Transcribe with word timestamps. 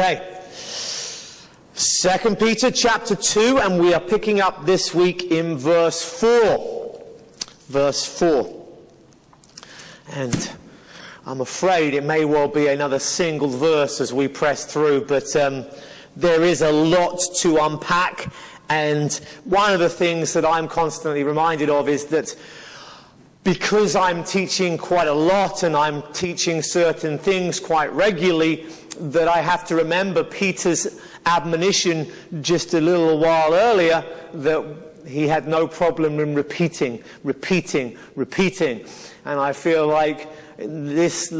Okay. 0.00 0.40
Second 1.74 2.38
Peter 2.38 2.70
chapter 2.70 3.14
2, 3.14 3.58
and 3.58 3.78
we 3.78 3.92
are 3.92 4.00
picking 4.00 4.40
up 4.40 4.64
this 4.64 4.94
week 4.94 5.24
in 5.24 5.58
verse 5.58 6.02
4. 6.02 7.04
Verse 7.68 8.06
4. 8.06 8.66
And 10.12 10.52
I'm 11.26 11.42
afraid 11.42 11.92
it 11.92 12.02
may 12.02 12.24
well 12.24 12.48
be 12.48 12.68
another 12.68 12.98
single 12.98 13.48
verse 13.48 14.00
as 14.00 14.10
we 14.10 14.26
press 14.26 14.64
through, 14.64 15.04
but 15.04 15.36
um, 15.36 15.66
there 16.16 16.44
is 16.44 16.62
a 16.62 16.72
lot 16.72 17.20
to 17.40 17.58
unpack. 17.58 18.32
And 18.70 19.12
one 19.44 19.74
of 19.74 19.80
the 19.80 19.90
things 19.90 20.32
that 20.32 20.46
I'm 20.46 20.66
constantly 20.66 21.24
reminded 21.24 21.68
of 21.68 21.90
is 21.90 22.06
that 22.06 22.34
because 23.44 23.96
I'm 23.96 24.24
teaching 24.24 24.78
quite 24.78 25.08
a 25.08 25.12
lot 25.12 25.62
and 25.62 25.76
I'm 25.76 26.02
teaching 26.14 26.62
certain 26.62 27.18
things 27.18 27.60
quite 27.60 27.92
regularly, 27.92 28.66
that 28.98 29.28
I 29.28 29.38
have 29.38 29.66
to 29.68 29.76
remember 29.76 30.24
Peter's 30.24 31.00
admonition 31.26 32.10
just 32.40 32.74
a 32.74 32.80
little 32.80 33.18
while 33.18 33.54
earlier 33.54 34.04
that 34.34 34.64
he 35.06 35.26
had 35.26 35.48
no 35.48 35.66
problem 35.66 36.20
in 36.20 36.34
repeating, 36.34 37.02
repeating, 37.24 37.96
repeating. 38.16 38.84
And 39.24 39.40
I 39.40 39.52
feel 39.52 39.86
like 39.86 40.28
this 40.58 41.32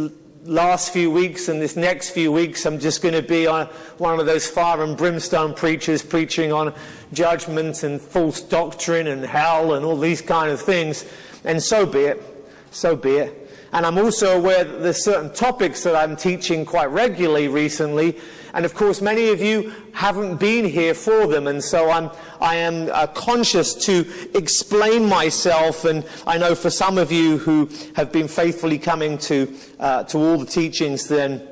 last 0.45 0.93
few 0.93 1.11
weeks 1.11 1.49
and 1.49 1.61
this 1.61 1.77
next 1.77 2.11
few 2.11 2.33
weeks, 2.33 2.65
I'm 2.65 2.79
just 2.79 3.03
going 3.03 3.15
to 3.15 3.23
be 3.23 3.47
on 3.47 3.67
one 3.99 4.19
of 4.19 4.27
those 4.27 4.47
fire 4.47 4.83
and 4.83 4.97
brimstone 4.97 5.55
preachers 5.55 6.03
preaching 6.03 6.53
on 6.53 6.75
judgment 7.13 7.83
and 7.83 8.01
false 8.01 8.41
doctrine 8.41 9.07
and 9.07 9.25
hell 9.25 9.75
and 9.75 9.85
all 9.85 9.99
these 9.99 10.23
kind 10.23 10.51
of 10.51 10.61
things. 10.61 11.05
And 11.45 11.63
so 11.63 11.87
be 11.87 12.01
it. 12.01 12.23
So 12.71 12.97
be 12.97 13.17
it. 13.17 13.40
And 13.73 13.87
I'm 13.87 13.99
also 13.99 14.37
aware 14.37 14.65
that 14.65 14.83
there's 14.83 15.05
certain 15.05 15.33
topics 15.33 15.83
that 15.85 15.95
I'm 15.95 16.17
teaching 16.17 16.65
quite 16.65 16.87
regularly 16.87 17.49
recently. 17.49 18.19
And 18.53 18.65
of 18.65 18.75
course, 18.75 19.01
many 19.01 19.29
of 19.29 19.41
you 19.41 19.73
haven't 19.93 20.37
been 20.37 20.65
here 20.65 20.95
for 20.95 21.29
them. 21.29 21.47
And 21.47 21.63
so 21.63 21.89
I'm, 21.91 22.11
I 22.41 22.57
am 22.57 22.91
uh, 22.93 23.07
conscious 23.09 23.75
to 23.87 24.05
explain 24.35 25.09
myself. 25.09 25.85
And 25.85 26.05
I 26.27 26.37
know 26.37 26.57
for 26.57 26.71
some 26.71 26.99
of 26.99 27.13
you 27.13 27.39
who 27.39 27.69
have 27.95 28.11
been 28.11 28.27
faithfully 28.27 28.79
coming 28.79 29.19
to, 29.19 29.55
uh, 29.79 30.03
to 30.05 30.19
all 30.19 30.39
the 30.39 30.47
teachings, 30.47 31.07
then 31.07 31.47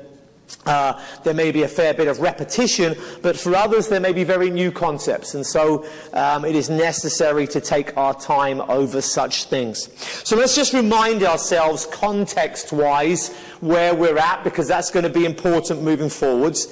uh, 0.65 1.01
there 1.23 1.33
may 1.33 1.51
be 1.51 1.63
a 1.63 1.67
fair 1.67 1.93
bit 1.93 2.07
of 2.07 2.19
repetition, 2.19 2.95
but 3.21 3.37
for 3.37 3.55
others 3.55 3.87
there 3.87 3.99
may 3.99 4.13
be 4.13 4.23
very 4.23 4.49
new 4.49 4.71
concepts, 4.71 5.35
and 5.35 5.45
so 5.45 5.85
um, 6.13 6.45
it 6.45 6.55
is 6.55 6.69
necessary 6.69 7.47
to 7.47 7.61
take 7.61 7.95
our 7.97 8.13
time 8.13 8.61
over 8.61 9.01
such 9.01 9.45
things. 9.45 9.89
So 10.27 10.35
let's 10.35 10.55
just 10.55 10.73
remind 10.73 11.23
ourselves, 11.23 11.85
context-wise, 11.85 13.35
where 13.61 13.95
we're 13.95 14.17
at, 14.17 14.43
because 14.43 14.67
that's 14.67 14.91
going 14.91 15.03
to 15.03 15.09
be 15.09 15.25
important 15.25 15.81
moving 15.81 16.09
forwards. 16.09 16.67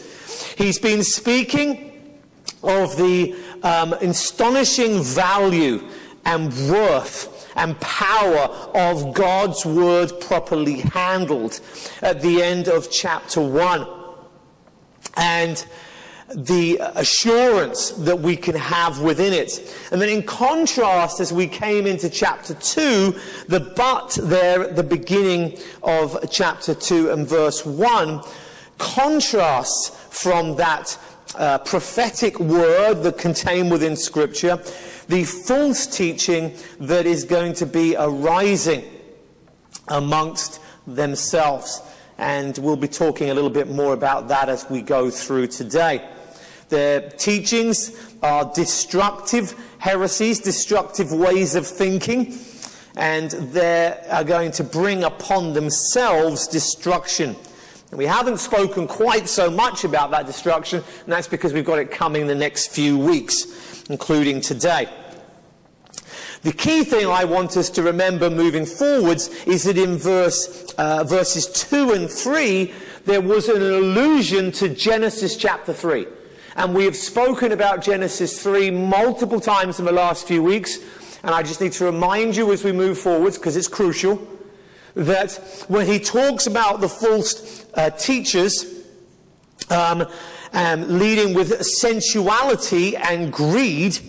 He's 0.58 0.80
been 0.80 1.04
speaking 1.04 2.20
of 2.64 2.98
the 2.98 3.36
um, 3.64 3.94
astonishing 3.94 5.02
value 5.04 5.88
and 6.26 6.52
worth 6.70 7.37
and 7.58 7.80
power 7.82 8.48
of 8.74 9.14
God's 9.14 9.66
word 9.66 10.14
properly 10.22 10.80
handled 10.80 11.60
at 12.02 12.22
the 12.22 12.42
end 12.42 12.68
of 12.68 12.90
chapter 12.90 13.42
1. 13.42 13.88
And 15.18 15.66
the 16.36 16.78
assurance 16.96 17.92
that 17.92 18.20
we 18.20 18.36
can 18.36 18.56
have 18.56 19.00
within 19.00 19.32
it. 19.32 19.74
And 19.92 20.02
then 20.02 20.10
in 20.10 20.24
contrast, 20.24 21.20
as 21.20 21.32
we 21.32 21.48
came 21.48 21.88
into 21.88 22.10
chapter 22.10 22.54
2, 22.54 23.16
the 23.48 23.60
but 23.76 24.18
there 24.22 24.62
at 24.64 24.76
the 24.76 24.84
beginning 24.84 25.58
of 25.84 26.18
chapter 26.30 26.74
2 26.74 27.12
and 27.12 27.28
verse 27.28 27.66
1 27.66 28.22
contrasts 28.78 29.90
from 30.10 30.56
that 30.58 30.98
uh, 31.38 31.60
prophetic 31.60 32.40
word 32.40 33.04
that 33.04 33.18
contained 33.18 33.72
within 33.72 33.96
Scripture, 33.96 34.60
the 35.08 35.24
false 35.24 35.88
teaching 35.88 36.54
that 36.80 37.06
is 37.06 37.24
going 37.24 37.54
to 37.54 37.66
be 37.66 37.96
arising 37.98 38.84
amongst 39.88 40.60
themselves. 40.86 41.82
And 42.18 42.58
we'll 42.58 42.76
be 42.76 42.88
talking 42.88 43.30
a 43.30 43.34
little 43.34 43.50
bit 43.50 43.70
more 43.70 43.94
about 43.94 44.28
that 44.30 44.50
as 44.50 44.70
we 44.70 44.82
go 44.82 45.10
through 45.10 45.48
today. 45.48 46.10
Their 46.70 47.10
teachings 47.12 48.16
are 48.22 48.52
destructive 48.54 49.56
heresies, 49.78 50.40
destructive 50.40 51.12
ways 51.14 51.56
of 51.56 51.66
thinking, 51.66 52.38
and 52.96 53.32
they 53.32 53.98
are 54.10 54.24
going 54.24 54.52
to 54.54 54.64
bring 54.64 55.04
upon 55.04 55.54
themselves 55.54 56.48
destruction. 56.48 57.36
And 57.90 57.98
we 57.98 58.06
haven't 58.06 58.38
spoken 58.40 58.88
quite 58.88 59.30
so 59.30 59.50
much 59.50 59.84
about 59.84 60.12
that 60.12 60.26
destruction, 60.26 60.84
and 61.04 61.14
that's 61.14 61.28
because 61.28 61.54
we've 61.54 61.66
got 61.66 61.80
it 61.80 61.90
coming 61.90 62.28
the 62.28 62.36
next 62.36 62.68
few 62.68 62.98
weeks, 62.98 63.84
including 63.90 64.42
today. 64.42 64.90
The 66.44 66.52
key 66.52 66.84
thing 66.84 67.08
I 67.08 67.24
want 67.24 67.58
us 67.58 67.70
to 67.72 67.84
remember 67.84 68.30
moving 68.30 68.66
forwards 68.66 69.30
is 69.46 69.64
that 69.64 69.78
in 69.78 69.98
verse, 69.98 70.72
uh, 70.78 71.04
verses 71.04 71.48
2 71.48 71.94
and 71.94 72.10
3, 72.10 72.74
there 73.06 73.22
was 73.22 73.50
an 73.50 73.62
allusion 73.62 74.52
to 74.54 74.70
Genesis 74.70 75.36
chapter 75.36 75.74
3. 75.74 76.06
And 76.56 76.76
we 76.76 76.86
have 76.86 76.96
spoken 76.96 77.52
about 77.52 77.82
Genesis 77.82 78.42
3 78.42 78.72
multiple 78.72 79.40
times 79.40 79.80
in 79.80 79.86
the 79.86 79.92
last 79.92 80.28
few 80.28 80.44
weeks. 80.44 80.80
And 81.24 81.34
I 81.34 81.42
just 81.42 81.62
need 81.62 81.72
to 81.74 81.86
remind 81.86 82.36
you 82.36 82.52
as 82.52 82.64
we 82.64 82.72
move 82.72 82.98
forwards, 82.98 83.38
because 83.38 83.56
it's 83.56 83.68
crucial, 83.68 84.18
that 84.98 85.66
when 85.68 85.86
he 85.86 86.00
talks 86.00 86.48
about 86.48 86.82
the 86.82 86.90
false 86.90 87.66
uh, 87.76 87.92
teachers 87.92 88.84
um, 89.70 90.06
leading 90.54 91.34
with 91.34 91.64
sensuality 91.64 92.98
and 92.98 93.32
greed, 93.32 94.00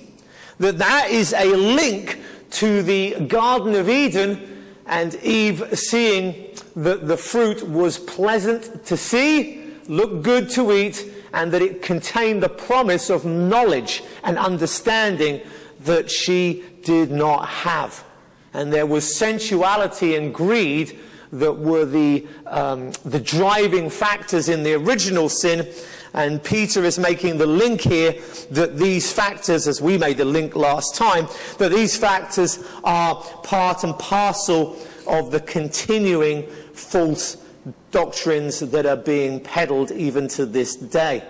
that 0.59 0.79
that 0.79 1.11
is 1.11 1.35
a 1.35 1.55
link 1.55 2.21
to 2.51 2.83
the 2.83 3.21
Garden 3.27 3.75
of 3.75 3.89
Eden 3.89 4.65
and 4.87 5.15
Eve 5.17 5.79
seeing 5.79 6.57
that 6.75 7.07
the 7.07 7.17
fruit 7.17 7.63
was 7.69 7.99
pleasant 7.99 8.87
to 8.87 8.97
see, 8.97 9.75
looked 9.89 10.23
good 10.23 10.49
to 10.51 10.73
eat, 10.73 11.13
and 11.35 11.53
that 11.53 11.61
it 11.61 11.83
contained 11.83 12.43
the 12.43 12.49
promise 12.49 13.11
of 13.11 13.27
knowledge 13.27 14.03
and 14.25 14.39
understanding 14.39 15.43
that 15.81 16.11
she 16.11 16.65
did 16.83 17.11
not 17.11 17.47
have. 17.47 18.05
And 18.59 18.73
there 18.73 18.87
was 18.87 19.17
sensuality 19.17 20.17
and 20.17 20.35
greed 20.35 20.99
that 21.31 21.53
were 21.53 21.85
the, 21.85 22.27
um, 22.49 22.91
the 23.05 23.21
driving 23.21 23.89
factors 23.89 24.49
in 24.49 24.65
the 24.65 24.75
original 24.75 25.29
sin. 25.29 25.73
And 26.13 26.43
Peter 26.43 26.83
is 26.83 26.99
making 26.99 27.39
the 27.39 27.47
link 27.47 27.83
here 27.83 28.17
that 28.51 28.77
these 28.77 29.13
factors, 29.13 29.69
as 29.69 29.81
we 29.81 29.97
made 29.97 30.17
the 30.17 30.25
link 30.25 30.57
last 30.57 30.97
time, 30.97 31.29
that 31.59 31.71
these 31.71 31.97
factors 31.97 32.59
are 32.83 33.15
part 33.45 33.85
and 33.85 33.97
parcel 33.97 34.77
of 35.07 35.31
the 35.31 35.39
continuing 35.39 36.43
false 36.73 37.37
doctrines 37.93 38.59
that 38.59 38.87
are 38.87 38.97
being 38.97 39.39
peddled 39.39 39.93
even 39.93 40.27
to 40.31 40.45
this 40.45 40.75
day. 40.75 41.23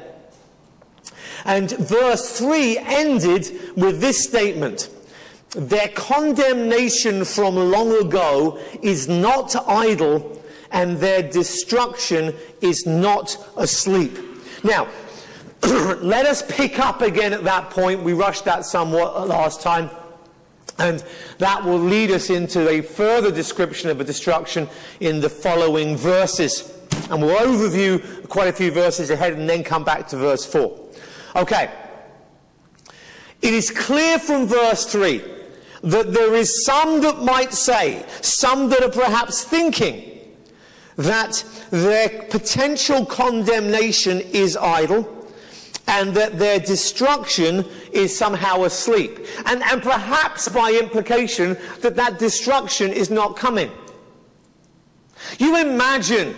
And 1.45 1.71
verse 1.73 2.39
3 2.39 2.79
ended 2.79 3.75
with 3.77 4.01
this 4.01 4.25
statement. 4.25 4.89
Their 5.53 5.89
condemnation 5.89 7.25
from 7.25 7.57
long 7.57 7.93
ago 7.93 8.59
is 8.83 9.09
not 9.09 9.57
idle, 9.67 10.43
and 10.71 10.99
their 10.99 11.23
destruction 11.23 12.35
is 12.61 12.85
not 12.87 13.39
asleep. 13.57 14.19
Now, 14.63 14.89
let 15.63 16.27
us 16.27 16.43
pick 16.43 16.79
up 16.79 17.01
again 17.01 17.33
at 17.33 17.45
that 17.45 17.71
point. 17.71 18.03
We 18.03 18.13
rushed 18.13 18.45
that 18.45 18.67
somewhat 18.67 19.27
last 19.27 19.63
time. 19.63 19.91
And 20.79 21.03
that 21.39 21.65
will 21.65 21.79
lead 21.79 22.11
us 22.11 22.31
into 22.31 22.69
a 22.69 22.83
further 22.83 23.33
description 23.33 23.91
of 23.91 24.01
a 24.01 24.05
destruction 24.05 24.69
in 25.01 25.21
the 25.21 25.31
following 25.31 25.97
verses. 25.97 26.73
And 27.11 27.23
we'll 27.23 27.37
overview 27.37 28.29
quite 28.29 28.49
a 28.49 28.53
few 28.53 28.71
verses 28.71 29.11
ahead 29.11 29.33
and 29.33 29.49
then 29.49 29.65
come 29.65 29.83
back 29.83 30.07
to 30.09 30.17
verse 30.17 30.45
4. 30.45 30.79
Okay. 31.37 31.71
It 33.41 33.55
is 33.55 33.71
clear 33.71 34.19
from 34.19 34.47
verse 34.47 34.85
3 34.87 35.38
that 35.83 36.13
there 36.13 36.35
is 36.35 36.65
some 36.65 37.01
that 37.03 37.23
might 37.23 37.53
say, 37.53 38.05
some 38.21 38.69
that 38.71 38.83
are 38.83 38.91
perhaps 38.91 39.45
thinking, 39.45 40.05
that 40.97 41.45
their 41.71 42.25
potential 42.25 43.07
condemnation 43.07 44.21
is 44.21 44.57
idle 44.57 45.15
and 45.87 46.15
that 46.15 46.39
their 46.39 46.59
destruction 46.59 47.65
is 47.93 48.17
somehow 48.17 48.65
asleep. 48.65 49.19
And, 49.47 49.63
and 49.63 49.83
perhaps 49.83 50.49
by 50.49 50.73
implication 50.73 51.57
that 51.81 51.97
that 51.97 52.19
destruction 52.19 52.93
is 52.93 53.11
not 53.11 53.37
coming. 53.37 53.71
You 55.39 55.57
imagine 55.57 56.35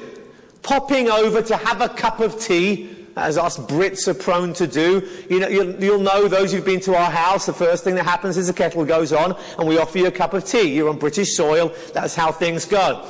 popping 0.62 1.08
over 1.08 1.42
to 1.42 1.56
have 1.56 1.80
a 1.80 1.88
cup 1.88 2.20
of 2.20 2.40
tea 2.40 2.99
as 3.20 3.36
us 3.36 3.58
Brits 3.58 4.08
are 4.08 4.14
prone 4.14 4.52
to 4.54 4.66
do. 4.66 5.06
You 5.28 5.40
know, 5.40 5.48
you'll, 5.48 5.84
you'll, 5.84 6.00
know 6.00 6.26
those 6.26 6.52
who've 6.52 6.64
been 6.64 6.80
to 6.80 6.96
our 6.96 7.10
house, 7.10 7.46
the 7.46 7.52
first 7.52 7.84
thing 7.84 7.94
that 7.96 8.04
happens 8.04 8.38
is 8.38 8.46
the 8.46 8.52
kettle 8.52 8.84
goes 8.84 9.12
on 9.12 9.36
and 9.58 9.68
we 9.68 9.78
offer 9.78 9.98
you 9.98 10.06
a 10.06 10.10
cup 10.10 10.32
of 10.32 10.44
tea. 10.44 10.74
You're 10.74 10.88
on 10.88 10.98
British 10.98 11.36
soil, 11.36 11.74
that's 11.92 12.14
how 12.14 12.32
things 12.32 12.64
go. 12.64 13.06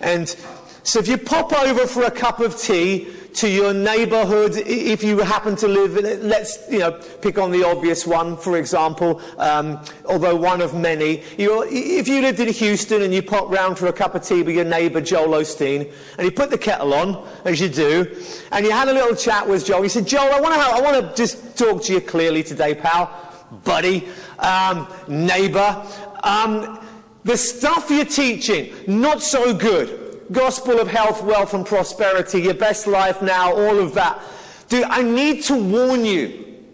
And 0.00 0.28
so 0.82 0.98
if 0.98 1.06
you 1.06 1.16
pop 1.16 1.52
over 1.52 1.86
for 1.86 2.02
a 2.02 2.10
cup 2.10 2.40
of 2.40 2.58
tea, 2.58 3.08
to 3.34 3.48
your 3.48 3.72
neighborhood 3.72 4.52
if 4.56 5.02
you 5.02 5.18
happen 5.18 5.56
to 5.56 5.68
live 5.68 5.96
in, 5.96 6.28
let's 6.28 6.58
you 6.70 6.78
know 6.78 6.92
pick 7.20 7.38
on 7.38 7.50
the 7.50 7.64
obvious 7.64 8.06
one 8.06 8.36
for 8.36 8.58
example 8.58 9.20
um, 9.38 9.82
although 10.06 10.36
one 10.36 10.60
of 10.60 10.74
many. 10.74 11.22
You 11.38 11.64
if 11.68 12.08
you 12.08 12.20
lived 12.20 12.40
in 12.40 12.48
Houston 12.48 13.02
and 13.02 13.14
you 13.14 13.22
popped 13.22 13.50
round 13.50 13.78
for 13.78 13.86
a 13.86 13.92
cup 13.92 14.14
of 14.14 14.22
tea 14.22 14.42
with 14.42 14.54
your 14.54 14.64
neighbor 14.64 15.00
Joel 15.00 15.28
Osteen 15.28 15.92
and 16.18 16.24
you 16.24 16.30
put 16.30 16.50
the 16.50 16.58
kettle 16.58 16.92
on 16.94 17.26
as 17.44 17.60
you 17.60 17.68
do 17.68 18.16
and 18.52 18.64
you 18.66 18.72
had 18.72 18.88
a 18.88 18.92
little 18.92 19.16
chat 19.16 19.48
with 19.48 19.64
Joel 19.64 19.84
you 19.84 19.88
said 19.88 20.06
Joel 20.06 20.32
I 20.32 20.40
want 20.40 20.54
to 20.54 20.60
I 20.60 20.80
want 20.80 21.08
to 21.08 21.16
just 21.16 21.56
talk 21.56 21.82
to 21.84 21.92
you 21.94 22.00
clearly 22.00 22.42
today 22.42 22.74
pal. 22.74 23.10
Buddy 23.64 24.08
um, 24.38 24.88
neighbor 25.08 25.86
um, 26.22 26.78
the 27.24 27.36
stuff 27.36 27.90
you're 27.90 28.04
teaching 28.04 28.72
not 28.86 29.22
so 29.22 29.54
good 29.54 30.01
gospel 30.32 30.80
of 30.80 30.88
health, 30.88 31.22
wealth, 31.22 31.54
and 31.54 31.64
prosperity, 31.64 32.42
your 32.42 32.54
best 32.54 32.86
life 32.86 33.22
now, 33.22 33.52
all 33.54 33.78
of 33.78 33.94
that. 33.94 34.20
Dude, 34.68 34.84
I 34.84 35.02
need 35.02 35.42
to 35.44 35.56
warn 35.56 36.04
you. 36.04 36.64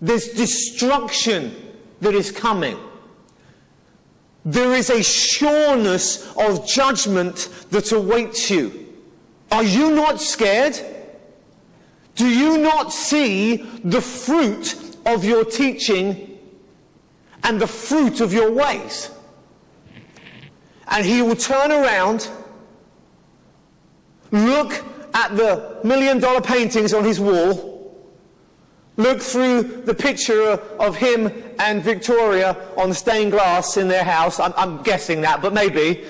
There's 0.00 0.28
destruction 0.28 1.54
that 2.00 2.14
is 2.14 2.30
coming. 2.30 2.78
There 4.44 4.74
is 4.74 4.90
a 4.90 5.02
sureness 5.02 6.32
of 6.36 6.66
judgment 6.66 7.48
that 7.70 7.90
awaits 7.90 8.50
you. 8.50 8.94
Are 9.50 9.64
you 9.64 9.90
not 9.90 10.20
scared? 10.20 10.78
Do 12.14 12.28
you 12.28 12.58
not 12.58 12.92
see 12.92 13.56
the 13.84 14.00
fruit 14.00 14.96
of 15.04 15.24
your 15.24 15.44
teaching 15.44 16.38
and 17.42 17.60
the 17.60 17.66
fruit 17.66 18.20
of 18.20 18.32
your 18.32 18.50
ways? 18.52 19.10
And 20.88 21.04
he 21.04 21.22
will 21.22 21.36
turn 21.36 21.72
around 21.72 22.28
Look 24.44 24.84
at 25.14 25.34
the 25.34 25.78
million 25.82 26.18
dollar 26.20 26.42
paintings 26.42 26.92
on 26.92 27.04
his 27.04 27.18
wall. 27.18 27.74
Look 28.98 29.20
through 29.20 29.62
the 29.84 29.94
picture 29.94 30.52
of 30.78 30.96
him 30.96 31.32
and 31.58 31.82
Victoria 31.82 32.56
on 32.76 32.92
stained 32.92 33.32
glass 33.32 33.76
in 33.76 33.88
their 33.88 34.04
house. 34.04 34.38
I'm, 34.38 34.52
I'm 34.56 34.82
guessing 34.82 35.22
that, 35.22 35.40
but 35.40 35.54
maybe. 35.54 36.04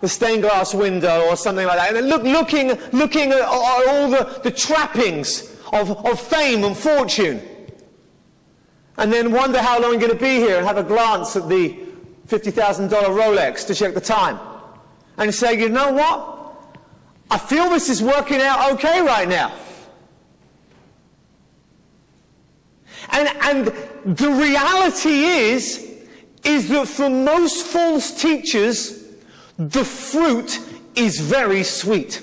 The 0.00 0.08
stained 0.08 0.42
glass 0.42 0.74
window 0.74 1.26
or 1.28 1.36
something 1.36 1.66
like 1.66 1.76
that. 1.76 1.88
And 1.88 1.96
then 1.96 2.08
look, 2.08 2.22
looking, 2.22 2.68
looking 2.92 3.30
at 3.32 3.42
all 3.42 4.10
the, 4.10 4.40
the 4.42 4.50
trappings 4.50 5.56
of, 5.72 5.90
of 6.04 6.20
fame 6.20 6.64
and 6.64 6.76
fortune. 6.76 7.40
And 8.96 9.12
then 9.12 9.30
wonder 9.30 9.60
how 9.60 9.80
long 9.80 9.92
you're 9.92 10.00
going 10.00 10.12
to 10.12 10.18
be 10.18 10.36
here 10.36 10.56
and 10.56 10.66
have 10.66 10.78
a 10.78 10.82
glance 10.82 11.36
at 11.36 11.48
the 11.48 11.78
$50,000 12.26 12.90
Rolex 12.90 13.66
to 13.66 13.74
check 13.74 13.94
the 13.94 14.00
time. 14.00 14.38
And 15.18 15.32
say, 15.32 15.58
you 15.58 15.68
know 15.68 15.92
what? 15.92 16.39
I 17.30 17.38
feel 17.38 17.70
this 17.70 17.88
is 17.88 18.02
working 18.02 18.40
out 18.40 18.72
okay 18.72 19.00
right 19.02 19.28
now. 19.28 19.52
And, 23.10 23.28
and 23.42 24.16
the 24.16 24.30
reality 24.30 25.24
is, 25.24 25.88
is 26.44 26.68
that 26.68 26.88
for 26.88 27.08
most 27.08 27.66
false 27.66 28.20
teachers, 28.20 29.04
the 29.58 29.84
fruit 29.84 30.58
is 30.94 31.20
very 31.20 31.62
sweet. 31.62 32.22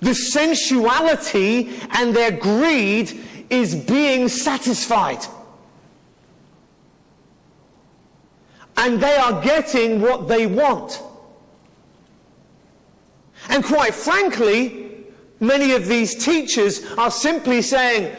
The 0.00 0.14
sensuality 0.14 1.80
and 1.90 2.14
their 2.14 2.30
greed 2.30 3.24
is 3.48 3.74
being 3.74 4.28
satisfied. 4.28 5.24
And 8.76 9.00
they 9.00 9.16
are 9.16 9.40
getting 9.42 10.00
what 10.00 10.28
they 10.28 10.46
want. 10.46 11.00
And 13.48 13.64
quite 13.64 13.94
frankly, 13.94 15.04
many 15.40 15.72
of 15.72 15.86
these 15.86 16.14
teachers 16.14 16.84
are 16.96 17.10
simply 17.10 17.62
saying, 17.62 18.14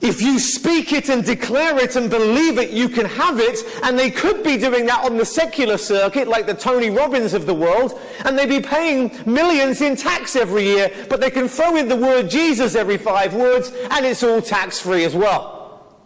if 0.00 0.22
you 0.22 0.38
speak 0.38 0.92
it 0.92 1.08
and 1.08 1.24
declare 1.24 1.76
it 1.82 1.96
and 1.96 2.08
believe 2.08 2.58
it, 2.58 2.70
you 2.70 2.88
can 2.88 3.04
have 3.04 3.40
it. 3.40 3.58
And 3.82 3.98
they 3.98 4.10
could 4.10 4.44
be 4.44 4.56
doing 4.56 4.86
that 4.86 5.04
on 5.04 5.16
the 5.16 5.24
secular 5.24 5.76
circuit, 5.76 6.28
like 6.28 6.46
the 6.46 6.54
Tony 6.54 6.88
Robbins 6.88 7.34
of 7.34 7.46
the 7.46 7.54
world, 7.54 7.98
and 8.24 8.38
they'd 8.38 8.48
be 8.48 8.60
paying 8.60 9.10
millions 9.26 9.80
in 9.80 9.96
tax 9.96 10.36
every 10.36 10.64
year, 10.64 10.90
but 11.08 11.20
they 11.20 11.30
can 11.30 11.48
throw 11.48 11.76
in 11.76 11.88
the 11.88 11.96
word 11.96 12.30
Jesus 12.30 12.76
every 12.76 12.96
five 12.96 13.34
words, 13.34 13.72
and 13.90 14.06
it's 14.06 14.22
all 14.22 14.40
tax 14.40 14.80
free 14.80 15.04
as 15.04 15.16
well. 15.16 15.98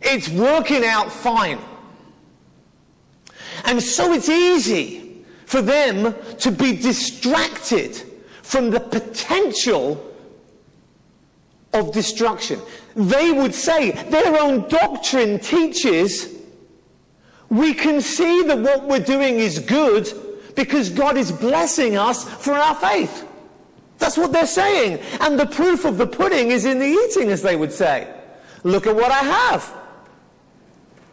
It's 0.00 0.30
working 0.30 0.84
out 0.84 1.12
fine. 1.12 1.58
And 3.66 3.82
so 3.82 4.14
it's 4.14 4.30
easy 4.30 4.99
for 5.50 5.60
them 5.60 6.14
to 6.38 6.52
be 6.52 6.76
distracted 6.76 8.00
from 8.40 8.70
the 8.70 8.78
potential 8.78 10.00
of 11.72 11.92
destruction. 11.92 12.60
They 12.94 13.32
would 13.32 13.52
say 13.52 13.90
their 13.90 14.40
own 14.40 14.68
doctrine 14.68 15.40
teaches 15.40 16.36
we 17.48 17.74
can 17.74 18.00
see 18.00 18.44
that 18.44 18.60
what 18.60 18.84
we're 18.86 19.00
doing 19.00 19.40
is 19.40 19.58
good 19.58 20.08
because 20.54 20.88
God 20.88 21.16
is 21.16 21.32
blessing 21.32 21.96
us 21.96 22.22
for 22.28 22.52
our 22.52 22.76
faith. 22.76 23.26
That's 23.98 24.16
what 24.16 24.32
they're 24.32 24.46
saying. 24.46 25.00
And 25.20 25.36
the 25.36 25.46
proof 25.46 25.84
of 25.84 25.98
the 25.98 26.06
pudding 26.06 26.52
is 26.52 26.64
in 26.64 26.78
the 26.78 26.86
eating, 26.86 27.28
as 27.30 27.42
they 27.42 27.56
would 27.56 27.72
say. 27.72 28.06
Look 28.62 28.86
at 28.86 28.94
what 28.94 29.10
I 29.10 29.24
have. 29.24 29.74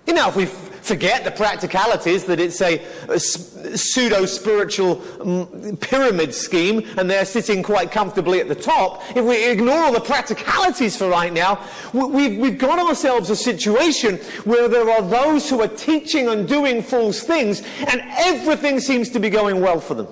You 0.06 0.14
know, 0.14 0.28
if 0.30 0.36
we 0.36 0.46
forget 0.88 1.26
the 1.26 1.32
practicalities 1.32 2.24
that 2.24 2.40
it's 2.40 2.62
a, 2.62 2.82
a 3.10 3.20
pseudo 3.20 4.26
spiritual 4.26 4.96
mm, 4.96 5.80
pyramid 5.82 6.34
scheme 6.34 6.88
and 6.98 7.10
they're 7.10 7.26
sitting 7.26 7.62
quite 7.62 7.92
comfortably 7.92 8.40
at 8.40 8.48
the 8.48 8.56
top, 8.56 9.04
if 9.16 9.24
we 9.24 9.52
ignore 9.52 9.78
all 9.78 9.92
the 9.92 10.00
practicalities 10.00 10.96
for 10.96 11.10
right 11.10 11.34
now, 11.34 11.62
we've, 11.94 12.38
we've 12.38 12.58
got 12.58 12.80
ourselves 12.80 13.30
a 13.30 13.36
situation 13.36 14.16
where 14.46 14.70
there 14.70 14.90
are 14.90 15.02
those 15.02 15.50
who 15.50 15.62
are 15.62 15.68
teaching 15.68 16.30
and 16.30 16.48
doing 16.48 16.82
false 16.82 17.22
things 17.22 17.62
and 17.88 18.02
everything 18.18 18.80
seems 18.80 19.10
to 19.10 19.20
be 19.20 19.30
going 19.30 19.60
well 19.60 19.82
for 19.82 19.94
them. 19.94 20.08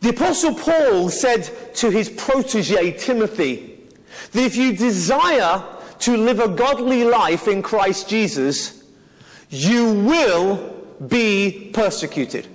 The 0.00 0.10
Apostle 0.10 0.54
Paul 0.54 1.10
said 1.10 1.74
to 1.74 1.90
his 1.90 2.08
protege 2.08 2.92
Timothy 2.92 3.80
that 4.30 4.40
if 4.40 4.54
you 4.54 4.76
desire 4.76 5.64
to 6.00 6.16
live 6.16 6.40
a 6.40 6.48
godly 6.48 7.04
life 7.04 7.48
in 7.48 7.62
Christ 7.62 8.08
Jesus, 8.08 8.84
you 9.50 9.92
will 9.92 10.74
be 11.08 11.70
persecuted. 11.72 12.46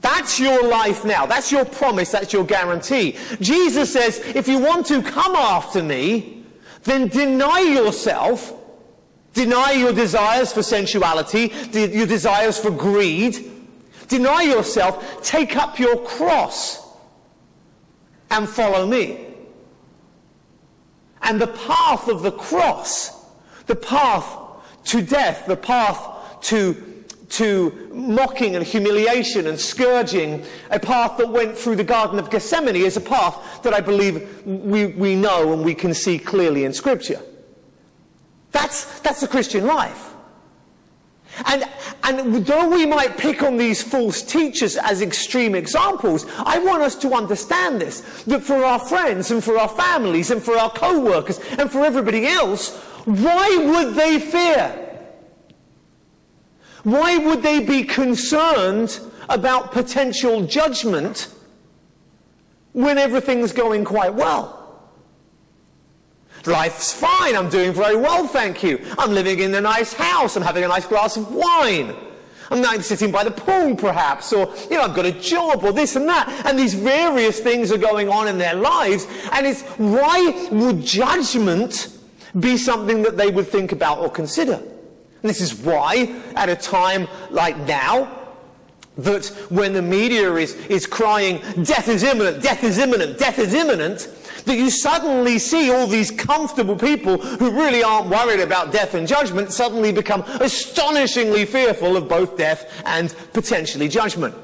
That's 0.00 0.38
your 0.38 0.68
life 0.68 1.04
now. 1.04 1.24
That's 1.24 1.50
your 1.50 1.64
promise. 1.64 2.10
That's 2.10 2.32
your 2.32 2.44
guarantee. 2.44 3.16
Jesus 3.40 3.92
says, 3.92 4.18
if 4.18 4.46
you 4.48 4.58
want 4.58 4.86
to 4.86 5.02
come 5.02 5.34
after 5.34 5.82
me, 5.82 6.44
then 6.82 7.08
deny 7.08 7.60
yourself, 7.60 8.52
deny 9.32 9.72
your 9.72 9.94
desires 9.94 10.52
for 10.52 10.62
sensuality, 10.62 11.52
your 11.72 12.06
desires 12.06 12.58
for 12.58 12.70
greed, 12.70 13.50
deny 14.08 14.42
yourself, 14.42 15.22
take 15.22 15.56
up 15.56 15.78
your 15.78 15.96
cross 16.04 16.86
and 18.30 18.46
follow 18.46 18.86
me. 18.86 19.33
And 21.24 21.40
the 21.40 21.48
path 21.48 22.08
of 22.08 22.22
the 22.22 22.32
cross, 22.32 23.24
the 23.66 23.76
path 23.76 24.38
to 24.84 25.02
death, 25.02 25.46
the 25.46 25.56
path 25.56 26.40
to, 26.42 27.04
to 27.30 27.88
mocking 27.92 28.54
and 28.56 28.64
humiliation 28.64 29.46
and 29.46 29.58
scourging, 29.58 30.44
a 30.70 30.78
path 30.78 31.16
that 31.16 31.28
went 31.28 31.56
through 31.56 31.76
the 31.76 31.84
Garden 31.84 32.18
of 32.18 32.30
Gethsemane 32.30 32.76
is 32.76 32.96
a 32.96 33.00
path 33.00 33.62
that 33.62 33.72
I 33.72 33.80
believe 33.80 34.46
we, 34.46 34.86
we 34.86 35.16
know 35.16 35.52
and 35.52 35.64
we 35.64 35.74
can 35.74 35.94
see 35.94 36.18
clearly 36.18 36.64
in 36.64 36.72
Scripture. 36.72 37.20
That's, 38.52 39.00
that's 39.00 39.20
the 39.20 39.28
Christian 39.28 39.66
life. 39.66 40.13
And, 41.46 41.64
and 42.04 42.46
though 42.46 42.68
we 42.68 42.86
might 42.86 43.18
pick 43.18 43.42
on 43.42 43.56
these 43.56 43.82
false 43.82 44.22
teachers 44.22 44.76
as 44.76 45.02
extreme 45.02 45.54
examples, 45.54 46.26
I 46.38 46.58
want 46.58 46.82
us 46.82 46.94
to 46.96 47.12
understand 47.14 47.80
this, 47.80 48.22
that 48.24 48.42
for 48.42 48.64
our 48.64 48.78
friends 48.78 49.30
and 49.30 49.42
for 49.42 49.58
our 49.58 49.68
families 49.68 50.30
and 50.30 50.42
for 50.42 50.56
our 50.56 50.70
co-workers 50.70 51.40
and 51.58 51.70
for 51.70 51.84
everybody 51.84 52.26
else, 52.26 52.76
why 53.04 53.56
would 53.56 53.94
they 53.94 54.18
fear? 54.18 54.80
Why 56.84 57.16
would 57.16 57.42
they 57.42 57.60
be 57.60 57.82
concerned 57.82 59.00
about 59.28 59.72
potential 59.72 60.46
judgment 60.46 61.34
when 62.72 62.98
everything's 62.98 63.52
going 63.52 63.84
quite 63.84 64.14
well? 64.14 64.53
Life's 66.46 66.92
fine. 66.92 67.36
I'm 67.36 67.48
doing 67.48 67.72
very 67.72 67.96
well, 67.96 68.26
thank 68.26 68.62
you. 68.62 68.84
I'm 68.98 69.12
living 69.12 69.40
in 69.40 69.54
a 69.54 69.60
nice 69.60 69.92
house. 69.92 70.36
I'm 70.36 70.42
having 70.42 70.64
a 70.64 70.68
nice 70.68 70.86
glass 70.86 71.16
of 71.16 71.32
wine. 71.32 71.94
I'm 72.50 72.82
sitting 72.82 73.10
by 73.10 73.24
the 73.24 73.30
pool, 73.30 73.74
perhaps, 73.74 74.32
or, 74.32 74.52
you 74.70 74.76
know, 74.76 74.82
I've 74.82 74.94
got 74.94 75.06
a 75.06 75.12
job, 75.12 75.64
or 75.64 75.72
this 75.72 75.96
and 75.96 76.08
that. 76.08 76.28
And 76.46 76.58
these 76.58 76.74
various 76.74 77.40
things 77.40 77.72
are 77.72 77.78
going 77.78 78.08
on 78.08 78.28
in 78.28 78.38
their 78.38 78.54
lives. 78.54 79.06
And 79.32 79.46
it's 79.46 79.62
why 79.78 80.48
would 80.52 80.82
judgment 80.82 81.88
be 82.38 82.56
something 82.56 83.02
that 83.02 83.16
they 83.16 83.30
would 83.30 83.48
think 83.48 83.72
about 83.72 83.98
or 83.98 84.10
consider? 84.10 84.54
And 84.54 85.30
this 85.30 85.40
is 85.40 85.54
why, 85.54 86.14
at 86.36 86.48
a 86.50 86.56
time 86.56 87.08
like 87.30 87.56
now, 87.60 88.20
that 88.98 89.26
when 89.48 89.72
the 89.72 89.82
media 89.82 90.32
is, 90.34 90.54
is 90.66 90.86
crying, 90.86 91.38
death 91.64 91.88
is 91.88 92.02
imminent, 92.02 92.42
death 92.42 92.62
is 92.62 92.78
imminent, 92.78 93.18
death 93.18 93.38
is 93.38 93.54
imminent, 93.54 94.08
that 94.44 94.56
you 94.56 94.70
suddenly 94.70 95.38
see 95.38 95.70
all 95.70 95.86
these 95.86 96.10
comfortable 96.10 96.76
people 96.76 97.18
who 97.18 97.50
really 97.50 97.82
aren't 97.82 98.08
worried 98.08 98.40
about 98.40 98.72
death 98.72 98.94
and 98.94 99.08
judgment 99.08 99.52
suddenly 99.52 99.92
become 99.92 100.22
astonishingly 100.40 101.44
fearful 101.44 101.96
of 101.96 102.08
both 102.08 102.36
death 102.36 102.82
and 102.84 103.14
potentially 103.32 103.88
judgment. 103.88 104.34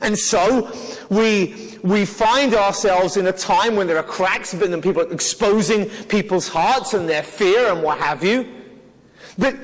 And 0.00 0.18
so 0.18 0.70
we, 1.08 1.78
we 1.82 2.04
find 2.04 2.54
ourselves 2.54 3.16
in 3.16 3.26
a 3.26 3.32
time 3.32 3.76
when 3.76 3.86
there 3.86 3.96
are 3.96 4.02
cracks 4.02 4.52
and 4.52 4.82
people 4.82 5.02
exposing 5.10 5.86
people's 6.06 6.48
hearts 6.48 6.94
and 6.94 7.08
their 7.08 7.22
fear 7.22 7.72
and 7.72 7.82
what 7.82 7.98
have 7.98 8.22
you. 8.22 8.46
But, 9.38 9.56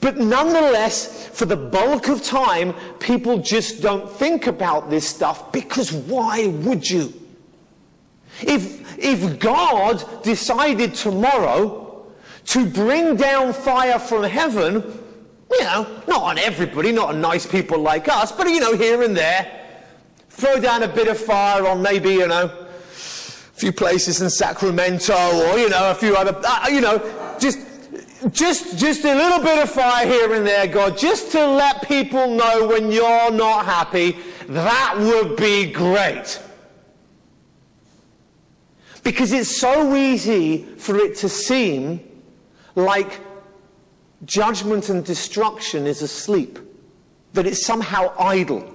but 0.00 0.18
nonetheless, 0.18 1.28
for 1.28 1.46
the 1.46 1.56
bulk 1.56 2.08
of 2.08 2.22
time, 2.22 2.74
people 3.00 3.38
just 3.38 3.82
don't 3.82 4.08
think 4.08 4.46
about 4.46 4.88
this 4.88 5.08
stuff 5.08 5.50
because 5.50 5.92
why 5.92 6.46
would 6.46 6.88
you? 6.88 7.12
If, 8.42 8.98
if 8.98 9.38
God 9.38 10.22
decided 10.22 10.94
tomorrow 10.94 12.06
to 12.46 12.66
bring 12.66 13.16
down 13.16 13.52
fire 13.52 13.98
from 13.98 14.24
heaven, 14.24 14.74
you 15.50 15.62
know, 15.62 16.02
not 16.08 16.22
on 16.22 16.38
everybody, 16.38 16.92
not 16.92 17.10
on 17.10 17.20
nice 17.20 17.46
people 17.46 17.78
like 17.78 18.08
us, 18.08 18.32
but 18.32 18.48
you 18.48 18.60
know, 18.60 18.76
here 18.76 19.02
and 19.02 19.16
there, 19.16 19.60
throw 20.30 20.58
down 20.60 20.82
a 20.82 20.88
bit 20.88 21.08
of 21.08 21.18
fire 21.18 21.66
on 21.66 21.82
maybe, 21.82 22.10
you 22.10 22.26
know, 22.26 22.46
a 22.46 23.54
few 23.54 23.72
places 23.72 24.20
in 24.22 24.30
Sacramento 24.30 25.14
or, 25.14 25.58
you 25.58 25.68
know, 25.68 25.90
a 25.90 25.94
few 25.94 26.16
other, 26.16 26.40
uh, 26.44 26.68
you 26.68 26.80
know, 26.80 26.98
just, 27.38 27.58
just, 28.30 28.78
just 28.78 29.04
a 29.04 29.14
little 29.14 29.40
bit 29.40 29.62
of 29.62 29.70
fire 29.70 30.06
here 30.06 30.32
and 30.32 30.46
there, 30.46 30.66
God, 30.66 30.96
just 30.96 31.32
to 31.32 31.46
let 31.46 31.86
people 31.86 32.34
know 32.34 32.66
when 32.66 32.90
you're 32.90 33.30
not 33.30 33.66
happy, 33.66 34.16
that 34.48 34.96
would 34.98 35.36
be 35.36 35.70
great. 35.70 36.40
Because 39.02 39.32
it's 39.32 39.60
so 39.60 39.96
easy 39.96 40.62
for 40.62 40.96
it 40.96 41.16
to 41.16 41.28
seem 41.28 42.00
like 42.74 43.20
judgment 44.24 44.88
and 44.88 45.04
destruction 45.04 45.86
is 45.86 46.02
asleep, 46.02 46.58
that 47.32 47.46
it's 47.46 47.64
somehow 47.64 48.14
idle. 48.18 48.68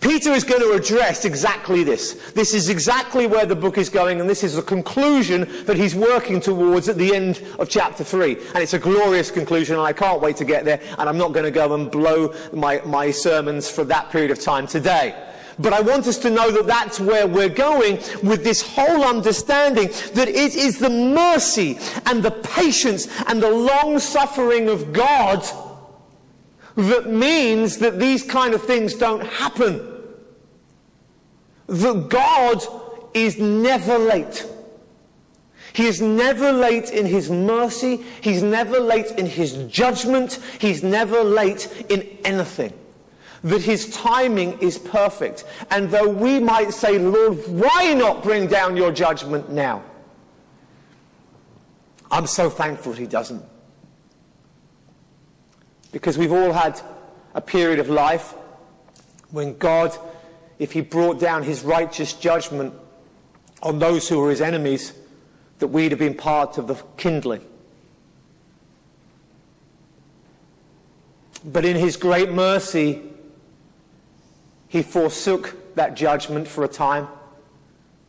Peter 0.00 0.32
is 0.32 0.44
going 0.44 0.60
to 0.60 0.72
address 0.72 1.24
exactly 1.24 1.82
this. 1.82 2.14
This 2.32 2.52
is 2.52 2.68
exactly 2.68 3.26
where 3.26 3.46
the 3.46 3.56
book 3.56 3.78
is 3.78 3.88
going, 3.88 4.20
and 4.20 4.28
this 4.28 4.44
is 4.44 4.56
the 4.56 4.62
conclusion 4.62 5.48
that 5.64 5.76
he's 5.76 5.94
working 5.94 6.40
towards 6.40 6.88
at 6.88 6.96
the 6.96 7.14
end 7.14 7.42
of 7.58 7.70
chapter 7.70 8.04
3. 8.04 8.36
And 8.54 8.58
it's 8.58 8.74
a 8.74 8.78
glorious 8.78 9.30
conclusion, 9.30 9.76
and 9.76 9.84
I 9.84 9.92
can't 9.92 10.20
wait 10.20 10.36
to 10.36 10.44
get 10.44 10.64
there, 10.64 10.80
and 10.98 11.08
I'm 11.08 11.16
not 11.16 11.32
going 11.32 11.44
to 11.44 11.50
go 11.50 11.74
and 11.74 11.90
blow 11.90 12.34
my, 12.52 12.82
my 12.84 13.10
sermons 13.10 13.70
for 13.70 13.84
that 13.84 14.10
period 14.10 14.30
of 14.30 14.40
time 14.40 14.66
today. 14.66 15.14
But 15.58 15.72
I 15.72 15.80
want 15.80 16.06
us 16.06 16.18
to 16.18 16.30
know 16.30 16.50
that 16.50 16.66
that's 16.66 17.00
where 17.00 17.26
we're 17.26 17.48
going 17.48 17.96
with 18.22 18.44
this 18.44 18.60
whole 18.60 19.04
understanding 19.04 19.88
that 20.14 20.28
it 20.28 20.54
is 20.54 20.78
the 20.78 20.90
mercy 20.90 21.78
and 22.04 22.22
the 22.22 22.30
patience 22.30 23.08
and 23.26 23.42
the 23.42 23.50
long 23.50 23.98
suffering 23.98 24.68
of 24.68 24.92
God 24.92 25.42
that 26.76 27.08
means 27.08 27.78
that 27.78 27.98
these 27.98 28.22
kind 28.22 28.52
of 28.52 28.62
things 28.62 28.94
don't 28.94 29.24
happen. 29.26 29.80
That 31.68 32.10
God 32.10 32.62
is 33.14 33.38
never 33.38 33.96
late. 33.96 34.46
He 35.72 35.86
is 35.86 36.02
never 36.02 36.52
late 36.52 36.90
in 36.90 37.06
his 37.06 37.30
mercy. 37.30 38.04
He's 38.20 38.42
never 38.42 38.78
late 38.78 39.10
in 39.12 39.24
his 39.24 39.54
judgment. 39.68 40.38
He's 40.58 40.82
never 40.82 41.24
late 41.24 41.86
in 41.88 42.02
anything 42.24 42.74
that 43.44 43.62
his 43.62 43.90
timing 43.90 44.58
is 44.60 44.78
perfect. 44.78 45.44
And 45.70 45.90
though 45.90 46.08
we 46.08 46.38
might 46.40 46.72
say, 46.72 46.98
Lord, 46.98 47.38
why 47.46 47.94
not 47.94 48.22
bring 48.22 48.46
down 48.46 48.76
your 48.76 48.92
judgment 48.92 49.50
now? 49.50 49.82
I'm 52.10 52.26
so 52.26 52.48
thankful 52.50 52.92
he 52.92 53.06
doesn't. 53.06 53.42
Because 55.92 56.18
we've 56.18 56.32
all 56.32 56.52
had 56.52 56.80
a 57.34 57.40
period 57.40 57.78
of 57.78 57.88
life 57.88 58.34
when 59.30 59.56
God, 59.58 59.96
if 60.58 60.72
he 60.72 60.80
brought 60.80 61.18
down 61.18 61.42
his 61.42 61.62
righteous 61.62 62.12
judgment 62.12 62.74
on 63.62 63.78
those 63.78 64.08
who 64.08 64.18
were 64.18 64.30
his 64.30 64.40
enemies, 64.40 64.92
that 65.58 65.68
we'd 65.68 65.90
have 65.90 65.98
been 65.98 66.14
part 66.14 66.58
of 66.58 66.66
the 66.66 66.74
kindling. 66.96 67.44
But 71.44 71.64
in 71.64 71.76
his 71.76 71.96
great 71.96 72.30
mercy, 72.30 73.02
he 74.68 74.82
forsook 74.82 75.74
that 75.74 75.94
judgment 75.94 76.48
for 76.48 76.64
a 76.64 76.68
time 76.68 77.08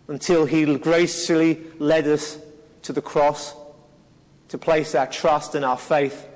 until 0.07 0.45
he 0.45 0.77
gracefully 0.77 1.61
led 1.79 2.07
us 2.07 2.39
to 2.83 2.93
the 2.93 3.01
cross 3.01 3.55
to 4.47 4.57
place 4.57 4.95
our 4.95 5.07
trust 5.07 5.55
and 5.55 5.65
our 5.65 5.77
faith 5.77 6.27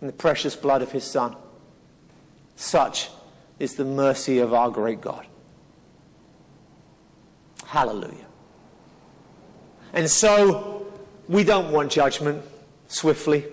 in 0.00 0.06
the 0.06 0.12
precious 0.12 0.56
blood 0.56 0.82
of 0.82 0.90
his 0.90 1.04
Son. 1.04 1.36
Such 2.56 3.10
is 3.58 3.74
the 3.74 3.84
mercy 3.84 4.38
of 4.38 4.52
our 4.52 4.70
great 4.70 5.00
God. 5.00 5.26
Hallelujah. 7.64 8.26
And 9.92 10.10
so, 10.10 10.86
we 11.28 11.44
don't 11.44 11.72
want 11.72 11.90
judgment 11.90 12.42
swiftly. 12.88 13.44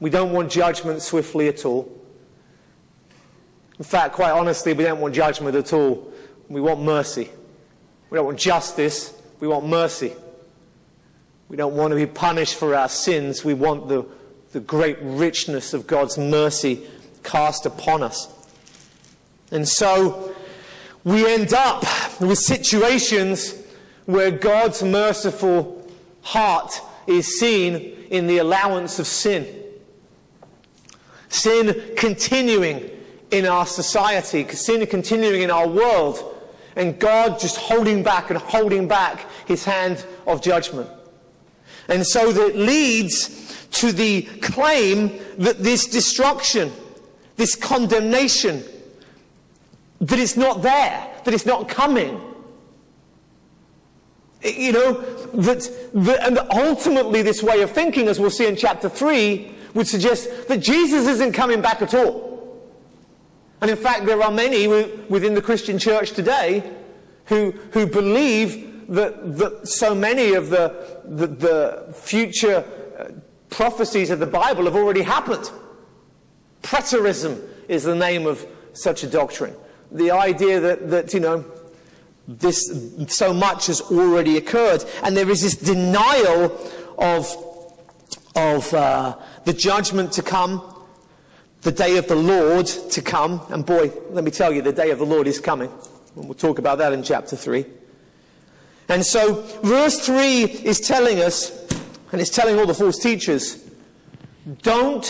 We 0.00 0.10
don't 0.10 0.32
want 0.32 0.50
judgment 0.50 1.02
swiftly 1.02 1.48
at 1.48 1.64
all. 1.64 1.99
In 3.80 3.84
fact, 3.84 4.14
quite 4.14 4.32
honestly, 4.32 4.74
we 4.74 4.84
don't 4.84 5.00
want 5.00 5.14
judgment 5.14 5.56
at 5.56 5.72
all. 5.72 6.12
We 6.50 6.60
want 6.60 6.82
mercy. 6.82 7.30
We 8.10 8.16
don't 8.16 8.26
want 8.26 8.38
justice. 8.38 9.14
We 9.40 9.48
want 9.48 9.66
mercy. 9.66 10.12
We 11.48 11.56
don't 11.56 11.74
want 11.74 11.92
to 11.92 11.96
be 11.96 12.04
punished 12.04 12.56
for 12.56 12.74
our 12.74 12.90
sins. 12.90 13.42
We 13.42 13.54
want 13.54 13.88
the, 13.88 14.04
the 14.52 14.60
great 14.60 14.98
richness 15.00 15.72
of 15.72 15.86
God's 15.86 16.18
mercy 16.18 16.86
cast 17.22 17.64
upon 17.64 18.02
us. 18.02 18.28
And 19.50 19.66
so 19.66 20.34
we 21.02 21.26
end 21.32 21.54
up 21.54 21.82
with 22.20 22.36
situations 22.36 23.54
where 24.04 24.30
God's 24.30 24.82
merciful 24.82 25.90
heart 26.20 26.78
is 27.06 27.40
seen 27.40 27.76
in 28.10 28.26
the 28.26 28.38
allowance 28.38 28.98
of 28.98 29.06
sin. 29.06 29.46
Sin 31.30 31.94
continuing 31.96 32.89
in 33.30 33.46
our 33.46 33.66
society, 33.66 34.46
sin 34.48 34.86
continuing 34.86 35.42
in 35.42 35.50
our 35.50 35.68
world, 35.68 36.36
and 36.76 36.98
God 36.98 37.38
just 37.38 37.56
holding 37.56 38.02
back 38.02 38.30
and 38.30 38.38
holding 38.38 38.88
back 38.88 39.26
his 39.46 39.64
hand 39.64 40.04
of 40.26 40.42
judgment. 40.42 40.88
And 41.88 42.06
so 42.06 42.32
that 42.32 42.56
leads 42.56 43.66
to 43.72 43.92
the 43.92 44.22
claim 44.40 45.20
that 45.38 45.62
this 45.62 45.86
destruction, 45.86 46.72
this 47.36 47.54
condemnation, 47.54 48.62
that 50.00 50.18
it's 50.18 50.36
not 50.36 50.62
there, 50.62 51.08
that 51.24 51.34
it's 51.34 51.46
not 51.46 51.68
coming. 51.68 52.20
You 54.42 54.72
know, 54.72 54.92
that, 55.34 55.68
that, 55.94 56.26
and 56.26 56.38
ultimately 56.50 57.22
this 57.22 57.42
way 57.42 57.60
of 57.60 57.70
thinking, 57.70 58.08
as 58.08 58.18
we'll 58.18 58.30
see 58.30 58.46
in 58.46 58.56
chapter 58.56 58.88
3, 58.88 59.54
would 59.74 59.86
suggest 59.86 60.48
that 60.48 60.58
Jesus 60.58 61.06
isn't 61.06 61.32
coming 61.32 61.60
back 61.60 61.82
at 61.82 61.94
all. 61.94 62.29
And 63.60 63.70
in 63.70 63.76
fact, 63.76 64.06
there 64.06 64.22
are 64.22 64.30
many 64.30 64.66
within 65.08 65.34
the 65.34 65.42
Christian 65.42 65.78
church 65.78 66.12
today 66.12 66.70
who, 67.26 67.52
who 67.72 67.86
believe 67.86 68.88
that, 68.88 69.36
that 69.38 69.68
so 69.68 69.94
many 69.94 70.34
of 70.34 70.50
the, 70.50 71.00
the, 71.04 71.26
the 71.26 71.94
future 71.94 72.64
uh, 72.98 73.12
prophecies 73.50 74.10
of 74.10 74.18
the 74.18 74.26
Bible 74.26 74.64
have 74.64 74.76
already 74.76 75.02
happened. 75.02 75.50
Preterism 76.62 77.40
is 77.68 77.84
the 77.84 77.94
name 77.94 78.26
of 78.26 78.46
such 78.72 79.04
a 79.04 79.06
doctrine. 79.06 79.54
The 79.92 80.10
idea 80.10 80.60
that, 80.60 80.90
that 80.90 81.14
you 81.14 81.20
know, 81.20 81.44
this, 82.26 82.72
so 83.08 83.34
much 83.34 83.66
has 83.66 83.80
already 83.80 84.36
occurred. 84.36 84.84
And 85.02 85.16
there 85.16 85.28
is 85.28 85.42
this 85.42 85.56
denial 85.56 86.56
of, 86.98 87.26
of 88.36 88.72
uh, 88.72 89.16
the 89.44 89.52
judgment 89.52 90.12
to 90.12 90.22
come 90.22 90.69
the 91.62 91.72
day 91.72 91.96
of 91.98 92.08
the 92.08 92.16
Lord 92.16 92.66
to 92.66 93.02
come. 93.02 93.40
And 93.50 93.64
boy, 93.64 93.92
let 94.10 94.24
me 94.24 94.30
tell 94.30 94.52
you, 94.52 94.62
the 94.62 94.72
day 94.72 94.90
of 94.90 94.98
the 94.98 95.06
Lord 95.06 95.26
is 95.26 95.40
coming. 95.40 95.70
And 96.16 96.24
we'll 96.24 96.34
talk 96.34 96.58
about 96.58 96.78
that 96.78 96.92
in 96.92 97.02
chapter 97.02 97.36
3. 97.36 97.64
And 98.88 99.04
so, 99.04 99.42
verse 99.62 100.04
3 100.04 100.44
is 100.44 100.80
telling 100.80 101.20
us, 101.20 101.50
and 102.12 102.20
it's 102.20 102.30
telling 102.30 102.58
all 102.58 102.66
the 102.66 102.74
false 102.74 102.98
teachers, 102.98 103.70
don't 104.62 105.04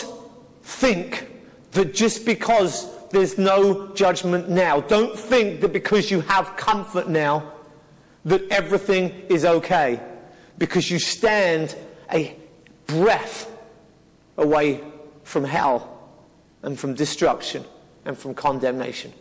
think 0.62 1.30
that 1.73 1.95
just 1.95 2.26
because 2.26 2.88
there's 3.09 3.38
no 3.38 3.88
judgment 3.95 4.50
now, 4.50 4.80
don't 4.80 5.19
think 5.19 5.61
that 5.62 5.73
because 5.73 6.11
you 6.11 6.21
have 6.23 6.57
comfort 6.57 7.09
now, 7.09 7.52
that 8.25 8.47
everything 8.50 9.11
is 9.28 9.45
okay. 9.45 10.00
Because 10.59 10.90
you 10.90 10.99
stand 10.99 11.75
a 12.12 12.37
breath 12.87 13.50
away 14.37 14.85
from 15.25 15.45
hell 15.45 15.90
and 16.62 16.79
from 16.79 16.95
destruction 16.95 17.64
and 18.05 18.17
from 18.17 18.35
condemnation. 18.35 19.12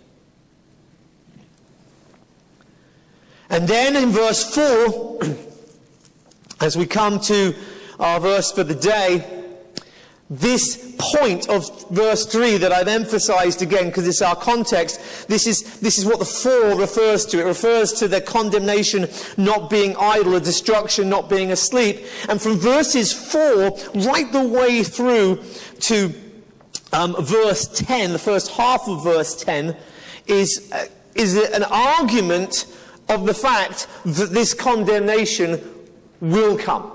And 3.49 3.67
then 3.67 3.95
in 3.95 4.09
verse 4.09 4.53
4, 4.53 5.19
as 6.61 6.77
we 6.77 6.85
come 6.85 7.19
to 7.21 7.55
our 7.99 8.19
verse 8.19 8.51
for 8.51 8.63
the 8.63 8.75
day, 8.75 9.39
this 10.29 10.95
point 10.99 11.49
of 11.49 11.89
verse 11.89 12.27
3 12.27 12.57
that 12.57 12.71
I've 12.71 12.87
emphasized 12.87 13.63
again 13.63 13.85
because 13.85 14.07
it's 14.07 14.21
our 14.21 14.35
context, 14.35 15.27
this 15.27 15.47
is, 15.47 15.79
this 15.79 15.97
is 15.97 16.05
what 16.05 16.19
the 16.19 16.25
4 16.25 16.79
refers 16.79 17.25
to. 17.27 17.39
It 17.39 17.45
refers 17.45 17.93
to 17.93 18.07
the 18.07 18.21
condemnation 18.21 19.07
not 19.37 19.71
being 19.71 19.95
idle, 19.97 20.35
a 20.35 20.39
destruction 20.39 21.09
not 21.09 21.29
being 21.29 21.51
asleep. 21.51 22.05
And 22.27 22.39
from 22.39 22.57
verses 22.57 23.11
4 23.11 23.71
right 24.05 24.31
the 24.31 24.47
way 24.47 24.83
through 24.83 25.43
to 25.79 26.13
um, 26.93 27.15
verse 27.19 27.67
10, 27.67 28.13
the 28.13 28.19
first 28.19 28.51
half 28.51 28.87
of 28.87 29.03
verse 29.03 29.35
10, 29.43 29.75
is, 30.27 30.69
uh, 30.71 30.85
is 31.15 31.35
an 31.35 31.63
argument 31.63 32.65
of 33.09 33.25
the 33.25 33.33
fact 33.33 33.87
that 34.05 34.31
this 34.31 34.53
condemnation 34.53 35.61
will 36.21 36.57
come. 36.57 36.91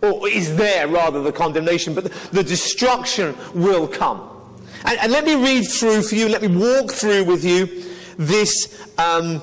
Or 0.00 0.28
is 0.28 0.56
there, 0.56 0.88
rather, 0.88 1.22
the 1.22 1.32
condemnation, 1.32 1.94
but 1.94 2.12
the 2.32 2.42
destruction 2.42 3.36
will 3.54 3.86
come. 3.86 4.28
And, 4.84 4.98
and 4.98 5.12
let 5.12 5.24
me 5.24 5.34
read 5.34 5.64
through 5.64 6.02
for 6.02 6.14
you, 6.14 6.28
let 6.28 6.42
me 6.42 6.48
walk 6.48 6.90
through 6.90 7.24
with 7.24 7.44
you 7.44 7.84
this, 8.18 8.84
um, 8.98 9.40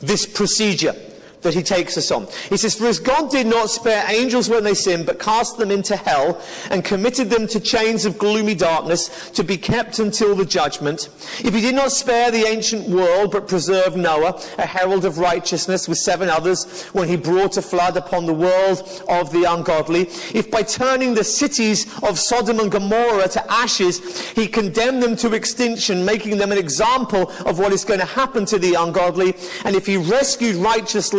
this 0.00 0.26
procedure 0.26 0.94
that 1.42 1.54
he 1.54 1.62
takes 1.62 1.96
us 1.96 2.10
on. 2.10 2.26
He 2.48 2.56
says, 2.56 2.74
For 2.74 2.86
as 2.86 2.98
God 2.98 3.30
did 3.30 3.46
not 3.46 3.70
spare 3.70 4.04
angels 4.08 4.48
when 4.48 4.64
they 4.64 4.74
sinned, 4.74 5.06
but 5.06 5.18
cast 5.18 5.58
them 5.58 5.70
into 5.70 5.96
hell, 5.96 6.40
and 6.70 6.84
committed 6.84 7.30
them 7.30 7.46
to 7.48 7.60
chains 7.60 8.04
of 8.04 8.18
gloomy 8.18 8.54
darkness, 8.54 9.30
to 9.30 9.44
be 9.44 9.56
kept 9.56 9.98
until 9.98 10.34
the 10.34 10.44
judgment. 10.44 11.08
If 11.40 11.54
he 11.54 11.60
did 11.60 11.74
not 11.74 11.92
spare 11.92 12.30
the 12.30 12.46
ancient 12.46 12.88
world, 12.88 13.32
but 13.32 13.48
preserved 13.48 13.96
Noah, 13.96 14.40
a 14.58 14.66
herald 14.66 15.04
of 15.04 15.18
righteousness, 15.18 15.88
with 15.88 15.98
seven 15.98 16.28
others, 16.28 16.84
when 16.92 17.08
he 17.08 17.16
brought 17.16 17.56
a 17.56 17.62
flood 17.62 17.96
upon 17.96 18.26
the 18.26 18.34
world 18.34 19.02
of 19.08 19.32
the 19.32 19.44
ungodly, 19.44 20.02
if 20.34 20.50
by 20.50 20.62
turning 20.62 21.14
the 21.14 21.24
cities 21.24 21.86
of 22.02 22.18
Sodom 22.18 22.60
and 22.60 22.70
Gomorrah 22.70 23.28
to 23.28 23.52
ashes, 23.52 24.30
he 24.30 24.46
condemned 24.46 25.02
them 25.02 25.16
to 25.16 25.34
extinction, 25.34 26.04
making 26.04 26.38
them 26.38 26.52
an 26.52 26.58
example 26.58 27.30
of 27.46 27.58
what 27.58 27.72
is 27.72 27.84
going 27.84 28.00
to 28.00 28.06
happen 28.06 28.44
to 28.46 28.58
the 28.58 28.74
ungodly, 28.74 29.34
and 29.64 29.76
if 29.76 29.86
he 29.86 29.96
rescued 29.96 30.56
righteous 30.56 31.12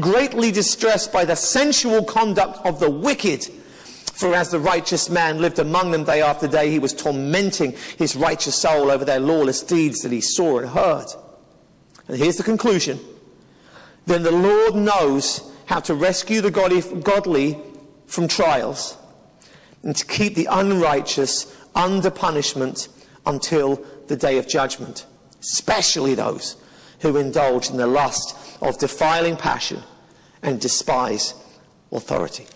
Greatly 0.00 0.50
distressed 0.50 1.12
by 1.12 1.24
the 1.24 1.34
sensual 1.34 2.04
conduct 2.04 2.64
of 2.66 2.80
the 2.80 2.90
wicked. 2.90 3.44
For 4.14 4.34
as 4.34 4.50
the 4.50 4.60
righteous 4.60 5.10
man 5.10 5.40
lived 5.40 5.58
among 5.58 5.90
them 5.90 6.04
day 6.04 6.22
after 6.22 6.46
day, 6.46 6.70
he 6.70 6.78
was 6.78 6.92
tormenting 6.92 7.74
his 7.98 8.14
righteous 8.14 8.54
soul 8.54 8.90
over 8.90 9.04
their 9.04 9.18
lawless 9.20 9.62
deeds 9.62 10.00
that 10.00 10.12
he 10.12 10.20
saw 10.20 10.58
and 10.58 10.68
heard. 10.68 11.06
And 12.06 12.16
here's 12.16 12.36
the 12.36 12.42
conclusion. 12.42 13.00
Then 14.06 14.22
the 14.22 14.30
Lord 14.30 14.74
knows 14.74 15.50
how 15.66 15.80
to 15.80 15.94
rescue 15.94 16.40
the 16.40 16.50
godly 16.50 17.58
from 18.06 18.28
trials 18.28 18.96
and 19.82 19.96
to 19.96 20.06
keep 20.06 20.34
the 20.34 20.48
unrighteous 20.50 21.54
under 21.74 22.10
punishment 22.10 22.88
until 23.26 23.84
the 24.06 24.16
day 24.16 24.38
of 24.38 24.46
judgment, 24.46 25.06
especially 25.40 26.14
those 26.14 26.56
who 27.00 27.16
indulge 27.16 27.70
in 27.70 27.76
the 27.76 27.86
lust 27.86 28.36
of 28.64 28.78
defiling 28.78 29.36
passion 29.36 29.82
and 30.42 30.60
despise 30.60 31.34
authority. 31.92 32.46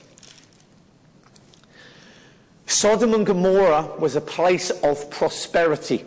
Sodom 2.66 3.14
and 3.14 3.24
Gomorrah 3.24 3.94
was 3.98 4.16
a 4.16 4.20
place 4.20 4.70
of 4.70 5.08
prosperity. 5.10 6.04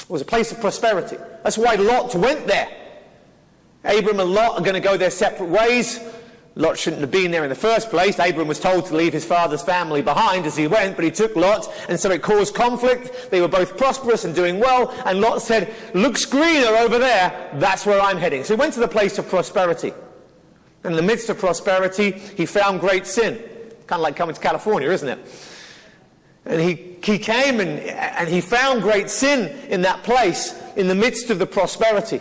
It 0.00 0.10
was 0.10 0.22
a 0.22 0.24
place 0.24 0.50
of 0.52 0.60
prosperity. 0.60 1.16
That's 1.44 1.58
why 1.58 1.74
Lot 1.74 2.14
went 2.14 2.46
there. 2.46 2.68
Abram 3.84 4.20
and 4.20 4.32
Lot 4.32 4.58
are 4.58 4.62
going 4.62 4.74
to 4.74 4.80
go 4.80 4.96
their 4.96 5.10
separate 5.10 5.48
ways. 5.48 6.00
Lot 6.54 6.76
shouldn't 6.76 7.02
have 7.02 7.10
been 7.10 7.30
there 7.30 7.44
in 7.44 7.50
the 7.50 7.54
first 7.54 7.88
place. 7.88 8.18
Abram 8.18 8.48
was 8.48 8.58
told 8.58 8.86
to 8.86 8.96
leave 8.96 9.12
his 9.12 9.24
father's 9.24 9.62
family 9.62 10.02
behind 10.02 10.44
as 10.44 10.56
he 10.56 10.66
went, 10.66 10.96
but 10.96 11.04
he 11.04 11.10
took 11.10 11.36
Lot, 11.36 11.68
and 11.88 11.98
so 11.98 12.10
it 12.10 12.20
caused 12.20 12.54
conflict. 12.54 13.30
They 13.30 13.40
were 13.40 13.48
both 13.48 13.76
prosperous 13.76 14.24
and 14.24 14.34
doing 14.34 14.58
well, 14.58 14.90
and 15.06 15.20
Lot 15.20 15.40
said, 15.40 15.72
Looks 15.94 16.24
greener 16.26 16.76
over 16.76 16.98
there, 16.98 17.50
that's 17.54 17.86
where 17.86 18.00
I'm 18.00 18.16
heading. 18.16 18.42
So 18.42 18.54
he 18.54 18.58
went 18.58 18.74
to 18.74 18.80
the 18.80 18.88
place 18.88 19.18
of 19.18 19.28
prosperity. 19.28 19.92
And 20.82 20.92
in 20.92 20.96
the 20.96 21.02
midst 21.02 21.28
of 21.28 21.38
prosperity, 21.38 22.12
he 22.12 22.46
found 22.46 22.80
great 22.80 23.06
sin. 23.06 23.36
Kind 23.86 24.00
of 24.00 24.02
like 24.02 24.16
coming 24.16 24.34
to 24.34 24.40
California, 24.40 24.90
isn't 24.90 25.08
it? 25.08 25.18
And 26.44 26.60
he, 26.60 26.96
he 27.02 27.18
came 27.18 27.60
and, 27.60 27.78
and 27.80 28.28
he 28.28 28.40
found 28.40 28.82
great 28.82 29.10
sin 29.10 29.56
in 29.68 29.82
that 29.82 30.02
place 30.02 30.60
in 30.76 30.88
the 30.88 30.94
midst 30.94 31.30
of 31.30 31.38
the 31.38 31.46
prosperity. 31.46 32.20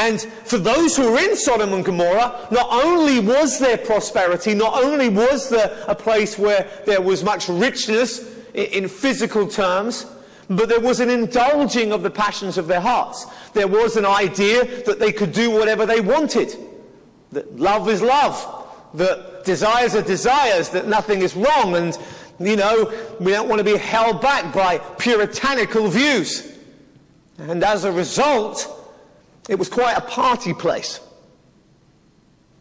And 0.00 0.18
for 0.22 0.56
those 0.56 0.96
who 0.96 1.12
were 1.12 1.18
in 1.18 1.36
Sodom 1.36 1.74
and 1.74 1.84
Gomorrah, 1.84 2.48
not 2.50 2.68
only 2.72 3.20
was 3.20 3.58
there 3.58 3.76
prosperity, 3.76 4.54
not 4.54 4.82
only 4.82 5.10
was 5.10 5.50
there 5.50 5.84
a 5.86 5.94
place 5.94 6.38
where 6.38 6.66
there 6.86 7.02
was 7.02 7.22
much 7.22 7.50
richness 7.50 8.34
in 8.54 8.88
physical 8.88 9.46
terms, 9.46 10.06
but 10.48 10.70
there 10.70 10.80
was 10.80 11.00
an 11.00 11.10
indulging 11.10 11.92
of 11.92 12.02
the 12.02 12.08
passions 12.08 12.56
of 12.56 12.66
their 12.66 12.80
hearts. 12.80 13.26
There 13.52 13.68
was 13.68 13.98
an 13.98 14.06
idea 14.06 14.82
that 14.84 14.98
they 14.98 15.12
could 15.12 15.32
do 15.32 15.50
whatever 15.50 15.84
they 15.84 16.00
wanted. 16.00 16.56
That 17.32 17.60
love 17.60 17.86
is 17.90 18.00
love. 18.00 18.66
That 18.94 19.44
desires 19.44 19.94
are 19.94 20.02
desires. 20.02 20.70
That 20.70 20.88
nothing 20.88 21.20
is 21.20 21.36
wrong. 21.36 21.76
And, 21.76 21.96
you 22.40 22.56
know, 22.56 22.90
we 23.20 23.32
don't 23.32 23.50
want 23.50 23.58
to 23.58 23.64
be 23.64 23.76
held 23.76 24.22
back 24.22 24.54
by 24.54 24.78
puritanical 24.78 25.88
views. 25.88 26.56
And 27.36 27.62
as 27.62 27.84
a 27.84 27.92
result, 27.92 28.79
it 29.50 29.58
was 29.58 29.68
quite 29.68 29.98
a 29.98 30.00
party 30.00 30.54
place 30.54 31.00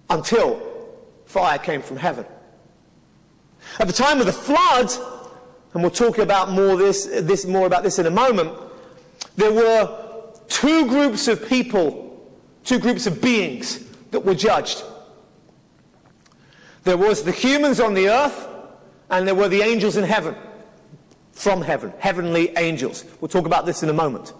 until 0.10 0.60
fire 1.25 1.60
came 1.60 1.84
from 1.84 1.97
heaven. 1.97 2.25
At 3.80 3.86
the 3.86 3.93
time 3.93 4.19
of 4.19 4.25
the 4.25 4.34
flood, 4.34 4.91
and 5.75 5.84
we'll 5.84 5.91
talk 5.91 6.17
about 6.17 6.49
more, 6.49 6.75
this, 6.75 7.06
this, 7.06 7.45
more 7.45 7.67
about 7.67 7.84
this 7.84 7.99
in 7.99 8.08
a 8.08 8.12
moment, 8.12 8.52
there 9.36 9.54
were 9.54 10.34
two 10.47 10.88
groups 10.88 11.28
of 11.28 11.47
people, 11.47 12.28
two 12.63 12.80
groups 12.80 13.06
of 13.06 13.21
beings 13.21 13.86
that 14.10 14.21
were 14.21 14.34
judged. 14.34 14.84
There 16.86 16.97
was 16.97 17.21
the 17.21 17.32
humans 17.32 17.80
on 17.80 17.93
the 17.93 18.10
earth, 18.10 18.47
and 19.12 19.28
there 19.28 19.36
were 19.36 19.47
the 19.47 19.62
angels 19.62 19.95
in 19.95 20.06
heaven, 20.06 20.36
from 21.34 21.62
heaven, 21.62 21.93
heavenly 21.99 22.52
angels. 22.58 23.06
We'll 23.21 23.30
talk 23.30 23.45
about 23.45 23.67
this 23.67 23.84
in 23.84 23.89
a 23.89 23.93
moment. 23.93 24.34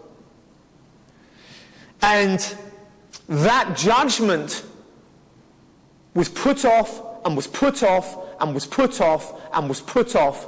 And 2.02 2.56
that 3.28 3.78
judgment 3.78 4.66
was 6.14 6.30
put 6.30 6.66
off 6.66 7.26
and 7.26 7.36
was 7.36 7.48
put 7.48 7.84
off 7.84 8.18
and 8.42 8.54
was 8.54 8.66
put 8.66 9.02
off 9.02 9.40
and 9.54 9.68
was 9.68 9.82
put 9.82 10.16
off, 10.16 10.48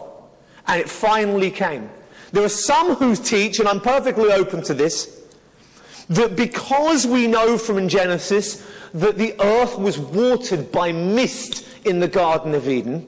and 0.68 0.80
it 0.80 0.90
finally 0.90 1.52
came. 1.52 1.90
There 2.32 2.44
are 2.44 2.50
some 2.50 2.96
who 2.96 3.16
teach, 3.16 3.60
and 3.60 3.68
I'm 3.68 3.82
perfectly 3.82 4.32
open 4.32 4.64
to 4.64 4.74
this, 4.74 5.22
that 6.10 6.36
because 6.36 7.06
we 7.06 7.28
know 7.28 7.58
from 7.58 7.88
Genesis 7.88 8.66
that 8.94 9.18
the 9.18 9.36
earth 9.42 9.78
was 9.78 10.00
watered 10.00 10.72
by 10.72 10.92
mist 10.92 11.68
in 11.86 12.00
the 12.00 12.08
Garden 12.08 12.54
of 12.54 12.70
Eden, 12.70 13.08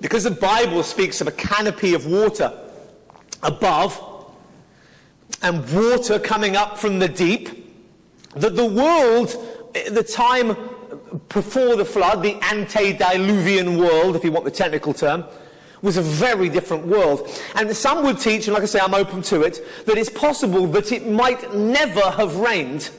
because 0.00 0.24
the 0.24 0.30
Bible 0.30 0.82
speaks 0.82 1.20
of 1.20 1.28
a 1.28 1.32
canopy 1.32 1.94
of 1.94 2.06
water 2.06 2.52
above, 3.42 4.02
and 5.42 5.68
water 5.72 6.18
coming 6.18 6.56
up 6.56 6.78
from 6.78 6.98
the 6.98 7.08
deep, 7.08 7.48
that 8.36 8.56
the 8.56 8.66
world, 8.66 9.36
eh, 9.74 9.90
the 9.90 10.02
time 10.02 10.56
before 11.28 11.76
the 11.76 11.84
flood, 11.84 12.22
the 12.22 12.36
antediluvian 12.42 13.78
world, 13.78 14.16
if 14.16 14.24
you 14.24 14.32
want 14.32 14.44
the 14.44 14.50
technical 14.50 14.94
term, 14.94 15.24
was 15.82 15.96
a 15.96 16.02
very 16.02 16.48
different 16.48 16.86
world. 16.86 17.28
And 17.56 17.76
some 17.76 18.04
would 18.04 18.18
teach, 18.18 18.46
and 18.46 18.54
like 18.54 18.62
I 18.62 18.66
say, 18.66 18.78
I'm 18.80 18.94
open 18.94 19.22
to 19.22 19.42
it, 19.42 19.60
that 19.86 19.98
it's 19.98 20.10
possible 20.10 20.66
that 20.68 20.92
it 20.92 21.08
might 21.08 21.54
never 21.54 22.02
have 22.02 22.36
rained 22.36 22.90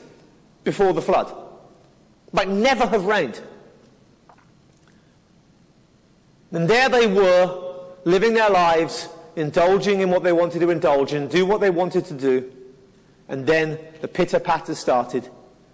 before 0.64 0.92
the 0.92 1.02
flood. 1.02 1.34
Might 2.32 2.48
never 2.48 2.86
have 2.86 3.06
rained. 3.06 3.40
And 6.52 6.68
there 6.68 6.88
they 6.88 7.06
were, 7.06 7.62
living 8.04 8.34
their 8.34 8.50
lives 8.50 9.08
indulging 9.36 10.00
in 10.00 10.10
what 10.10 10.22
they 10.22 10.32
wanted 10.32 10.60
to 10.60 10.70
indulge 10.70 11.12
in, 11.12 11.28
do 11.28 11.44
what 11.46 11.60
they 11.60 11.70
wanted 11.70 12.04
to 12.06 12.14
do, 12.14 12.52
and 13.28 13.46
then 13.46 13.78
the 14.00 14.08
pitter 14.08 14.38
patter 14.38 14.74
started, 14.74 15.28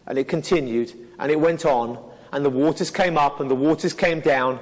and 0.06 0.18
it 0.18 0.28
continued, 0.28 0.92
and 1.18 1.30
it 1.30 1.38
went 1.38 1.64
on, 1.64 1.98
and 2.32 2.44
the 2.44 2.50
waters 2.50 2.90
came 2.90 3.18
up, 3.18 3.40
and 3.40 3.50
the 3.50 3.54
waters 3.54 3.92
came 3.92 4.20
down, 4.20 4.60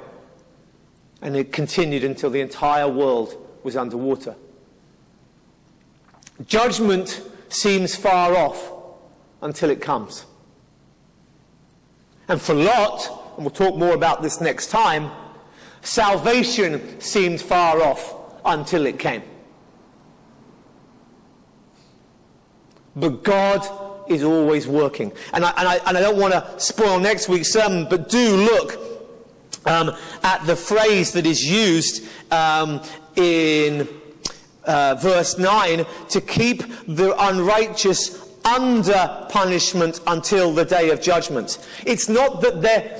and 1.22 1.37
it 1.37 1.52
continued 1.52 2.04
until 2.04 2.30
the 2.30 2.40
entire 2.40 2.88
world 2.88 3.37
was 3.62 3.76
underwater. 3.76 4.34
Judgment 6.46 7.20
seems 7.48 7.96
far 7.96 8.37
off 8.37 8.72
until 9.42 9.70
it 9.70 9.80
comes. 9.80 10.24
And 12.28 12.40
for 12.40 12.54
Lot, 12.54 13.34
and 13.37 13.44
we'll 13.44 13.50
talk 13.50 13.76
more 13.76 13.94
about 13.94 14.22
this 14.22 14.40
next 14.40 14.68
time, 14.68 15.11
salvation 15.80 17.00
seemed 17.00 17.40
far 17.40 17.82
off 17.82 18.14
until 18.48 18.87
it 18.87 18.98
came. 18.98 19.22
But 22.96 23.22
God 23.22 23.66
is 24.08 24.24
always 24.24 24.66
working. 24.66 25.12
And 25.32 25.44
I, 25.44 25.50
and 25.56 25.68
I, 25.68 25.76
and 25.87 25.96
I 25.96 26.00
don't 26.00 26.18
want 26.18 26.32
to 26.32 26.54
spoil 26.58 26.98
next 26.98 27.28
week's 27.28 27.52
sermon, 27.52 27.87
but 27.88 28.08
do 28.08 28.37
look 28.37 28.78
um, 29.66 29.94
at 30.22 30.44
the 30.46 30.56
phrase 30.56 31.12
that 31.12 31.26
is 31.26 31.48
used 31.48 32.06
um, 32.32 32.82
in 33.16 33.88
uh, 34.64 34.96
verse 35.00 35.38
9 35.38 35.84
to 36.11 36.20
keep 36.20 36.62
the 36.87 37.14
unrighteous 37.26 38.26
under 38.44 39.26
punishment 39.28 40.00
until 40.06 40.52
the 40.52 40.64
day 40.64 40.90
of 40.90 41.00
judgment. 41.00 41.66
It's 41.84 42.08
not 42.08 42.40
that 42.42 42.62
there, 42.62 42.98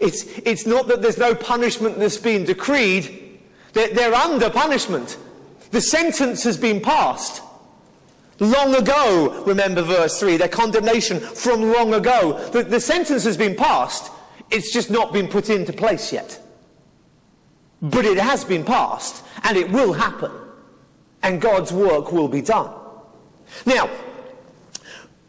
it's, 0.00 0.24
it's 0.38 0.66
not 0.66 0.86
that 0.88 1.02
there's 1.02 1.18
no 1.18 1.34
punishment 1.34 1.98
that's 1.98 2.18
been 2.18 2.44
decreed. 2.44 3.21
They're, 3.72 3.92
they're 3.94 4.14
under 4.14 4.50
punishment. 4.50 5.16
The 5.70 5.80
sentence 5.80 6.44
has 6.44 6.56
been 6.56 6.80
passed. 6.80 7.42
Long 8.38 8.74
ago, 8.74 9.44
remember 9.46 9.82
verse 9.82 10.18
3, 10.18 10.36
their 10.36 10.48
condemnation 10.48 11.20
from 11.20 11.62
long 11.72 11.94
ago. 11.94 12.38
The, 12.50 12.64
the 12.64 12.80
sentence 12.80 13.24
has 13.24 13.36
been 13.36 13.54
passed, 13.54 14.10
it's 14.50 14.72
just 14.72 14.90
not 14.90 15.12
been 15.12 15.28
put 15.28 15.48
into 15.48 15.72
place 15.72 16.12
yet. 16.12 16.40
But 17.80 18.04
it 18.04 18.18
has 18.18 18.44
been 18.44 18.64
passed, 18.64 19.24
and 19.44 19.56
it 19.56 19.70
will 19.70 19.92
happen, 19.92 20.30
and 21.22 21.40
God's 21.40 21.72
work 21.72 22.12
will 22.12 22.28
be 22.28 22.42
done. 22.42 22.72
Now, 23.64 23.88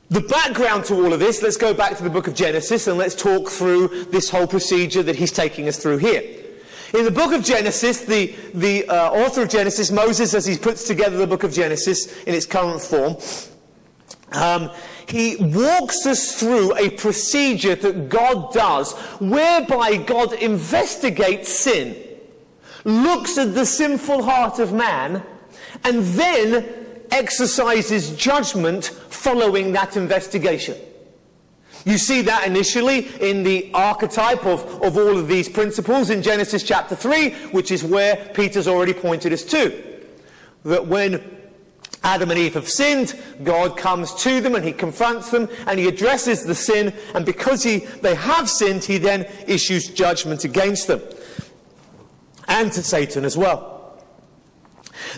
the 0.10 0.22
background 0.22 0.86
to 0.86 0.96
all 0.96 1.14
of 1.14 1.20
this, 1.20 1.42
let's 1.42 1.58
go 1.58 1.74
back 1.74 1.98
to 1.98 2.04
the 2.04 2.10
book 2.10 2.28
of 2.28 2.36
Genesis 2.36 2.88
and 2.88 2.98
let's 2.98 3.16
talk 3.16 3.50
through 3.50 4.06
this 4.06 4.30
whole 4.30 4.46
procedure 4.46 5.02
that 5.04 5.16
he's 5.16 5.32
taking 5.32 5.68
us 5.68 5.78
through 5.78 5.98
here. 5.98 6.43
In 6.94 7.06
the 7.06 7.12
book 7.12 7.34
of 7.34 7.44
Genesis, 7.44 8.02
the, 8.02 8.36
the 8.54 8.88
uh, 8.88 9.10
author 9.10 9.42
of 9.42 9.50
Genesis, 9.50 9.90
Moses, 9.90 10.36
as 10.36 10.46
he 10.46 10.56
puts 10.56 10.86
together 10.86 11.18
the 11.18 11.26
book 11.26 11.44
of 11.44 11.52
Genesis 11.52 12.22
in 12.24 12.36
its 12.36 12.46
current 12.46 12.82
form, 12.82 13.18
um, 14.32 14.70
he 15.08 15.38
walks 15.38 16.06
us 16.06 16.40
through 16.40 16.78
a 16.78 16.92
procedure 16.92 17.74
that 17.74 18.10
God 18.10 18.54
does 18.54 18.94
whereby 19.20 19.98
God 19.98 20.34
investigates 20.34 21.52
sin, 21.52 21.98
looks 22.84 23.40
at 23.40 23.56
the 23.56 23.66
sinful 23.66 24.22
heart 24.22 24.60
of 24.60 24.72
man, 24.72 25.24
and 25.84 26.04
then 26.04 26.64
exercises 27.10 28.16
judgment 28.16 28.86
following 29.10 29.72
that 29.72 29.98
investigation. 29.98 30.78
You 31.86 31.98
see 31.98 32.22
that 32.24 32.48
initially 32.48 33.08
in 33.20 33.44
the 33.44 33.70
archetype 33.74 34.46
of, 34.46 34.64
of 34.82 34.98
all 34.98 35.18
of 35.18 35.28
these 35.28 35.50
principles 35.50 36.10
in 36.10 36.22
Genesis 36.22 36.64
chapter 36.64 36.96
3, 36.96 37.32
which 37.52 37.72
is 37.72 37.84
where 37.84 38.16
Peter's 38.34 38.68
already 38.68 38.94
pointed 38.94 39.34
us 39.34 39.44
to. 39.44 39.84
That 40.64 40.88
when 40.88 41.22
Adam 42.04 42.32
and 42.32 42.40
Eve 42.40 42.54
have 42.54 42.70
sinned, 42.70 43.20
God 43.44 43.78
comes 43.78 44.14
to 44.24 44.40
them 44.40 44.56
and 44.56 44.64
he 44.64 44.72
confronts 44.72 45.30
them 45.32 45.50
and 45.68 45.80
he 45.80 45.88
addresses 45.88 46.44
the 46.44 46.56
sin, 46.56 46.94
and 47.16 47.26
because 47.26 47.64
he, 47.64 47.80
they 47.80 48.16
have 48.16 48.50
sinned, 48.50 48.84
he 48.84 48.98
then 48.98 49.26
issues 49.48 49.88
judgment 49.88 50.44
against 50.46 50.88
them. 50.88 51.02
And 52.48 52.72
to 52.74 52.84
Satan 52.84 53.26
as 53.26 53.38
well. 53.38 54.04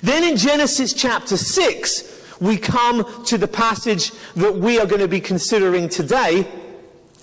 Then 0.02 0.24
in 0.24 0.38
Genesis 0.38 0.94
chapter 0.94 1.38
6, 1.38 2.15
we 2.40 2.58
come 2.58 3.24
to 3.26 3.38
the 3.38 3.48
passage 3.48 4.12
that 4.36 4.56
we 4.56 4.80
are 4.80 4.86
going 4.86 5.02
to 5.02 5.08
be 5.08 5.22
considering 5.22 5.90
today 5.90 6.48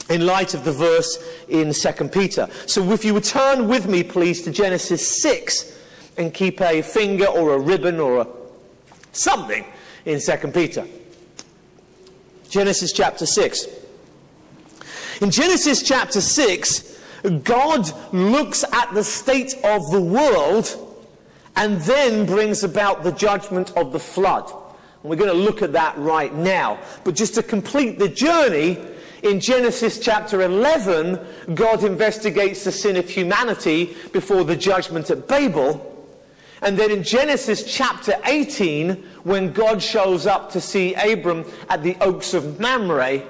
in 0.09 0.27
light 0.27 0.55
of 0.55 0.64
the 0.64 0.72
verse 0.72 1.18
in 1.48 1.72
2 1.72 2.09
Peter. 2.09 2.48
So 2.66 2.90
if 2.90 3.05
you 3.05 3.14
would 3.14 3.25
turn 3.25 3.68
with 3.68 3.88
me, 3.88 4.03
please, 4.03 4.42
to 4.42 4.51
Genesis 4.51 5.22
6 5.22 5.79
and 6.18 6.33
keep 6.35 6.61
a 6.61 6.83
finger 6.83 7.27
or 7.27 7.55
a 7.55 7.59
ribbon 7.59 8.01
or 8.01 8.20
a 8.22 8.27
something 9.12 9.64
in 10.05 10.20
2 10.20 10.48
Peter. 10.48 10.87
Genesis 12.48 12.92
chapter 12.92 13.27
6. 13.27 13.66
In 15.20 15.31
Genesis 15.31 15.83
chapter 15.83 16.20
6, 16.20 17.01
God 17.44 17.90
looks 18.12 18.64
at 18.72 18.92
the 18.92 19.05
state 19.05 19.55
of 19.64 19.90
the 19.90 20.01
world 20.01 20.77
and 21.57 21.81
then 21.83 22.27
brings 22.27 22.64
about 22.64 23.05
the 23.05 23.12
judgment 23.12 23.72
of 23.77 23.92
the 23.92 23.98
flood. 23.98 24.53
And 25.03 25.11
we're 25.11 25.17
going 25.17 25.31
to 25.31 25.37
look 25.37 25.62
at 25.62 25.73
that 25.73 25.99
right 25.99 26.33
now. 26.35 26.79
But 27.05 27.15
just 27.15 27.35
to 27.35 27.43
complete 27.43 27.99
the 27.99 28.09
journey, 28.09 28.79
in 29.23 29.38
Genesis 29.38 29.99
chapter 29.99 30.43
11, 30.43 31.55
God 31.55 31.85
investigates 31.85 32.65
the 32.65 32.73
sin 32.73 32.97
of 32.97 33.09
humanity 33.09 33.97
before 34.12 34.43
the 34.43 34.57
judgment 34.57 35.11
at 35.11 35.29
Babel. 35.29 35.88
And 36.61 36.79
then 36.79 36.91
in 36.91 37.03
Genesis 37.03 37.65
chapter 37.65 38.15
18, 38.25 38.95
when 39.23 39.53
God 39.53 39.83
shows 39.83 40.27
up 40.27 40.51
to 40.53 40.61
see 40.61 40.95
Abram 40.95 41.45
at 41.69 41.83
the 41.83 41.97
oaks 42.01 42.35
of 42.35 42.59
Mamre, 42.59 43.23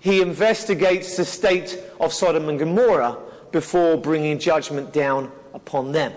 he 0.00 0.20
investigates 0.20 1.16
the 1.16 1.24
state 1.24 1.78
of 2.00 2.12
Sodom 2.12 2.48
and 2.48 2.58
Gomorrah 2.58 3.18
before 3.50 3.96
bringing 3.96 4.38
judgment 4.38 4.92
down 4.92 5.32
upon 5.54 5.92
them. 5.92 6.12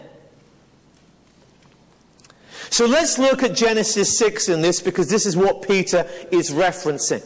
So 2.71 2.85
let's 2.85 3.19
look 3.19 3.43
at 3.43 3.53
Genesis 3.53 4.17
6 4.17 4.47
in 4.47 4.61
this 4.61 4.81
because 4.81 5.09
this 5.09 5.25
is 5.25 5.35
what 5.35 5.61
Peter 5.61 6.09
is 6.31 6.51
referencing. 6.51 7.21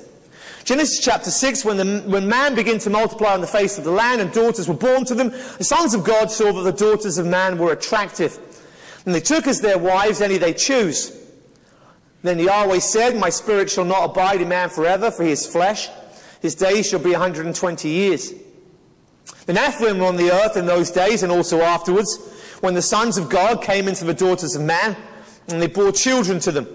Genesis 0.63 0.99
chapter 0.99 1.29
6, 1.29 1.63
when, 1.63 1.77
the, 1.77 2.03
when 2.07 2.27
man 2.27 2.55
began 2.55 2.79
to 2.79 2.89
multiply 2.89 3.35
on 3.35 3.41
the 3.41 3.47
face 3.47 3.77
of 3.77 3.83
the 3.83 3.91
land 3.91 4.21
and 4.21 4.31
daughters 4.31 4.67
were 4.67 4.73
born 4.73 5.05
to 5.05 5.13
them, 5.13 5.29
the 5.29 5.63
sons 5.63 5.93
of 5.93 6.03
God 6.03 6.31
saw 6.31 6.51
that 6.51 6.63
the 6.63 6.71
daughters 6.71 7.19
of 7.19 7.27
man 7.27 7.59
were 7.59 7.71
attractive. 7.71 8.39
And 9.05 9.13
they 9.13 9.19
took 9.19 9.45
as 9.45 9.61
their 9.61 9.77
wives 9.77 10.19
any 10.19 10.39
they 10.39 10.51
choose. 10.51 11.15
Then 12.23 12.39
Yahweh 12.39 12.79
said, 12.79 13.15
My 13.15 13.29
spirit 13.29 13.69
shall 13.69 13.85
not 13.85 14.09
abide 14.09 14.41
in 14.41 14.49
man 14.49 14.69
forever, 14.69 15.11
for 15.11 15.23
he 15.23 15.29
is 15.29 15.45
flesh. 15.45 15.89
His 16.41 16.55
days 16.55 16.89
shall 16.89 16.99
be 16.99 17.11
120 17.11 17.87
years. 17.87 18.33
The 19.45 19.53
Nephilim 19.53 19.99
were 19.99 20.07
on 20.07 20.15
the 20.15 20.31
earth 20.31 20.57
in 20.57 20.65
those 20.65 20.89
days 20.89 21.21
and 21.21 21.31
also 21.31 21.61
afterwards, 21.61 22.17
when 22.61 22.73
the 22.73 22.81
sons 22.81 23.19
of 23.19 23.29
God 23.29 23.61
came 23.61 23.87
into 23.87 24.05
the 24.05 24.13
daughters 24.15 24.55
of 24.55 24.63
man 24.63 24.97
and 25.47 25.61
they 25.61 25.67
bore 25.67 25.91
children 25.91 26.39
to 26.41 26.51
them. 26.51 26.67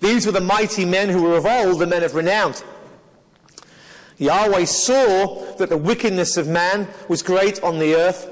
These 0.00 0.26
were 0.26 0.32
the 0.32 0.40
mighty 0.40 0.84
men 0.84 1.08
who 1.08 1.22
were 1.22 1.36
of 1.36 1.46
old, 1.46 1.78
the 1.78 1.86
men 1.86 2.02
of 2.02 2.14
renown. 2.14 2.54
Yahweh 4.18 4.64
saw 4.64 5.54
that 5.56 5.68
the 5.68 5.76
wickedness 5.76 6.36
of 6.36 6.46
man 6.46 6.88
was 7.08 7.22
great 7.22 7.62
on 7.62 7.78
the 7.78 7.94
earth, 7.94 8.28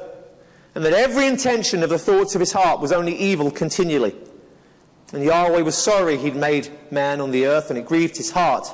and 0.75 0.85
that 0.85 0.93
every 0.93 1.27
intention 1.27 1.83
of 1.83 1.91
the 1.91 1.99
thoughts 1.99 2.35
of 2.35 2.41
his 2.41 2.53
heart 2.53 2.81
was 2.81 2.93
only 2.93 3.17
evil 3.17 3.51
continually. 3.51 4.15
And 5.13 5.25
Yahweh 5.25 5.63
was 5.63 5.77
sorry 5.77 6.17
he'd 6.17 6.37
made 6.37 6.71
man 6.91 7.21
on 7.21 7.33
the 7.33 7.47
earth, 7.47 7.71
and 7.71 7.79
it 7.79 7.87
grieved 7.87 8.17
his 8.17 8.31
heart. 8.31 8.69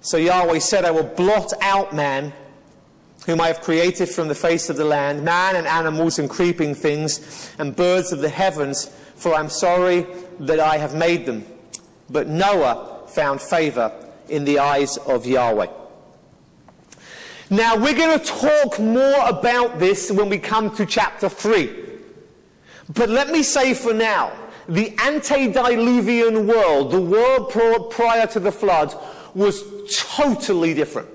So 0.00 0.16
Yahweh 0.16 0.58
said, 0.58 0.84
I 0.84 0.90
will 0.90 1.04
blot 1.04 1.52
out 1.60 1.94
man, 1.94 2.32
whom 3.26 3.40
I 3.40 3.48
have 3.48 3.60
created 3.60 4.08
from 4.08 4.28
the 4.28 4.34
face 4.34 4.68
of 4.68 4.76
the 4.76 4.84
land, 4.84 5.24
man 5.24 5.56
and 5.56 5.66
animals 5.66 6.18
and 6.18 6.28
creeping 6.28 6.74
things, 6.74 7.54
and 7.58 7.74
birds 7.74 8.12
of 8.12 8.20
the 8.20 8.28
heavens, 8.28 8.90
for 9.24 9.34
I'm 9.34 9.48
sorry 9.48 10.06
that 10.40 10.60
I 10.60 10.76
have 10.76 10.94
made 10.94 11.24
them. 11.24 11.46
But 12.10 12.28
Noah 12.28 13.06
found 13.06 13.40
favor 13.40 13.90
in 14.28 14.44
the 14.44 14.58
eyes 14.58 14.98
of 14.98 15.24
Yahweh. 15.24 15.68
Now, 17.48 17.74
we're 17.74 17.96
going 17.96 18.18
to 18.18 18.24
talk 18.24 18.78
more 18.78 19.26
about 19.26 19.78
this 19.78 20.10
when 20.10 20.28
we 20.28 20.36
come 20.38 20.76
to 20.76 20.84
chapter 20.84 21.30
3. 21.30 21.74
But 22.92 23.08
let 23.08 23.30
me 23.30 23.42
say 23.42 23.72
for 23.72 23.94
now, 23.94 24.30
the 24.68 24.94
antediluvian 24.98 26.46
world, 26.46 26.92
the 26.92 27.00
world 27.00 27.50
prior 27.92 28.26
to 28.26 28.40
the 28.40 28.52
flood, 28.52 28.94
was 29.34 29.64
totally 29.98 30.74
different. 30.74 31.08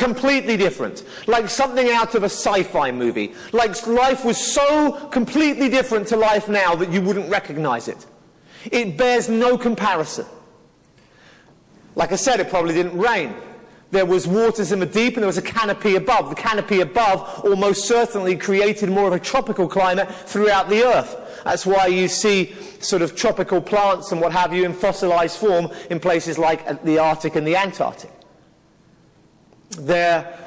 Completely 0.00 0.56
different. 0.56 1.04
Like 1.26 1.50
something 1.50 1.90
out 1.90 2.14
of 2.14 2.22
a 2.22 2.30
sci-fi 2.30 2.90
movie. 2.90 3.34
Like 3.52 3.86
life 3.86 4.24
was 4.24 4.38
so 4.38 4.92
completely 5.10 5.68
different 5.68 6.08
to 6.08 6.16
life 6.16 6.48
now 6.48 6.74
that 6.76 6.90
you 6.90 7.02
wouldn't 7.02 7.30
recognize 7.30 7.86
it. 7.86 8.06
It 8.72 8.96
bears 8.96 9.28
no 9.28 9.58
comparison. 9.58 10.24
Like 11.96 12.12
I 12.12 12.16
said, 12.16 12.40
it 12.40 12.48
probably 12.48 12.72
didn't 12.72 12.96
rain. 12.96 13.34
There 13.90 14.06
was 14.06 14.26
waters 14.26 14.72
in 14.72 14.78
the 14.78 14.86
deep 14.86 15.16
and 15.16 15.22
there 15.22 15.26
was 15.26 15.36
a 15.36 15.42
canopy 15.42 15.96
above. 15.96 16.30
The 16.30 16.34
canopy 16.34 16.80
above 16.80 17.44
almost 17.44 17.86
certainly 17.86 18.38
created 18.38 18.88
more 18.88 19.06
of 19.06 19.12
a 19.12 19.20
tropical 19.20 19.68
climate 19.68 20.10
throughout 20.10 20.70
the 20.70 20.82
earth. 20.82 21.42
That's 21.44 21.66
why 21.66 21.88
you 21.88 22.08
see 22.08 22.54
sort 22.78 23.02
of 23.02 23.14
tropical 23.14 23.60
plants 23.60 24.12
and 24.12 24.20
what 24.22 24.32
have 24.32 24.54
you 24.54 24.64
in 24.64 24.72
fossilized 24.72 25.36
form 25.36 25.68
in 25.90 26.00
places 26.00 26.38
like 26.38 26.82
the 26.84 26.98
Arctic 26.98 27.36
and 27.36 27.46
the 27.46 27.56
Antarctic. 27.56 28.10
There, 29.78 30.38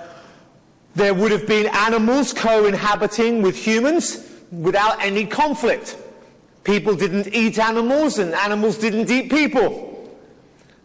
there 0.95 1.13
would 1.13 1.31
have 1.31 1.47
been 1.47 1.67
animals 1.67 2.33
co-inhabiting 2.33 3.41
with 3.41 3.55
humans 3.55 4.29
without 4.51 5.01
any 5.01 5.25
conflict. 5.25 5.97
People 6.63 6.95
didn't 6.95 7.33
eat 7.33 7.59
animals 7.59 8.19
and 8.19 8.33
animals 8.33 8.77
didn't 8.77 9.09
eat 9.09 9.29
people. 9.29 9.89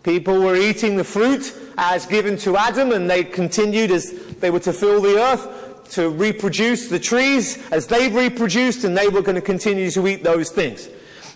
People 0.03 0.40
were 0.40 0.57
eating 0.57 0.96
the 0.96 1.05
fruit 1.05 1.55
as 1.77 2.07
given 2.07 2.37
to 2.38 2.57
Adam 2.57 2.92
and 2.92 3.11
they 3.11 3.24
continued 3.24 3.90
as 3.90 4.12
they 4.40 4.51
were 4.51 4.61
to 4.61 4.72
fill 4.72 5.01
the 5.01 5.18
earth, 5.18 5.90
to 5.90 6.11
reproduce 6.11 6.88
the 6.88 6.98
trees 6.98 7.59
as 7.70 7.87
they 7.87 8.09
reproduced, 8.09 8.85
and 8.85 8.96
they 8.96 9.09
were 9.09 9.22
going 9.22 9.35
to 9.35 9.40
continue 9.40 9.90
to 9.90 10.07
eat 10.07 10.22
those 10.22 10.51
things. 10.51 10.88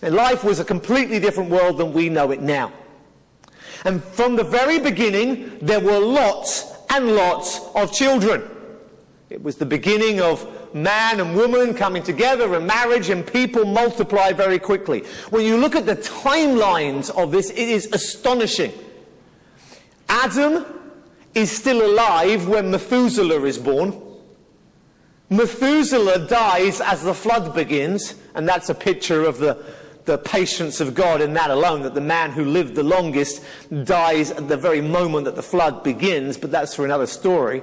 And 0.02 0.14
life 0.14 0.44
was 0.44 0.58
a 0.58 0.64
completely 0.64 1.18
different 1.20 1.50
world 1.50 1.78
than 1.78 1.92
we 1.92 2.08
know 2.08 2.30
it 2.30 2.40
now. 2.40 2.72
And 3.84 4.02
from 4.02 4.36
the 4.36 4.44
very 4.44 4.78
beginning, 4.78 5.58
there 5.60 5.80
were 5.80 5.98
lots 5.98 6.71
and 6.92 7.16
lots 7.16 7.60
of 7.74 7.92
children. 7.92 8.42
It 9.30 9.42
was 9.42 9.56
the 9.56 9.66
beginning 9.66 10.20
of 10.20 10.46
man 10.74 11.20
and 11.20 11.34
woman 11.34 11.72
coming 11.74 12.02
together 12.02 12.54
and 12.54 12.66
marriage 12.66 13.08
and 13.08 13.26
people 13.26 13.64
multiply 13.64 14.32
very 14.32 14.58
quickly. 14.58 15.00
When 15.30 15.44
you 15.44 15.56
look 15.56 15.74
at 15.74 15.86
the 15.86 15.96
timelines 15.96 17.10
of 17.10 17.32
this, 17.32 17.48
it 17.50 17.56
is 17.56 17.86
astonishing. 17.92 18.72
Adam 20.08 20.66
is 21.34 21.50
still 21.50 21.84
alive 21.84 22.46
when 22.46 22.70
Methuselah 22.70 23.42
is 23.44 23.56
born. 23.56 23.98
Methuselah 25.30 26.28
dies 26.28 26.82
as 26.82 27.02
the 27.02 27.14
flood 27.14 27.54
begins, 27.54 28.16
and 28.34 28.46
that's 28.46 28.68
a 28.68 28.74
picture 28.74 29.24
of 29.24 29.38
the, 29.38 29.64
the 30.04 30.18
patience 30.18 30.80
of 30.80 30.94
God 30.94 31.20
in 31.20 31.34
that 31.34 31.50
alone, 31.50 31.82
that 31.82 31.94
the 31.94 32.00
man 32.00 32.32
who 32.32 32.44
lived 32.44 32.74
the 32.74 32.82
longest 32.82 33.42
dies 33.84 34.30
at 34.30 34.48
the 34.48 34.56
very 34.56 34.80
moment 34.80 35.24
that 35.26 35.36
the 35.36 35.42
flood 35.42 35.82
begins, 35.84 36.36
but 36.36 36.50
that's 36.50 36.74
for 36.74 36.84
another 36.84 37.06
story. 37.06 37.62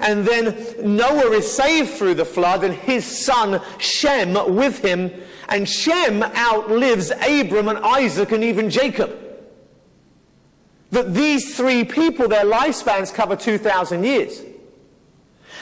And 0.00 0.26
then 0.26 0.56
Noah 0.96 1.30
is 1.30 1.50
saved 1.50 1.90
through 1.90 2.14
the 2.14 2.24
flood, 2.24 2.64
and 2.64 2.74
his 2.74 3.04
son 3.04 3.60
Shem 3.78 4.56
with 4.56 4.78
him. 4.78 5.12
And 5.48 5.68
Shem 5.68 6.22
outlives 6.22 7.10
Abram 7.10 7.68
and 7.68 7.78
Isaac 7.78 8.32
and 8.32 8.42
even 8.42 8.70
Jacob. 8.70 9.18
That 10.90 11.14
these 11.14 11.56
three 11.56 11.84
people, 11.84 12.28
their 12.28 12.44
lifespans 12.44 13.14
cover 13.14 13.36
2,000 13.36 14.04
years. 14.04 14.42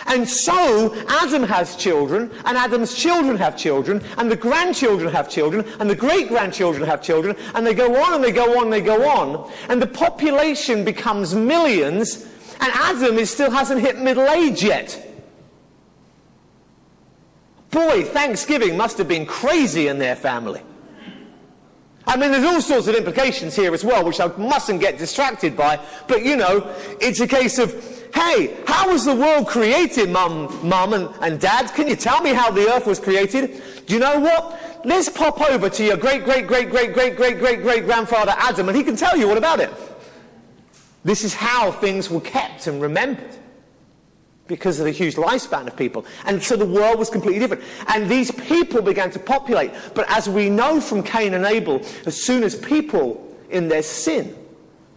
And 0.06 0.28
so 0.28 0.94
Adam 1.08 1.42
has 1.42 1.76
children, 1.76 2.30
and 2.44 2.56
Adam's 2.56 2.94
children 2.94 3.36
have 3.36 3.56
children, 3.56 4.02
and 4.18 4.30
the 4.30 4.36
grandchildren 4.36 5.12
have 5.12 5.28
children, 5.28 5.64
and 5.78 5.88
the 5.88 5.94
great 5.94 6.28
grandchildren 6.28 6.84
have 6.86 7.02
children, 7.02 7.36
and 7.54 7.66
they 7.66 7.74
go 7.74 8.02
on 8.02 8.14
and 8.14 8.24
they 8.24 8.32
go 8.32 8.58
on 8.58 8.64
and 8.64 8.72
they 8.72 8.80
go 8.80 9.08
on. 9.08 9.50
And 9.68 9.80
the 9.80 9.86
population 9.86 10.84
becomes 10.84 11.34
millions, 11.34 12.26
and 12.60 12.72
Adam 12.74 13.18
is, 13.18 13.30
still 13.30 13.50
hasn't 13.50 13.80
hit 13.80 13.98
middle 13.98 14.28
age 14.28 14.62
yet. 14.62 15.06
Boy, 17.70 18.02
Thanksgiving 18.02 18.76
must 18.76 18.98
have 18.98 19.06
been 19.06 19.26
crazy 19.26 19.86
in 19.86 19.98
their 19.98 20.16
family. 20.16 20.62
I 22.06 22.16
mean, 22.16 22.32
there's 22.32 22.44
all 22.44 22.60
sorts 22.60 22.88
of 22.88 22.96
implications 22.96 23.54
here 23.54 23.72
as 23.72 23.84
well, 23.84 24.04
which 24.04 24.18
I 24.18 24.26
mustn't 24.36 24.80
get 24.80 24.98
distracted 24.98 25.56
by. 25.56 25.78
But, 26.08 26.24
you 26.24 26.36
know, 26.36 26.74
it's 27.00 27.20
a 27.20 27.28
case 27.28 27.58
of, 27.58 27.72
hey, 28.14 28.56
how 28.66 28.90
was 28.90 29.04
the 29.04 29.14
world 29.14 29.46
created, 29.46 30.10
mum, 30.10 30.66
mum 30.66 30.92
and, 30.92 31.08
and 31.20 31.40
dad? 31.40 31.72
Can 31.74 31.88
you 31.88 31.96
tell 31.96 32.20
me 32.22 32.32
how 32.32 32.50
the 32.50 32.68
earth 32.72 32.86
was 32.86 32.98
created? 32.98 33.62
Do 33.86 33.94
you 33.94 34.00
know 34.00 34.20
what? 34.20 34.82
Let's 34.84 35.08
pop 35.08 35.40
over 35.40 35.68
to 35.68 35.84
your 35.84 35.96
great, 35.96 36.24
great, 36.24 36.46
great, 36.46 36.70
great, 36.70 36.92
great, 36.92 37.16
great, 37.16 37.38
great, 37.38 37.62
great 37.62 37.84
grandfather 37.84 38.34
Adam, 38.36 38.68
and 38.68 38.76
he 38.76 38.84
can 38.84 38.96
tell 38.96 39.16
you 39.16 39.28
all 39.28 39.36
about 39.36 39.60
it. 39.60 39.70
This 41.04 41.24
is 41.24 41.34
how 41.34 41.72
things 41.72 42.10
were 42.10 42.20
kept 42.20 42.66
and 42.66 42.80
remembered 42.80 43.36
because 44.46 44.80
of 44.80 44.84
the 44.84 44.90
huge 44.90 45.14
lifespan 45.14 45.66
of 45.66 45.76
people. 45.76 46.04
And 46.26 46.42
so 46.42 46.56
the 46.56 46.66
world 46.66 46.98
was 46.98 47.08
completely 47.08 47.38
different. 47.38 47.62
And 47.86 48.10
these 48.10 48.30
people 48.32 48.82
began 48.82 49.10
to 49.12 49.18
populate. 49.18 49.70
But 49.94 50.10
as 50.10 50.28
we 50.28 50.50
know 50.50 50.80
from 50.80 51.02
Cain 51.02 51.34
and 51.34 51.44
Abel, 51.44 51.80
as 52.04 52.20
soon 52.20 52.42
as 52.42 52.56
people 52.56 53.26
in 53.48 53.68
their 53.68 53.82
sin 53.82 54.36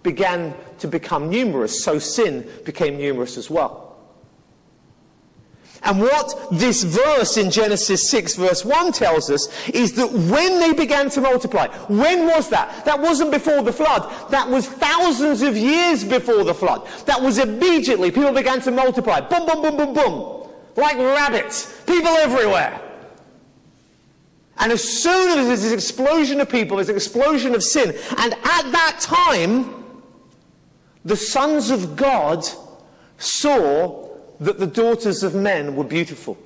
began 0.03 0.53
to 0.79 0.87
become 0.87 1.29
numerous, 1.29 1.83
so 1.83 1.97
sin 1.97 2.47
became 2.65 2.97
numerous 2.97 3.37
as 3.37 3.49
well. 3.49 3.83
And 5.85 5.99
what 5.99 6.47
this 6.51 6.83
verse 6.83 7.35
in 7.35 7.51
Genesis 7.51 8.09
6 8.09 8.35
verse 8.35 8.63
1 8.63 8.93
tells 8.93 9.29
us 9.29 9.49
is 9.69 9.93
that 9.93 10.11
when 10.11 10.59
they 10.59 10.71
began 10.71 11.09
to 11.09 11.21
multiply, 11.21 11.67
when 11.87 12.25
was 12.25 12.49
that? 12.49 12.85
That 12.85 12.99
wasn't 13.01 13.31
before 13.31 13.61
the 13.63 13.73
flood. 13.73 14.09
That 14.31 14.49
was 14.49 14.67
thousands 14.67 15.41
of 15.41 15.57
years 15.57 16.05
before 16.05 16.45
the 16.45 16.53
flood. 16.53 16.87
That 17.05 17.21
was 17.21 17.37
immediately. 17.37 18.11
People 18.11 18.31
began 18.31 18.61
to 18.61 18.71
multiply. 18.71 19.19
Boom, 19.19 19.45
boom, 19.45 19.61
boom, 19.61 19.77
boom, 19.77 19.93
boom. 19.93 20.49
Like 20.77 20.97
rabbits. 20.97 21.81
People 21.85 22.11
everywhere. 22.11 22.79
And 24.59 24.71
as 24.71 24.83
soon 24.83 25.39
as 25.39 25.47
there's 25.47 25.63
this 25.63 25.73
explosion 25.73 26.39
of 26.39 26.47
people, 26.47 26.77
there's 26.77 26.87
an 26.87 26.95
explosion 26.95 27.55
of 27.55 27.63
sin. 27.63 27.89
And 28.17 28.33
at 28.33 28.71
that 28.71 28.99
time, 29.01 29.82
the 31.05 31.15
sons 31.15 31.69
of 31.69 31.95
God 31.95 32.45
saw 33.17 34.09
that 34.39 34.59
the 34.59 34.67
daughters 34.67 35.23
of 35.23 35.35
men 35.35 35.75
were 35.75 35.83
beautiful. 35.83 36.37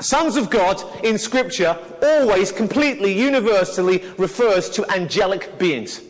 Sons 0.00 0.36
of 0.36 0.50
God 0.50 0.82
in 1.04 1.18
Scripture 1.18 1.78
always 2.02 2.52
completely 2.52 3.12
universally 3.12 4.04
refers 4.18 4.68
to 4.70 4.90
angelic 4.90 5.58
beings. 5.58 6.02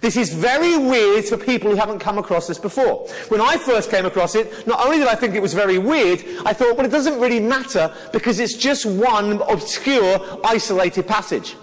This 0.00 0.16
is 0.16 0.32
very 0.32 0.78
weird 0.78 1.26
for 1.26 1.36
people 1.36 1.70
who 1.70 1.76
haven't 1.76 1.98
come 1.98 2.18
across 2.18 2.46
this 2.46 2.58
before. 2.58 3.06
When 3.28 3.40
I 3.40 3.58
first 3.58 3.90
came 3.90 4.06
across 4.06 4.34
it, 4.34 4.66
not 4.66 4.80
only 4.84 4.98
did 4.98 5.08
I 5.08 5.14
think 5.14 5.34
it 5.34 5.42
was 5.42 5.52
very 5.52 5.76
weird, 5.76 6.24
I 6.46 6.54
thought, 6.54 6.76
well, 6.76 6.86
it 6.86 6.90
doesn't 6.90 7.20
really 7.20 7.40
matter 7.40 7.94
because 8.12 8.40
it's 8.40 8.54
just 8.54 8.86
one 8.86 9.42
obscure, 9.42 10.40
isolated 10.44 11.06
passage. 11.06 11.56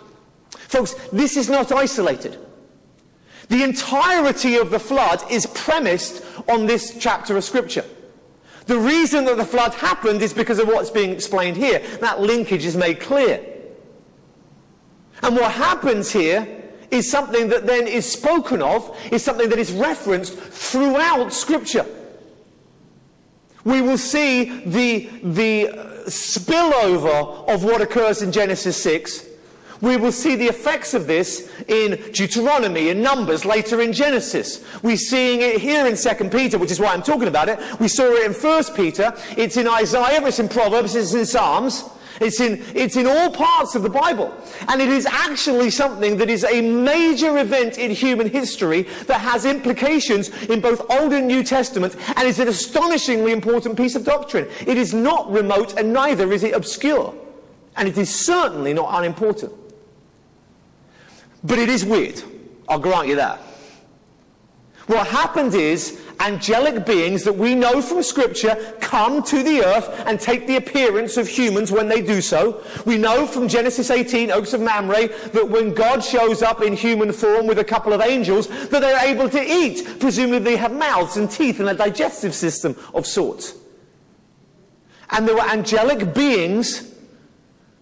Folks, 0.52 0.94
this 1.12 1.36
is 1.36 1.50
not 1.50 1.72
isolated. 1.72 2.38
The 3.50 3.64
entirety 3.64 4.58
of 4.58 4.70
the 4.70 4.80
flood 4.80 5.24
is 5.32 5.46
premised 5.46 6.24
on 6.50 6.66
this 6.66 6.98
chapter 7.00 7.38
of 7.38 7.44
Scripture. 7.44 7.86
The 8.66 8.78
reason 8.78 9.24
that 9.26 9.38
the 9.38 9.46
flood 9.46 9.74
happened 9.74 10.22
is 10.22 10.34
because 10.34 10.60
of 10.60 10.68
what's 10.68 10.90
being 10.90 11.12
explained 11.12 11.56
here. 11.56 11.80
That 12.02 12.20
linkage 12.20 12.66
is 12.66 12.76
made 12.76 13.00
clear. 13.00 13.44
And 15.24 15.36
what 15.36 15.54
happens 15.54 16.12
here 16.12 16.48
is 16.92 17.10
something 17.10 17.50
that 17.50 17.66
then 17.66 17.88
is 17.88 18.10
spoken 18.10 18.62
of, 18.62 18.98
is 19.12 19.24
something 19.24 19.50
that 19.50 19.60
is 19.60 19.72
referenced 19.72 20.38
throughout 20.38 21.32
Scripture. 21.32 21.86
We 23.64 23.82
will 23.82 23.98
see 23.98 24.62
the, 24.66 25.10
the 25.24 25.68
spillover 26.08 27.48
of 27.50 27.64
what 27.64 27.82
occurs 27.82 28.22
in 28.22 28.32
Genesis 28.32 28.82
6 28.82 29.26
we 29.82 29.98
will 29.98 30.12
see 30.12 30.36
the 30.36 30.48
effects 30.48 30.94
of 30.94 31.08
this 31.08 31.52
in 31.68 31.92
Deuteronomy, 32.12 32.90
in 32.90 33.02
Numbers, 33.02 33.46
later 33.46 33.82
in 33.82 33.94
Genesis. 33.94 34.64
We're 34.82 34.98
seeing 34.98 35.42
it 35.42 35.60
here 35.60 35.86
in 35.86 35.96
2 35.96 36.30
Peter, 36.30 36.58
which 36.58 36.72
is 36.72 36.80
why 36.80 36.94
I'm 36.94 37.04
talking 37.04 37.28
about 37.28 37.50
it. 37.50 37.60
We 37.80 37.88
saw 37.88 38.06
it 38.06 38.26
in 38.26 38.34
1 38.34 38.64
Peter. 38.76 39.14
It's 39.38 39.58
in 39.58 39.68
Isaiah, 39.68 40.26
it's 40.26 40.40
in 40.40 40.50
Proverbs, 40.50 40.96
it's 40.96 41.14
in 41.14 41.26
Psalms. 41.26 41.84
It's 42.20 42.40
in, 42.40 42.64
it's 42.74 42.96
in 42.96 43.06
all 43.06 43.30
parts 43.30 43.76
of 43.76 43.84
the 43.84 43.90
Bible. 43.90 44.34
And 44.68 44.82
it 44.82 44.90
is 44.90 45.06
actually 45.06 45.70
something 45.70 46.18
that 46.18 46.30
is 46.30 46.44
a 46.44 46.62
major 46.62 47.38
event 47.38 47.78
in 47.78 47.92
human 47.92 48.30
history 48.30 48.84
that 49.06 49.22
has 49.22 49.46
implications 49.46 50.30
in 50.46 50.62
both 50.62 50.82
Old 50.90 51.14
and 51.14 51.28
New 51.28 51.44
Testament 51.44 51.96
and 52.16 52.28
is 52.28 52.40
an 52.40 52.48
astonishingly 52.48 53.32
important 53.32 53.78
piece 53.78 53.96
of 53.96 54.04
doctrine. 54.04 54.48
It 54.66 54.78
is 54.78 54.94
not 54.94 55.32
remote 55.32 55.78
and 55.78 55.94
neither 55.94 56.32
is 56.34 56.44
it 56.44 56.56
obscure. 56.56 57.14
And 57.76 57.88
it 57.88 57.98
is 57.98 58.14
certainly 58.14 58.74
not 58.74 58.90
unimportant. 58.98 59.54
But 61.48 61.60
it 61.60 61.70
is 61.70 61.86
weird. 61.86 62.22
I'll 62.68 62.78
grant 62.78 63.08
you 63.08 63.16
that. 63.16 63.40
What 64.88 65.08
happened 65.08 65.54
is 65.54 66.02
angelic 66.20 66.86
beings 66.86 67.24
that 67.24 67.34
we 67.34 67.56
know 67.56 67.82
from 67.82 68.04
scripture 68.04 68.56
come 68.82 69.24
to 69.24 69.44
the 69.44 69.64
earth 69.64 70.04
and 70.06 70.20
take 70.20 70.48
the 70.48 70.58
appearance 70.58 71.16
of 71.16 71.28
humans 71.28 71.72
when 71.72 71.88
they 71.88 72.02
do 72.02 72.22
so. 72.22 72.64
We 72.86 72.98
know 72.98 73.26
from 73.26 73.48
Genesis 73.48 73.92
18, 73.92 74.32
Oaks 74.32 74.54
of 74.54 74.62
Mamre, 74.62 75.08
that 75.08 75.48
when 75.48 75.74
God 75.74 76.04
shows 76.04 76.42
up 76.42 76.62
in 76.62 76.74
human 76.74 77.14
form 77.14 77.48
with 77.48 77.60
a 77.60 77.64
couple 77.64 77.94
of 77.94 78.02
angels, 78.02 78.48
that 78.48 78.82
they're 78.82 79.06
able 79.06 79.30
to 79.30 79.42
eat. 79.42 80.00
Presumably 80.00 80.40
they 80.40 80.58
have 80.58 80.74
mouths 80.74 81.16
and 81.16 81.30
teeth 81.32 81.60
and 81.60 81.70
a 81.70 81.74
digestive 81.74 82.34
system 82.34 82.76
of 82.94 83.06
sorts. 83.06 83.56
And 85.12 85.28
there 85.28 85.36
were 85.36 85.50
angelic 85.50 86.14
beings 86.14 86.94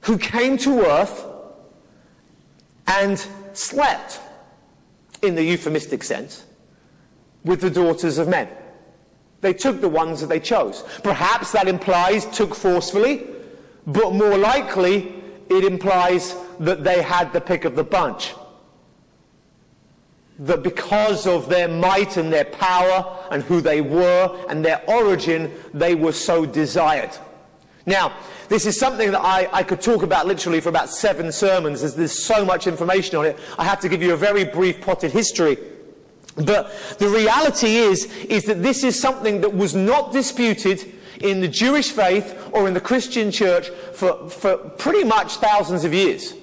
who 0.01 0.19
came 0.19 0.58
to 0.60 0.86
earth 0.86 1.25
and 2.88 3.25
slept, 3.57 4.19
in 5.21 5.35
the 5.35 5.43
euphemistic 5.43 6.03
sense, 6.03 6.45
with 7.43 7.61
the 7.61 7.69
daughters 7.69 8.17
of 8.17 8.27
men. 8.27 8.47
They 9.41 9.53
took 9.53 9.81
the 9.81 9.89
ones 9.89 10.21
that 10.21 10.27
they 10.27 10.39
chose. 10.39 10.83
Perhaps 11.03 11.51
that 11.51 11.67
implies 11.67 12.25
took 12.35 12.55
forcefully, 12.55 13.27
but 13.85 14.13
more 14.13 14.37
likely 14.37 15.13
it 15.49 15.63
implies 15.63 16.35
that 16.59 16.83
they 16.83 17.01
had 17.01 17.31
the 17.33 17.41
pick 17.41 17.65
of 17.65 17.75
the 17.75 17.83
bunch. 17.83 18.33
That 20.39 20.63
because 20.63 21.27
of 21.27 21.47
their 21.47 21.67
might 21.67 22.17
and 22.17 22.33
their 22.33 22.45
power 22.45 23.27
and 23.31 23.43
who 23.43 23.61
they 23.61 23.81
were 23.81 24.45
and 24.49 24.65
their 24.65 24.83
origin, 24.89 25.51
they 25.73 25.95
were 25.95 26.11
so 26.11 26.45
desired. 26.45 27.11
Now, 27.85 28.17
this 28.49 28.65
is 28.65 28.79
something 28.79 29.12
that 29.12 29.21
I, 29.21 29.49
I, 29.51 29.63
could 29.63 29.81
talk 29.81 30.03
about 30.03 30.27
literally 30.27 30.60
for 30.60 30.69
about 30.69 30.89
seven 30.89 31.31
sermons. 31.31 31.81
There's, 31.81 31.95
there's 31.95 32.23
so 32.23 32.45
much 32.45 32.67
information 32.67 33.17
on 33.17 33.25
it. 33.25 33.39
I 33.58 33.63
have 33.63 33.79
to 33.81 33.89
give 33.89 34.01
you 34.01 34.13
a 34.13 34.17
very 34.17 34.45
brief 34.45 34.81
potted 34.81 35.12
history. 35.12 35.58
But 36.36 36.71
the 36.99 37.08
reality 37.08 37.77
is, 37.77 38.05
is 38.23 38.43
that 38.45 38.62
this 38.62 38.84
is 38.84 38.99
something 38.99 39.41
that 39.41 39.53
was 39.53 39.73
not 39.73 40.12
disputed 40.12 40.93
in 41.21 41.39
the 41.39 41.47
Jewish 41.47 41.91
faith 41.91 42.49
or 42.51 42.67
in 42.67 42.73
the 42.73 42.81
Christian 42.81 43.31
church 43.31 43.69
for, 43.69 44.29
for 44.29 44.58
pretty 44.58 45.03
much 45.03 45.38
thousands 45.38 45.86
of 45.86 45.93
years. 45.93 46.34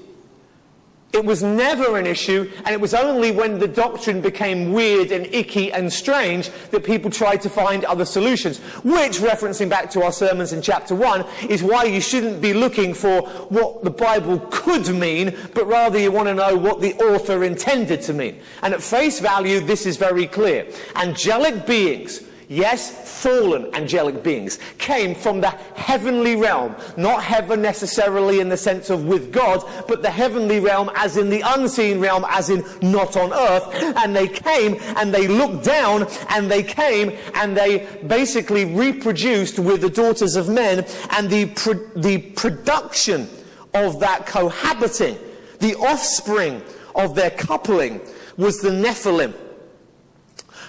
It 1.12 1.27
was 1.27 1.42
never 1.42 1.98
an 1.98 2.07
issue, 2.07 2.51
and 2.64 2.68
it 2.68 2.81
was 2.81 2.94
only 2.94 3.33
when 3.33 3.59
the 3.59 3.68
doctrine 3.68 4.22
became 4.22 4.72
weird 4.72 5.12
and 5.12 5.27
icky 5.27 5.70
and 5.70 5.92
strange 5.92 6.48
that 6.70 6.85
people 6.85 7.11
tried 7.11 7.42
to 7.42 7.51
find 7.51 7.85
other 7.85 8.07
solutions. 8.07 8.59
Which, 8.83 9.18
referencing 9.18 9.68
back 9.68 9.90
to 9.90 10.03
our 10.05 10.12
sermons 10.12 10.55
in 10.55 10.62
chapter 10.62 10.94
1, 10.94 11.27
is 11.51 11.62
why 11.62 11.85
you 11.85 12.01
shouldn't 12.01 12.40
be 12.40 12.55
looking 12.55 12.94
for 12.94 13.22
what 13.51 13.85
the 13.85 13.90
Bible 13.90 14.38
could 14.51 14.88
mean, 14.88 15.37
but 15.53 15.66
rather 15.66 15.98
you 15.98 16.11
want 16.11 16.29
to 16.29 16.35
know 16.35 16.57
what 16.57 16.81
the 16.81 16.94
author 16.94 17.44
intended 17.44 18.01
to 18.03 18.14
mean. 18.14 18.40
And 18.62 18.72
at 18.72 18.83
face 18.83 19.20
value, 19.20 19.61
this 19.61 19.85
is 19.85 19.98
very 19.98 20.27
clear. 20.27 20.66
Angelic 20.96 21.66
beings 21.66 22.22
yes, 22.53 23.23
fallen 23.23 23.75
angelic 23.75 24.23
beings, 24.23 24.59
came 24.79 25.15
from 25.15 25.41
the 25.41 25.51
heavenly 25.75 26.37
realm. 26.37 26.77
Not 26.97 27.23
heaven 27.23 27.62
necessarily 27.62 28.41
in 28.41 28.49
the 28.49 28.57
sense 28.57 28.91
of 28.91 29.07
with 29.07 29.33
God, 29.33 29.65
but 29.88 30.03
the 30.03 30.11
heavenly 30.11 30.61
realm 30.61 30.91
as 30.95 31.17
in 31.17 31.31
the 31.31 31.43
unseen 31.45 31.99
realm, 31.99 32.25
as 32.29 32.51
in 32.51 32.65
not 32.83 33.17
on 33.17 33.33
earth. 33.33 33.97
And 33.97 34.15
they 34.15 34.29
came 34.29 34.77
and 34.97 35.12
they 35.15 35.29
looked 35.29 35.65
down 35.65 36.07
and 36.29 36.51
they 36.51 36.62
came 36.62 37.12
and 37.35 37.57
they 37.57 37.88
basically 38.07 38.65
reproduced 38.65 39.59
with 39.59 39.81
the 39.81 39.91
daughters 39.91 40.37
of 40.37 40.49
men 40.49 40.85
and 41.11 41.31
the, 41.31 41.47
pro- 41.47 41.87
the 41.97 42.19
production 42.19 43.29
of 43.75 44.01
that 44.01 44.27
cohabiting, 44.27 45.17
the 45.61 45.75
offspring 45.77 46.62
of 46.95 47.15
their 47.15 47.31
coupling 47.31 48.01
was 48.37 48.59
the 48.59 48.71
Nephilim 48.71 49.35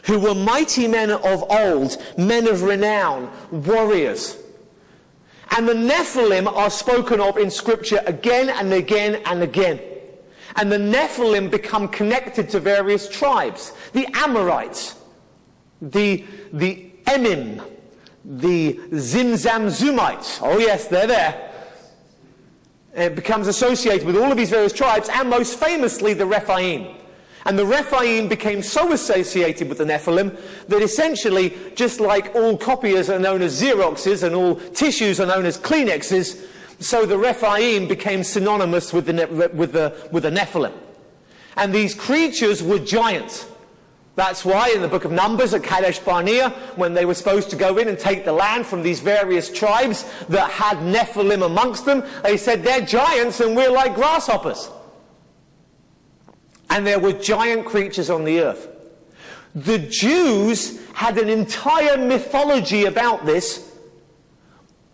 who 0.03 0.19
were 0.19 0.35
mighty 0.35 0.87
men 0.87 1.11
of 1.11 1.43
old, 1.49 1.97
men 2.17 2.47
of 2.47 2.63
renown, 2.63 3.31
warriors. 3.51 4.37
And 5.55 5.67
the 5.67 5.73
Nephilim 5.73 6.51
are 6.51 6.69
spoken 6.69 7.19
of 7.19 7.37
in 7.37 7.51
Scripture 7.51 8.01
again 8.05 8.49
and 8.49 8.73
again 8.73 9.21
and 9.25 9.43
again. 9.43 9.79
And 10.55 10.71
the 10.71 10.77
Nephilim 10.77 11.49
become 11.49 11.87
connected 11.87 12.49
to 12.49 12.59
various 12.59 13.07
tribes. 13.07 13.73
The 13.93 14.07
Amorites, 14.13 14.95
the, 15.81 16.25
the 16.51 16.91
Emim, 17.05 17.63
the 18.25 18.73
Zimzamzumites. 18.91 20.39
Oh 20.41 20.57
yes, 20.59 20.87
they're 20.87 21.07
there. 21.07 21.51
It 22.95 23.15
becomes 23.15 23.47
associated 23.47 24.05
with 24.05 24.15
all 24.15 24.31
of 24.31 24.37
these 24.37 24.51
various 24.51 24.73
tribes, 24.73 25.09
and 25.11 25.29
most 25.29 25.59
famously 25.59 26.13
the 26.13 26.25
Rephaim. 26.25 26.95
And 27.45 27.59
the 27.59 27.65
Rephaim 27.65 28.29
became 28.29 28.61
so 28.61 28.93
associated 28.93 29.67
with 29.67 29.79
the 29.79 29.83
Nephilim 29.83 30.37
that 30.67 30.81
essentially, 30.81 31.53
just 31.75 31.99
like 31.99 32.33
all 32.35 32.57
copiers 32.57 33.09
are 33.09 33.19
known 33.19 33.41
as 33.41 33.61
Xeroxes 33.61 34.23
and 34.23 34.33
all 34.33 34.55
tissues 34.55 35.19
are 35.19 35.25
known 35.25 35.45
as 35.45 35.57
Kleenexes, 35.57 36.47
so 36.79 37.05
the 37.05 37.17
Rephaim 37.17 37.87
became 37.87 38.23
synonymous 38.23 38.93
with 38.93 39.05
the, 39.07 39.49
with 39.53 39.73
the, 39.73 39.95
with 40.11 40.23
the 40.23 40.31
Nephilim. 40.31 40.73
And 41.57 41.73
these 41.73 41.93
creatures 41.93 42.63
were 42.63 42.79
giants. 42.79 43.45
That's 44.15 44.45
why 44.45 44.69
in 44.69 44.81
the 44.81 44.87
book 44.87 45.05
of 45.05 45.11
Numbers 45.11 45.53
at 45.53 45.63
Kadesh 45.63 45.99
Barnea, 45.99 46.51
when 46.75 46.93
they 46.93 47.03
were 47.03 47.15
supposed 47.15 47.49
to 47.49 47.55
go 47.55 47.77
in 47.77 47.87
and 47.87 47.97
take 47.97 48.25
the 48.25 48.31
land 48.31 48.65
from 48.65 48.83
these 48.83 48.99
various 48.99 49.51
tribes 49.51 50.05
that 50.29 50.49
had 50.51 50.77
Nephilim 50.77 51.45
amongst 51.45 51.85
them, 51.85 52.03
they 52.23 52.37
said, 52.37 52.63
they're 52.63 52.81
giants 52.81 53.39
and 53.39 53.55
we're 53.55 53.71
like 53.71 53.95
grasshoppers 53.95 54.69
and 56.73 56.87
there 56.87 56.99
were 56.99 57.13
giant 57.13 57.65
creatures 57.65 58.09
on 58.09 58.23
the 58.23 58.39
earth. 58.41 58.67
The 59.53 59.77
Jews 59.77 60.83
had 60.93 61.19
an 61.19 61.29
entire 61.29 61.97
mythology 61.97 62.85
about 62.85 63.27
this, 63.27 63.71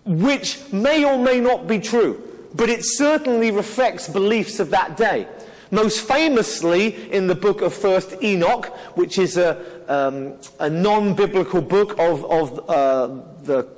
which 0.04 0.60
may 0.74 1.06
or 1.06 1.18
may 1.18 1.40
not 1.40 1.68
be 1.68 1.80
true, 1.80 2.22
but 2.54 2.68
it 2.68 2.82
certainly 2.84 3.50
reflects 3.50 4.10
beliefs 4.10 4.60
of 4.60 4.72
that 4.72 4.98
day. 4.98 5.26
Most 5.72 6.02
famously 6.02 7.10
in 7.14 7.28
the 7.28 7.36
book 7.36 7.62
of 7.62 7.74
First 7.74 8.22
Enoch, 8.22 8.66
which 8.98 9.18
is 9.18 9.38
a, 9.38 9.64
um, 9.88 10.34
a 10.60 10.70
non-biblical 10.70 11.62
book 11.62 11.98
of, 11.98 12.26
of 12.26 12.70
uh, 12.70 13.08
the 13.44 13.70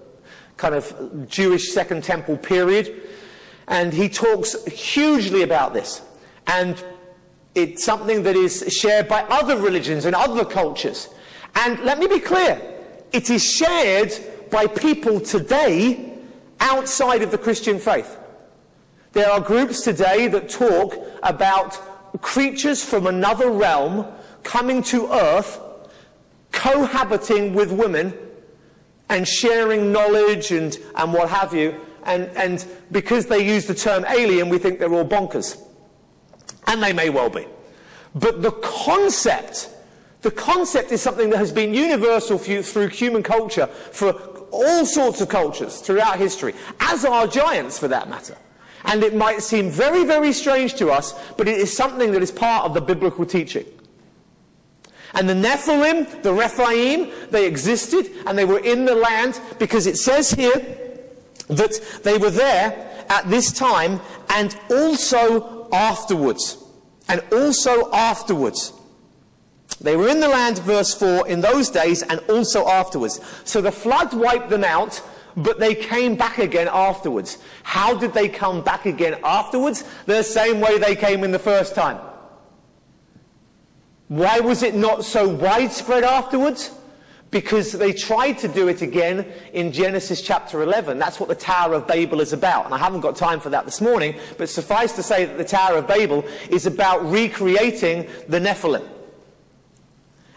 kind 0.58 0.74
of 0.74 1.28
Jewish 1.28 1.72
Second 1.72 2.04
Temple 2.04 2.38
period, 2.38 3.00
and 3.68 3.94
he 3.94 4.10
talks 4.10 4.66
hugely 4.66 5.44
about 5.44 5.76
this. 5.76 6.02
And 6.48 6.84
it's 7.56 7.84
something 7.84 8.24
that 8.24 8.36
is 8.36 8.66
shared 8.70 9.08
by 9.08 9.24
other 9.24 9.58
religions 9.58 10.06
and 10.06 10.16
other 10.16 10.46
cultures. 10.46 11.10
And 11.56 11.80
let 11.82 12.00
me 12.00 12.08
be 12.08 12.20
clear, 12.20 12.62
it 13.12 13.30
is 13.30 13.44
shared 13.44 14.14
by 14.50 14.68
people 14.68 15.20
today 15.20 16.14
outside 16.60 17.22
of 17.22 17.32
the 17.32 17.38
Christian 17.38 17.80
faith. 17.80 18.18
There 19.14 19.30
are 19.30 19.42
groups 19.42 19.82
today 19.82 20.28
that 20.30 20.50
talk 20.50 20.96
about 21.24 21.74
creatures 22.22 22.84
from 22.84 23.08
another 23.08 23.52
realm 23.52 24.08
coming 24.44 24.82
to 24.84 25.12
earth, 25.12 25.60
cohabiting 26.52 27.54
with 27.54 27.72
women, 27.72 28.14
and 29.10 29.28
sharing 29.28 29.92
knowledge 29.92 30.52
and, 30.52 30.78
and 30.96 31.14
what 31.14 31.30
have 31.30 31.54
you. 31.54 31.76
And, 32.04 32.30
and 32.38 32.66
because 32.92 33.26
they 33.26 33.46
use 33.46 33.68
the 33.68 33.76
term 33.76 34.06
alien, 34.06 34.48
we 34.48 34.58
think 34.58 34.80
they're 34.80 34.94
all 34.94 35.06
bonkers. 35.06 35.62
And 36.67 36.82
they 36.82 36.93
may 36.93 37.10
well 37.10 37.30
be. 37.30 37.47
But 38.13 38.41
the 38.41 38.52
concept, 38.52 39.69
the 40.21 40.32
concept 40.32 40.91
is 40.91 41.02
something 41.02 41.30
that 41.30 41.38
has 41.38 41.52
been 41.52 41.74
universal 41.74 42.38
through 42.38 42.88
human 42.89 43.24
culture 43.24 43.67
for 43.67 44.13
all 44.52 44.86
sorts 44.86 45.21
of 45.21 45.30
cultures 45.30 45.80
throughout 45.80 46.17
history, 46.17 46.54
as 46.80 47.06
are 47.06 47.26
giants 47.28 47.80
for 47.80 47.88
that 47.88 48.10
matter. 48.10 48.38
And 48.86 49.04
it 49.04 49.15
might 49.15 49.41
seem 49.41 49.69
very, 49.69 50.04
very 50.06 50.34
strange 50.34 50.76
to 50.76 50.89
us, 50.89 51.13
but 51.38 51.47
it 51.47 51.58
is 51.58 51.76
something 51.76 52.12
that 52.12 52.21
is 52.21 52.32
part 52.32 52.65
of 52.65 52.74
the 52.74 52.82
biblical 52.82 53.26
teaching. 53.26 53.65
And 55.13 55.28
the 55.28 55.34
Nephilim, 55.34 56.21
the 56.24 56.34
Rephaim, 56.34 57.12
they 57.32 57.45
existed 57.45 58.10
and 58.26 58.38
they 58.38 58.45
were 58.45 58.60
in 58.60 58.86
the 58.86 58.95
land 58.95 59.39
because 59.60 59.86
it 59.86 59.97
says 59.97 60.32
here 60.32 60.56
that 61.47 62.02
they 62.04 62.17
were 62.17 62.30
there 62.30 63.06
at 63.10 63.30
this 63.30 63.52
time 63.52 64.00
and 64.30 64.58
also 64.69 65.61
afterwards 65.71 66.57
and 67.07 67.21
also 67.31 67.91
afterwards. 67.91 68.73
They 69.79 69.95
were 69.95 70.10
in 70.10 70.19
the 70.19 70.27
land, 70.27 70.60
verse 70.60 70.93
4, 70.93 71.27
in 71.27 71.41
those 71.41 71.69
days 71.69 72.03
and 72.03 72.19
also 72.29 72.67
afterwards. 72.67 73.19
So 73.45 73.62
the 73.62 73.71
flood 73.71 74.13
wiped 74.13 74.49
them 74.49 74.63
out, 74.63 75.01
but 75.36 75.60
they 75.60 75.73
came 75.73 76.15
back 76.15 76.38
again 76.38 76.69
afterwards. 76.71 77.39
How 77.63 77.97
did 77.97 78.13
they 78.13 78.29
come 78.29 78.63
back 78.63 78.86
again 78.86 79.19
afterwards? 79.23 79.84
The 80.05 80.21
same 80.23 80.60
way 80.60 80.77
they 80.77 80.95
came 80.95 81.23
in 81.23 81.31
the 81.31 81.39
first 81.39 81.73
time. 81.73 81.99
Why 84.07 84.39
was 84.39 84.62
it 84.62 84.75
not 84.75 85.05
so 85.05 85.27
widespread 85.27 86.03
afterwards? 86.03 86.71
Because 87.32 87.72
they 87.72 87.94
tried 87.94 88.34
to 88.39 88.48
do 88.50 88.67
it 88.67 88.82
again 88.82 89.26
in 89.54 89.72
Genesis 89.72 90.22
chapter 90.22 90.62
11. 90.62 91.00
That's 91.00 91.20
what 91.20 91.30
the 91.30 91.36
Tower 91.36 91.74
of 91.74 91.88
Babel 91.88 92.20
is 92.20 92.34
about. 92.34 92.65
And 92.65 92.74
I 92.74 92.78
haven't 92.78 93.00
got 93.00 93.15
time 93.15 93.39
for 93.39 93.50
that 93.50 93.63
this 93.63 93.80
morning, 93.80 94.15
but 94.38 94.50
suffice 94.50 94.91
to 94.94 95.04
say 95.04 95.26
that 95.26 95.38
the 95.38 95.46
Tower 95.46 95.78
of 95.78 95.88
Babel 95.88 96.26
is 96.50 96.65
about 96.65 97.10
recreating 97.10 98.08
the 98.28 98.39
Nephilim. 98.39 98.88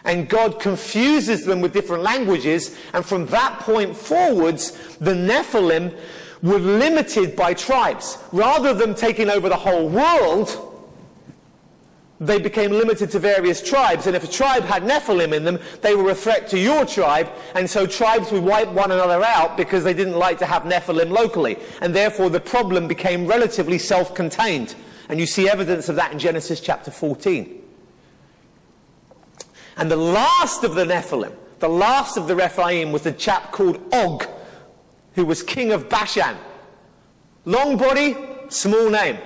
And 0.05 0.29
God 0.29 0.59
confuses 0.61 1.45
them 1.45 1.61
with 1.61 1.73
different 1.73 2.03
languages, 2.03 2.77
and 2.93 3.03
from 3.03 3.25
that 3.27 3.59
point 3.59 3.97
forwards, 3.97 4.71
the 4.97 5.13
Nephilim 5.13 5.97
were 6.43 6.59
limited 6.59 7.35
by 7.35 7.55
tribes. 7.55 8.19
Rather 8.31 8.73
than 8.73 8.93
taking 8.93 9.29
over 9.29 9.49
the 9.49 9.57
whole 9.57 9.89
world, 9.89 10.74
they 12.19 12.39
became 12.39 12.71
limited 12.71 13.11
to 13.11 13.19
various 13.19 13.61
tribes. 13.61 14.07
And 14.07 14.15
if 14.15 14.23
a 14.23 14.31
tribe 14.31 14.63
had 14.63 14.83
Nephilim 14.83 15.33
in 15.33 15.43
them, 15.43 15.59
they 15.81 15.95
were 15.95 16.11
a 16.11 16.15
threat 16.15 16.47
to 16.49 16.59
your 16.59 16.85
tribe. 16.85 17.29
And 17.55 17.69
so 17.69 17.85
tribes 17.85 18.31
would 18.31 18.43
wipe 18.43 18.69
one 18.69 18.91
another 18.91 19.23
out 19.23 19.57
because 19.57 19.83
they 19.83 19.93
didn't 19.93 20.17
like 20.17 20.37
to 20.39 20.45
have 20.45 20.63
Nephilim 20.63 21.09
locally. 21.09 21.57
And 21.81 21.93
therefore 21.93 22.29
the 22.29 22.39
problem 22.39 22.87
became 22.87 23.27
relatively 23.27 23.77
self-contained. 23.77 24.75
And 25.09 25.19
you 25.19 25.25
see 25.25 25.49
evidence 25.49 25.89
of 25.89 25.97
that 25.97 26.13
in 26.13 26.19
Genesis 26.19 26.61
chapter 26.61 26.89
14. 26.89 27.61
And 29.77 29.91
the 29.91 29.97
last 29.97 30.63
of 30.63 30.75
the 30.75 30.85
Nephilim, 30.85 31.35
the 31.59 31.67
last 31.69 32.15
of 32.15 32.27
the 32.27 32.35
Rephaim 32.35 32.93
was 32.93 33.01
the 33.01 33.11
chap 33.11 33.51
called 33.51 33.81
Og, 33.93 34.25
who 35.15 35.25
was 35.25 35.43
king 35.43 35.73
of 35.73 35.89
Bashan. 35.89 36.37
Long 37.43 37.77
body, 37.77 38.15
small 38.47 38.89
name. 38.89 39.17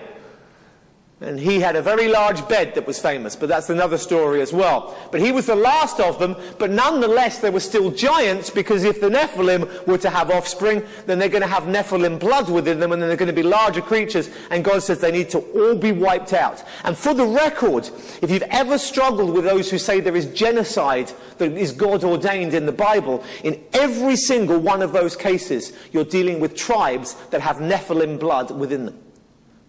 And 1.21 1.37
he 1.37 1.59
had 1.59 1.75
a 1.75 1.81
very 1.81 2.07
large 2.07 2.47
bed 2.47 2.75
that 2.75 2.87
was 2.87 2.97
famous, 2.97 3.35
but 3.35 3.49
that's 3.49 3.69
another 3.69 3.97
story 3.97 4.41
as 4.41 4.53
well. 4.53 4.97
But 5.11 5.19
he 5.19 5.33
was 5.33 5.47
the 5.47 5.55
last 5.55 5.99
of 5.99 6.17
them, 6.17 6.37
but 6.57 6.69
nonetheless 6.69 7.39
there 7.39 7.51
were 7.51 7.59
still 7.59 7.91
giants 7.91 8.49
because 8.49 8.85
if 8.85 9.01
the 9.01 9.09
Nephilim 9.09 9.85
were 9.85 9.97
to 9.97 10.09
have 10.09 10.31
offspring, 10.31 10.81
then 11.07 11.19
they're 11.19 11.27
going 11.27 11.41
to 11.41 11.47
have 11.47 11.63
Nephilim 11.63 12.19
blood 12.19 12.49
within 12.49 12.79
them 12.79 12.93
and 12.93 13.01
then 13.01 13.09
they're 13.09 13.17
going 13.17 13.27
to 13.27 13.33
be 13.33 13.43
larger 13.43 13.81
creatures. 13.81 14.29
And 14.49 14.63
God 14.63 14.81
says 14.81 15.01
they 15.01 15.11
need 15.11 15.29
to 15.31 15.39
all 15.39 15.75
be 15.75 15.91
wiped 15.91 16.31
out. 16.31 16.63
And 16.85 16.97
for 16.97 17.13
the 17.13 17.27
record, 17.27 17.89
if 18.21 18.31
you've 18.31 18.43
ever 18.43 18.77
struggled 18.77 19.33
with 19.33 19.43
those 19.43 19.69
who 19.69 19.77
say 19.77 19.99
there 19.99 20.15
is 20.15 20.27
genocide 20.27 21.11
that 21.37 21.51
is 21.51 21.73
God 21.73 22.05
ordained 22.05 22.53
in 22.53 22.65
the 22.65 22.71
Bible, 22.71 23.25
in 23.43 23.61
every 23.73 24.15
single 24.15 24.57
one 24.57 24.81
of 24.81 24.93
those 24.93 25.17
cases, 25.17 25.73
you're 25.91 26.05
dealing 26.05 26.39
with 26.39 26.55
tribes 26.55 27.15
that 27.31 27.41
have 27.41 27.57
Nephilim 27.57 28.17
blood 28.17 28.51
within 28.51 28.85
them 28.85 28.97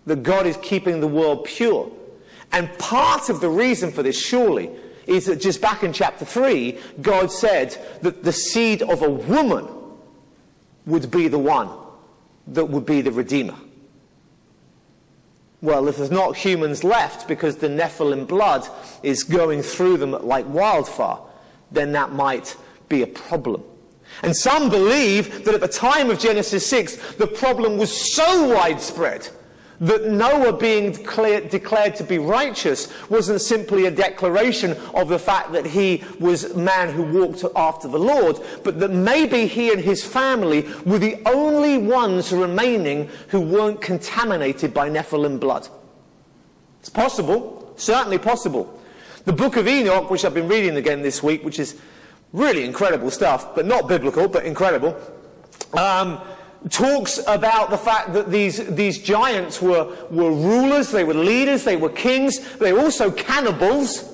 that 0.07 0.23
God 0.23 0.47
is 0.47 0.57
keeping 0.59 1.01
the 1.01 1.07
world 1.07 1.45
pure. 1.45 1.91
And 2.53 2.77
part 2.79 3.29
of 3.29 3.41
the 3.41 3.49
reason 3.49 3.93
for 3.93 4.03
this, 4.03 4.19
surely, 4.19 4.71
is 5.07 5.27
that 5.27 5.41
just 5.41 5.61
back 5.61 5.83
in 5.83 5.93
chapter 5.93 6.25
3, 6.25 6.79
God 7.01 7.31
said 7.31 7.77
that 8.03 8.23
the 8.23 8.33
seed 8.33 8.83
of 8.83 9.03
a 9.03 9.11
woman 9.11 9.69
would 10.87 11.11
be 11.11 11.29
the 11.29 11.39
one 11.39 11.69
that 12.49 12.65
would 12.65 12.87
be 12.87 13.01
the 13.01 13.13
Redeemer. 13.13 13.57
Well, 15.63 15.89
if 15.89 15.99
there's 15.99 16.11
not 16.11 16.37
humans 16.37 16.83
left 16.85 17.29
because 17.29 17.57
the 17.57 17.69
Nephilim 17.69 18.27
blood 18.27 18.67
is 19.03 19.25
going 19.25 19.63
through 19.63 19.99
them 19.99 20.13
like 20.13 20.47
wildfire, 20.49 21.19
then 21.71 21.93
that 21.93 22.13
might 22.13 22.57
be 22.89 23.03
a 23.03 23.07
problem. 23.07 23.63
And 24.23 24.35
some 24.35 24.71
believe 24.71 25.45
that 25.45 25.55
at 25.55 25.61
the 25.61 25.69
time 25.69 26.11
of 26.11 26.19
Genesis 26.19 26.67
6, 26.67 27.15
the 27.15 27.27
problem 27.27 27.77
was 27.77 28.15
so 28.15 28.55
widespread 28.55 29.29
that 29.81 30.07
Noah 30.07 30.53
being 30.53 30.93
declared, 30.93 31.51
to 31.51 32.05
be 32.05 32.19
righteous 32.19 32.93
wasn't 33.09 33.41
simply 33.41 33.87
a 33.87 33.91
declaration 33.91 34.77
of 34.95 35.09
the 35.09 35.19
fact 35.19 35.53
that 35.53 35.65
he 35.65 36.05
was 36.19 36.45
a 36.45 36.59
man 36.59 36.91
who 36.93 37.03
walked 37.03 37.45
after 37.57 37.89
the 37.89 37.99
Lord, 37.99 38.37
but 38.63 38.79
that 38.81 38.91
maybe 38.91 39.47
he 39.47 39.73
and 39.73 39.81
his 39.81 40.05
family 40.05 40.69
were 40.85 40.99
the 40.99 41.19
only 41.27 41.79
ones 41.79 42.33
remaining 42.33 43.09
who 43.29 43.41
weren't 43.41 43.81
contaminated 43.81 44.75
by 44.75 44.91
Nephilim 44.91 45.41
blood. 45.41 45.67
It's 46.81 46.91
possible, 46.91 47.73
certainly 47.77 48.19
possible. 48.19 48.79
The 49.25 49.33
book 49.33 49.57
of 49.57 49.67
Enoch, 49.67 50.11
which 50.11 50.25
I've 50.25 50.35
been 50.35 50.49
reading 50.49 50.77
again 50.77 51.03
this 51.03 51.23
week, 51.23 51.45
which 51.45 51.59
is 51.59 51.81
really 52.33 52.65
incredible 52.65 53.11
stuff, 53.11 53.55
but 53.55 53.67
not 53.67 53.89
biblical, 53.89 54.29
but 54.29 54.45
incredible. 54.45 54.97
Um, 55.73 56.21
talks 56.69 57.19
about 57.27 57.71
the 57.71 57.79
fact 57.79 58.13
that 58.13 58.31
these, 58.31 58.67
these 58.75 58.99
giants 58.99 59.63
were, 59.63 59.85
were 60.11 60.31
rulers, 60.31 60.91
they 60.91 61.05
were 61.05 61.15
leaders, 61.15 61.65
they 61.65 61.77
were 61.77 61.89
kings, 61.89 62.57
they 62.57 62.73
were 62.73 62.81
also 62.81 63.11
cannibals. 63.11 64.07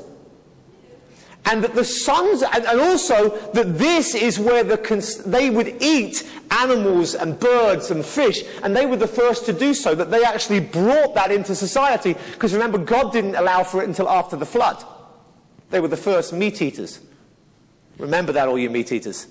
And 1.44 1.62
that 1.62 1.74
the 1.74 1.84
sons, 1.84 2.42
and, 2.42 2.66
also 2.80 3.30
that 3.52 3.78
this 3.78 4.14
is 4.14 4.38
where 4.38 4.64
the, 4.64 5.22
they 5.26 5.50
would 5.50 5.76
eat 5.80 6.28
animals 6.50 7.14
and 7.14 7.38
birds 7.38 7.90
and 7.90 8.04
fish, 8.04 8.42
and 8.62 8.74
they 8.76 8.86
were 8.86 8.96
the 8.96 9.06
first 9.08 9.46
to 9.46 9.52
do 9.52 9.72
so, 9.72 9.94
that 9.94 10.10
they 10.10 10.24
actually 10.24 10.60
brought 10.60 11.14
that 11.14 11.30
into 11.30 11.54
society. 11.54 12.14
Because 12.32 12.52
remember, 12.52 12.78
God 12.78 13.12
didn't 13.12 13.36
allow 13.36 13.62
for 13.62 13.82
it 13.82 13.88
until 13.88 14.08
after 14.08 14.36
the 14.36 14.46
flood. 14.46 14.84
They 15.70 15.80
were 15.80 15.88
the 15.88 15.96
first 15.96 16.32
meat 16.32 16.62
eaters. 16.62 17.00
Remember 17.98 18.32
that, 18.32 18.48
all 18.48 18.58
you 18.58 18.70
meat 18.70 18.92
eaters 18.92 19.28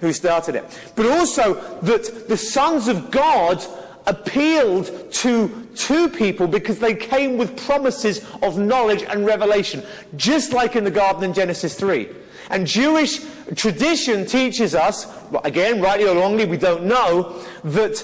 who 0.00 0.12
started 0.12 0.54
it. 0.54 0.64
But 0.94 1.06
also 1.06 1.54
that 1.80 2.28
the 2.28 2.36
sons 2.36 2.88
of 2.88 3.10
God 3.10 3.64
appealed 4.06 5.12
to 5.12 5.66
two 5.74 6.08
people 6.08 6.46
because 6.46 6.78
they 6.78 6.94
came 6.94 7.36
with 7.36 7.56
promises 7.66 8.24
of 8.42 8.58
knowledge 8.58 9.02
and 9.02 9.26
revelation, 9.26 9.82
just 10.16 10.52
like 10.52 10.76
in 10.76 10.84
the 10.84 10.90
garden 10.90 11.24
in 11.24 11.34
Genesis 11.34 11.74
3. 11.74 12.08
And 12.50 12.66
Jewish 12.66 13.20
tradition 13.56 14.24
teaches 14.24 14.74
us, 14.74 15.06
again, 15.44 15.80
rightly 15.80 16.06
or 16.06 16.14
wrongly, 16.14 16.44
we 16.44 16.56
don't 16.56 16.84
know, 16.84 17.44
that, 17.64 18.02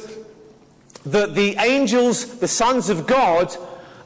that 1.06 1.34
the 1.34 1.54
angels, 1.58 2.38
the 2.38 2.48
sons 2.48 2.88
of 2.88 3.06
God, 3.06 3.56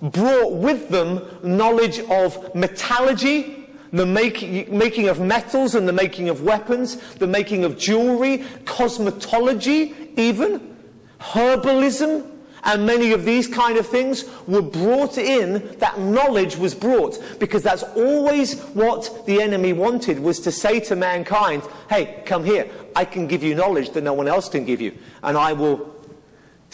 brought 0.03 0.53
with 0.53 0.91
them 0.91 1.23
knowledge 1.43 2.01
of 2.01 2.55
metallurgy, 2.55 3.66
the 3.93 4.07
make, 4.07 4.71
making 4.71 5.09
of 5.09 5.21
metals 5.21 5.75
and 5.75 5.89
the 5.89 5.93
making 5.93 6.29
of 6.29 6.43
weapons, 6.43 6.97
the 7.15 7.27
making 7.27 7.65
of 7.65 7.79
jewelry, 7.79 8.39
cosmetology, 8.65 9.95
even 10.19 10.77
herbalism, 11.21 12.31
and 12.65 12.85
many 12.85 13.13
of 13.13 13.25
these 13.25 13.47
kind 13.47 13.79
of 13.79 13.87
things 13.87 14.25
were 14.49 14.63
brought 14.63 15.19
in, 15.19 15.77
that 15.79 16.01
knowledge 16.01 16.57
was 16.57 16.75
brought, 16.75 17.23
because 17.39 17.63
that's 17.63 17.85
always 17.95 18.61
what 18.75 19.25
the 19.27 19.41
enemy 19.41 19.73
wanted, 19.73 20.19
was 20.19 20.41
to 20.41 20.51
say 20.51 20.81
to 20.81 20.97
mankind, 20.97 21.63
hey, 21.89 22.23
come 22.27 22.45
here, 22.45 22.69
I 22.97 23.05
can 23.05 23.29
give 23.29 23.45
you 23.45 23.55
knowledge 23.55 23.91
that 23.91 24.03
no 24.03 24.15
one 24.15 24.27
else 24.27 24.49
can 24.49 24.65
give 24.65 24.81
you, 24.81 24.97
and 25.23 25.37
I 25.39 25.53
will 25.53 25.96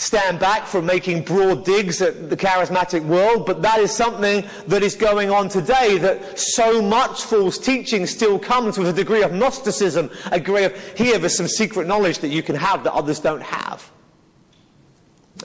stand 0.03 0.41
back 0.41 0.67
from 0.67 0.85
making 0.85 1.23
broad 1.23 1.65
digs 1.65 2.03
at 2.03 2.29
the 2.29 2.37
charismatic 2.37 3.05
world, 3.07 3.47
but 3.47 3.63
that 3.63 3.79
is 3.79 3.93
something 3.93 4.45
that 4.67 4.83
is 4.83 4.97
going 4.97 5.31
on 5.31 5.49
today, 5.49 5.97
that 5.97 6.37
so 6.37 6.83
much 6.83 7.23
false 7.23 7.57
teaching 7.57 8.05
still 8.05 8.37
comes 8.37 8.77
with 8.77 8.89
a 8.89 8.93
degree 8.93 9.23
of 9.23 9.33
Gnosticism, 9.33 10.11
a 10.33 10.41
degree 10.41 10.65
of, 10.65 10.77
here, 10.99 11.19
there's 11.19 11.37
some 11.37 11.47
secret 11.47 11.87
knowledge 11.87 12.19
that 12.19 12.31
you 12.31 12.43
can 12.43 12.57
have 12.57 12.83
that 12.83 12.93
others 12.93 13.21
don't 13.21 13.43
have. 13.43 13.93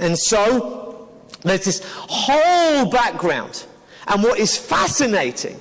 And 0.02 0.18
so, 0.18 1.08
there's 1.44 1.66
this 1.66 1.84
whole 1.86 2.90
background. 2.90 3.64
And 4.08 4.24
what 4.24 4.40
is 4.40 4.58
fascinating 4.58 5.60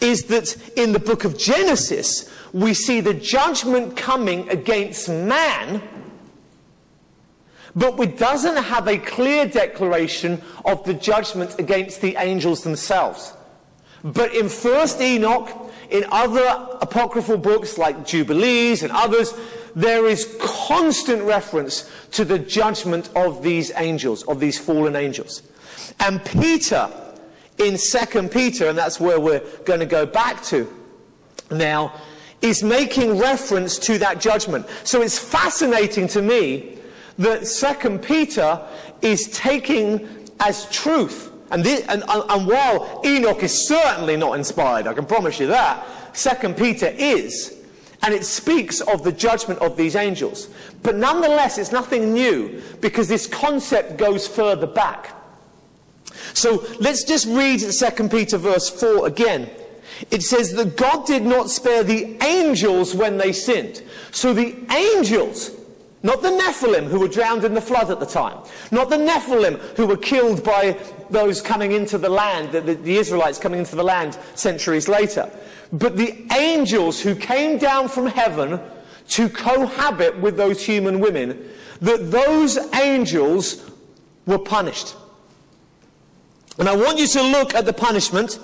is 0.00 0.24
that 0.24 0.56
in 0.78 0.92
the 0.92 0.98
book 0.98 1.24
of 1.24 1.36
Genesis, 1.36 2.32
we 2.54 2.72
see 2.72 3.02
the 3.02 3.12
judgment 3.12 3.94
coming 3.94 4.48
against 4.48 5.10
man 5.10 5.82
but 7.76 8.00
it 8.00 8.16
doesn't 8.16 8.56
have 8.56 8.88
a 8.88 8.96
clear 8.96 9.46
declaration 9.46 10.40
of 10.64 10.82
the 10.84 10.94
judgment 10.94 11.58
against 11.58 12.00
the 12.00 12.16
angels 12.16 12.62
themselves. 12.64 13.34
But 14.02 14.34
in 14.34 14.46
1st 14.46 15.00
Enoch, 15.02 15.72
in 15.90 16.04
other 16.10 16.78
apocryphal 16.80 17.36
books 17.36 17.76
like 17.76 18.06
Jubilees 18.06 18.82
and 18.82 18.90
others, 18.92 19.34
there 19.74 20.06
is 20.06 20.36
constant 20.40 21.22
reference 21.22 21.90
to 22.12 22.24
the 22.24 22.38
judgment 22.38 23.10
of 23.14 23.42
these 23.42 23.70
angels, 23.76 24.22
of 24.22 24.40
these 24.40 24.58
fallen 24.58 24.96
angels. 24.96 25.42
And 26.00 26.24
Peter, 26.24 26.90
in 27.58 27.74
2nd 27.74 28.32
Peter, 28.32 28.68
and 28.68 28.78
that's 28.78 28.98
where 28.98 29.20
we're 29.20 29.44
going 29.64 29.80
to 29.80 29.86
go 29.86 30.06
back 30.06 30.42
to 30.44 30.72
now, 31.50 31.92
is 32.40 32.62
making 32.62 33.18
reference 33.18 33.78
to 33.80 33.98
that 33.98 34.20
judgment. 34.20 34.66
So 34.84 35.02
it's 35.02 35.18
fascinating 35.18 36.08
to 36.08 36.22
me 36.22 36.75
that 37.18 37.46
Second 37.46 38.02
Peter 38.02 38.60
is 39.02 39.28
taking 39.28 40.08
as 40.40 40.70
truth. 40.70 41.32
And, 41.50 41.62
this, 41.64 41.86
and, 41.86 42.02
and, 42.08 42.46
while 42.46 43.00
Enoch 43.04 43.42
is 43.42 43.66
certainly 43.66 44.16
not 44.16 44.36
inspired, 44.36 44.86
I 44.86 44.94
can 44.94 45.06
promise 45.06 45.38
you 45.38 45.46
that, 45.48 45.86
Second 46.12 46.56
Peter 46.56 46.92
is. 46.96 47.54
And 48.02 48.12
it 48.12 48.24
speaks 48.24 48.80
of 48.80 49.04
the 49.04 49.12
judgment 49.12 49.60
of 49.60 49.76
these 49.76 49.96
angels. 49.96 50.48
But 50.82 50.96
nonetheless, 50.96 51.58
it's 51.58 51.72
nothing 51.72 52.12
new 52.12 52.62
because 52.80 53.08
this 53.08 53.26
concept 53.26 53.96
goes 53.96 54.28
further 54.28 54.66
back. 54.66 55.14
So 56.34 56.64
let's 56.78 57.04
just 57.04 57.26
read 57.26 57.60
2 57.60 58.08
Peter 58.08 58.38
verse 58.38 58.68
4 58.68 59.06
again. 59.06 59.50
It 60.10 60.22
says 60.22 60.52
that 60.54 60.76
God 60.76 61.06
did 61.06 61.22
not 61.22 61.48
spare 61.48 61.82
the 61.82 62.16
angels 62.22 62.94
when 62.94 63.16
they 63.16 63.32
sinned. 63.32 63.82
So 64.10 64.34
the 64.34 64.54
angels 64.70 65.55
not 66.06 66.22
the 66.22 66.28
Nephilim 66.28 66.84
who 66.84 67.00
were 67.00 67.08
drowned 67.08 67.44
in 67.44 67.52
the 67.52 67.60
flood 67.60 67.90
at 67.90 67.98
the 67.98 68.06
time. 68.06 68.38
Not 68.70 68.90
the 68.90 68.96
Nephilim 68.96 69.58
who 69.76 69.86
were 69.88 69.96
killed 69.96 70.44
by 70.44 70.78
those 71.10 71.42
coming 71.42 71.72
into 71.72 71.98
the 71.98 72.08
land, 72.08 72.52
the, 72.52 72.60
the, 72.60 72.96
Israelites 72.96 73.40
coming 73.40 73.58
into 73.58 73.74
the 73.74 73.82
land 73.82 74.16
centuries 74.36 74.86
later. 74.86 75.28
But 75.72 75.96
the 75.96 76.24
angels 76.32 77.00
who 77.00 77.16
came 77.16 77.58
down 77.58 77.88
from 77.88 78.06
heaven 78.06 78.60
to 79.08 79.28
cohabit 79.28 80.16
with 80.20 80.36
those 80.36 80.64
human 80.64 81.00
women, 81.00 81.50
that 81.80 82.12
those 82.12 82.56
angels 82.74 83.68
were 84.26 84.38
punished. 84.38 84.94
And 86.56 86.68
I 86.68 86.76
want 86.76 86.98
you 86.98 87.08
to 87.08 87.22
look 87.22 87.52
at 87.52 87.66
the 87.66 87.72
punishment 87.72 88.38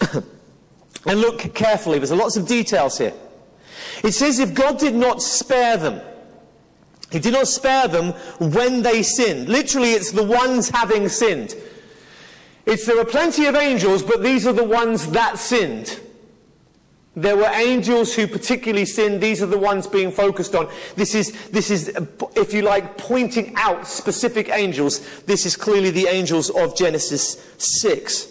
and 0.14 1.20
look 1.20 1.54
carefully. 1.54 1.98
There's 1.98 2.10
lots 2.10 2.38
of 2.38 2.48
details 2.48 2.96
here. 2.96 3.12
It 4.02 4.12
says, 4.12 4.38
if 4.38 4.54
God 4.54 4.78
did 4.78 4.94
not 4.94 5.20
spare 5.20 5.76
them, 5.76 6.00
he 7.10 7.18
did 7.18 7.32
not 7.32 7.48
spare 7.48 7.88
them 7.88 8.12
when 8.38 8.82
they 8.82 9.02
sinned. 9.02 9.48
Literally, 9.48 9.92
it's 9.92 10.10
the 10.10 10.24
ones 10.24 10.70
having 10.70 11.08
sinned. 11.08 11.54
It's 12.64 12.84
there 12.84 12.98
are 13.00 13.04
plenty 13.04 13.46
of 13.46 13.54
angels, 13.54 14.02
but 14.02 14.22
these 14.22 14.46
are 14.46 14.52
the 14.52 14.64
ones 14.64 15.08
that 15.12 15.38
sinned. 15.38 16.00
There 17.14 17.36
were 17.36 17.50
angels 17.54 18.12
who 18.14 18.26
particularly 18.26 18.84
sinned. 18.84 19.22
These 19.22 19.42
are 19.42 19.46
the 19.46 19.56
ones 19.56 19.86
being 19.86 20.10
focused 20.10 20.54
on. 20.54 20.68
This 20.96 21.14
is, 21.14 21.48
this 21.48 21.70
is, 21.70 21.96
if 22.34 22.52
you 22.52 22.60
like, 22.60 22.98
pointing 22.98 23.54
out 23.56 23.86
specific 23.86 24.50
angels. 24.50 25.22
This 25.22 25.46
is 25.46 25.56
clearly 25.56 25.90
the 25.90 26.08
angels 26.08 26.50
of 26.50 26.76
Genesis 26.76 27.42
6, 27.56 28.28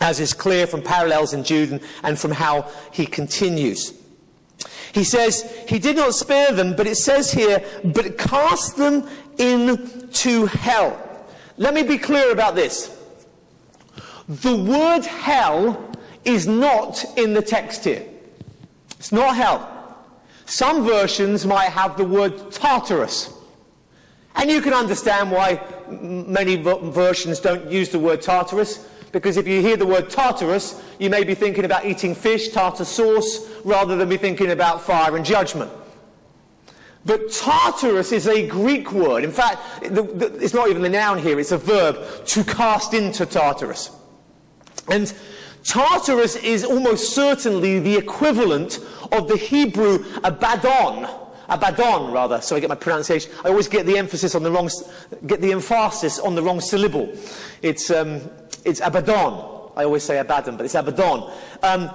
as 0.00 0.20
is 0.20 0.34
clear 0.34 0.66
from 0.66 0.82
parallels 0.82 1.32
in 1.32 1.42
Jude 1.42 1.80
and 2.02 2.18
from 2.18 2.32
how 2.32 2.70
he 2.92 3.06
continues. 3.06 3.94
He 4.94 5.02
says, 5.02 5.42
He 5.68 5.80
did 5.80 5.96
not 5.96 6.14
spare 6.14 6.52
them, 6.52 6.76
but 6.76 6.86
it 6.86 6.94
says 6.94 7.32
here, 7.32 7.64
but 7.82 8.16
cast 8.16 8.76
them 8.76 9.08
into 9.38 10.46
hell. 10.46 11.26
Let 11.56 11.74
me 11.74 11.82
be 11.82 11.98
clear 11.98 12.30
about 12.30 12.54
this. 12.54 12.96
The 14.28 14.54
word 14.54 15.04
hell 15.04 15.92
is 16.24 16.46
not 16.46 17.04
in 17.18 17.34
the 17.34 17.42
text 17.42 17.84
here. 17.84 18.06
It's 18.96 19.10
not 19.10 19.34
hell. 19.34 19.68
Some 20.46 20.84
versions 20.84 21.44
might 21.44 21.70
have 21.70 21.96
the 21.96 22.04
word 22.04 22.52
Tartarus. 22.52 23.32
And 24.36 24.48
you 24.48 24.62
can 24.62 24.72
understand 24.72 25.32
why 25.32 25.60
many 25.88 26.54
versions 26.54 27.40
don't 27.40 27.68
use 27.68 27.88
the 27.88 27.98
word 27.98 28.22
Tartarus, 28.22 28.86
because 29.14 29.36
if 29.36 29.46
you 29.46 29.60
hear 29.60 29.76
the 29.76 29.86
word 29.86 30.10
Tartarus, 30.10 30.82
you 30.98 31.08
may 31.08 31.22
be 31.22 31.34
thinking 31.34 31.64
about 31.64 31.86
eating 31.86 32.16
fish, 32.16 32.48
tartar 32.48 32.84
sauce, 32.84 33.48
rather 33.64 33.96
than 33.96 34.08
be 34.08 34.16
thinking 34.16 34.50
about 34.50 34.82
fire 34.82 35.16
and 35.16 35.24
judgment. 35.24 35.70
But 37.06 37.30
Tartarus 37.30 38.10
is 38.12 38.26
a 38.26 38.46
Greek 38.46 38.90
word. 38.90 39.22
In 39.22 39.30
fact, 39.30 39.82
the, 39.82 40.02
the, 40.02 40.26
it's 40.42 40.52
not 40.52 40.68
even 40.68 40.82
the 40.82 40.88
noun 40.88 41.18
here, 41.18 41.38
it's 41.38 41.52
a 41.52 41.58
verb, 41.58 42.26
to 42.26 42.42
cast 42.44 42.92
into 42.92 43.24
Tartarus. 43.24 43.92
And 44.90 45.14
Tartarus 45.62 46.34
is 46.36 46.64
almost 46.64 47.14
certainly 47.14 47.78
the 47.78 47.96
equivalent 47.96 48.80
of 49.12 49.28
the 49.28 49.36
Hebrew 49.36 50.04
Abaddon. 50.24 51.08
Abaddon, 51.48 52.10
rather, 52.10 52.40
so 52.40 52.56
I 52.56 52.60
get 52.60 52.70
my 52.70 52.74
pronunciation. 52.74 53.30
I 53.44 53.48
always 53.48 53.68
get 53.68 53.86
the 53.86 53.98
emphasis 53.98 54.34
on 54.34 54.42
the 54.42 54.50
wrong, 54.50 54.70
get 55.26 55.40
the 55.40 55.52
emphasis 55.52 56.18
on 56.18 56.34
the 56.34 56.42
wrong 56.42 56.60
syllable. 56.60 57.12
It's, 57.62 57.90
um, 57.90 58.22
it's 58.64 58.80
Abaddon. 58.80 59.52
I 59.76 59.84
always 59.84 60.02
say 60.02 60.18
Abaddon, 60.18 60.56
but 60.56 60.64
it's 60.64 60.74
Abaddon. 60.74 61.30
Um, 61.62 61.90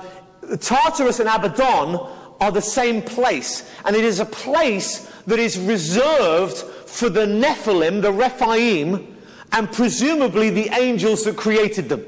Tartarus 0.59 1.19
and 1.19 1.29
Abaddon 1.29 1.99
are 2.39 2.51
the 2.51 2.61
same 2.61 3.01
place, 3.01 3.69
and 3.85 3.95
it 3.95 4.03
is 4.03 4.19
a 4.19 4.25
place 4.25 5.11
that 5.27 5.39
is 5.39 5.57
reserved 5.59 6.57
for 6.57 7.09
the 7.09 7.25
Nephilim, 7.25 8.01
the 8.01 8.11
Rephaim, 8.11 9.17
and 9.51 9.71
presumably 9.71 10.49
the 10.49 10.69
angels 10.69 11.23
that 11.25 11.37
created 11.37 11.89
them. 11.89 12.05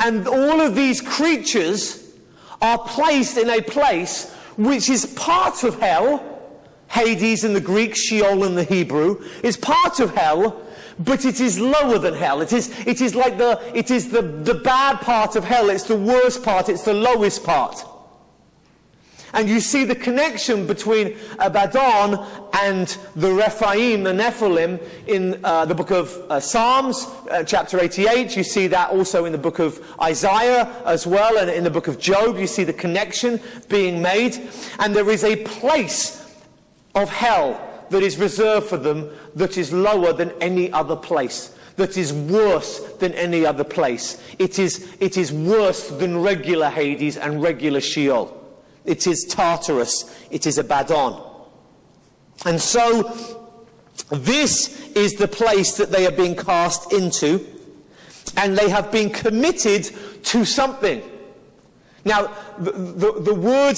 And 0.00 0.26
all 0.26 0.60
of 0.60 0.74
these 0.74 1.00
creatures 1.00 2.14
are 2.60 2.78
placed 2.78 3.36
in 3.36 3.48
a 3.50 3.60
place 3.60 4.32
which 4.56 4.88
is 4.88 5.06
part 5.06 5.64
of 5.64 5.78
hell. 5.80 6.28
Hades 6.88 7.44
in 7.44 7.54
the 7.54 7.60
Greek, 7.60 7.96
Sheol 7.96 8.44
in 8.44 8.54
the 8.54 8.64
Hebrew, 8.64 9.24
is 9.42 9.56
part 9.56 9.98
of 10.00 10.14
hell, 10.14 10.61
but 10.98 11.24
it 11.24 11.40
is 11.40 11.58
lower 11.58 11.98
than 11.98 12.14
hell. 12.14 12.40
It 12.40 12.52
is, 12.52 12.70
it 12.86 13.00
is 13.00 13.14
like 13.14 13.38
the, 13.38 13.60
it 13.74 13.90
is 13.90 14.10
the, 14.10 14.22
the 14.22 14.54
bad 14.54 15.00
part 15.00 15.36
of 15.36 15.44
hell. 15.44 15.70
It's 15.70 15.84
the 15.84 15.96
worst 15.96 16.42
part. 16.42 16.68
It's 16.68 16.84
the 16.84 16.94
lowest 16.94 17.44
part. 17.44 17.84
And 19.34 19.48
you 19.48 19.60
see 19.60 19.84
the 19.84 19.94
connection 19.94 20.66
between 20.66 21.16
Abaddon 21.38 22.18
and 22.52 22.86
the 23.16 23.32
Rephaim, 23.32 24.02
the 24.02 24.12
Nephilim, 24.12 24.78
in 25.06 25.40
uh, 25.42 25.64
the 25.64 25.74
book 25.74 25.90
of 25.90 26.14
uh, 26.28 26.38
Psalms, 26.38 27.06
uh, 27.30 27.42
chapter 27.42 27.80
88. 27.80 28.36
You 28.36 28.44
see 28.44 28.66
that 28.66 28.90
also 28.90 29.24
in 29.24 29.32
the 29.32 29.38
book 29.38 29.58
of 29.58 29.82
Isaiah 30.02 30.70
as 30.84 31.06
well, 31.06 31.38
and 31.38 31.48
in 31.48 31.64
the 31.64 31.70
book 31.70 31.88
of 31.88 31.98
Job. 31.98 32.36
You 32.36 32.46
see 32.46 32.64
the 32.64 32.74
connection 32.74 33.40
being 33.68 34.02
made. 34.02 34.36
And 34.78 34.94
there 34.94 35.08
is 35.08 35.24
a 35.24 35.36
place 35.44 36.18
of 36.94 37.08
hell 37.08 37.71
that 37.92 38.02
is 38.02 38.18
reserved 38.18 38.66
for 38.66 38.76
them 38.76 39.08
that 39.36 39.56
is 39.56 39.72
lower 39.72 40.12
than 40.12 40.32
any 40.40 40.72
other 40.72 40.96
place 40.96 41.54
that 41.76 41.96
is 41.96 42.12
worse 42.12 42.80
than 42.94 43.12
any 43.14 43.46
other 43.46 43.64
place. 43.64 44.22
It 44.38 44.58
is, 44.58 44.94
it 45.00 45.16
is 45.16 45.32
worse 45.32 45.88
than 45.88 46.18
regular 46.18 46.68
Hades 46.68 47.16
and 47.16 47.42
regular 47.42 47.80
Sheol. 47.80 48.38
It 48.84 49.06
is 49.06 49.24
Tartarus. 49.24 50.14
It 50.30 50.46
is 50.46 50.58
Abaddon. 50.58 51.22
And 52.44 52.60
so, 52.60 53.16
this 54.10 54.90
is 54.90 55.14
the 55.14 55.28
place 55.28 55.76
that 55.76 55.90
they 55.90 56.06
are 56.06 56.12
being 56.12 56.34
cast 56.34 56.92
into, 56.92 57.46
and 58.36 58.56
they 58.56 58.68
have 58.68 58.90
been 58.90 59.10
committed 59.10 59.90
to 60.24 60.44
something. 60.44 61.02
Now, 62.04 62.34
the, 62.58 62.72
the, 62.72 63.20
the 63.20 63.34
word, 63.34 63.76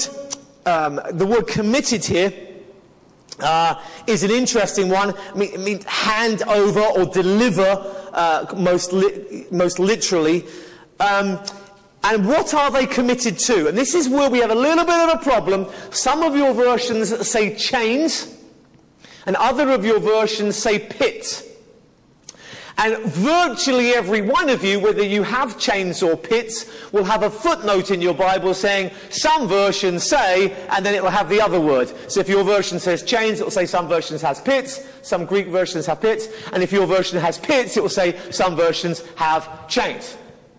um, 0.65 0.99
the 1.11 1.25
word 1.25 1.47
committed 1.47 2.03
here 2.03 2.33
uh, 3.39 3.81
is 4.07 4.23
an 4.23 4.31
interesting 4.31 4.89
one. 4.89 5.13
It 5.35 5.59
means 5.59 5.83
hand 5.85 6.43
over 6.43 6.81
or 6.81 7.05
deliver, 7.05 8.09
uh, 8.13 8.53
most, 8.55 8.93
li- 8.93 9.45
most 9.51 9.79
literally. 9.79 10.45
Um, 10.99 11.39
and 12.03 12.27
what 12.27 12.53
are 12.53 12.69
they 12.69 12.85
committed 12.85 13.39
to? 13.39 13.67
And 13.67 13.77
this 13.77 13.95
is 13.95 14.07
where 14.07 14.29
we 14.29 14.39
have 14.39 14.51
a 14.51 14.55
little 14.55 14.85
bit 14.85 15.09
of 15.09 15.19
a 15.19 15.23
problem. 15.23 15.67
Some 15.89 16.21
of 16.21 16.35
your 16.35 16.53
versions 16.53 17.27
say 17.27 17.55
chains, 17.55 18.31
and 19.25 19.35
other 19.37 19.71
of 19.71 19.83
your 19.83 19.99
versions 19.99 20.55
say 20.55 20.77
pits. 20.79 21.44
And 22.77 22.97
virtually 23.05 23.91
every 23.91 24.21
one 24.21 24.49
of 24.49 24.63
you, 24.63 24.81
whether 24.81 25.03
you 25.03 25.23
have 25.23 25.57
chains 25.57 26.03
or 26.03 26.17
pits, 26.17 26.65
will 26.91 27.05
have 27.05 27.23
a 27.23 27.29
footnote 27.29 27.89
in 27.89 28.01
your 28.01 28.13
Bible 28.13 28.53
saying, 28.53 28.91
some 29.09 29.47
versions 29.47 30.03
say, 30.03 30.51
and 30.69 30.85
then 30.85 30.93
it 30.93 31.01
will 31.01 31.09
have 31.09 31.29
the 31.29 31.39
other 31.39 31.59
word. 31.59 31.93
So 32.11 32.19
if 32.19 32.27
your 32.27 32.43
version 32.43 32.79
says 32.79 33.01
chains, 33.03 33.39
it 33.39 33.45
will 33.45 33.51
say 33.51 33.65
some 33.65 33.87
versions 33.87 34.21
has 34.21 34.41
pits, 34.41 34.85
some 35.03 35.25
Greek 35.25 35.47
versions 35.47 35.85
have 35.85 36.01
pits, 36.01 36.27
and 36.51 36.61
if 36.61 36.73
your 36.73 36.85
version 36.85 37.17
has 37.19 37.37
pits, 37.37 37.77
it 37.77 37.81
will 37.81 37.89
say 37.89 38.19
some 38.29 38.57
versions 38.57 39.03
have 39.15 39.69
chains. 39.69 40.17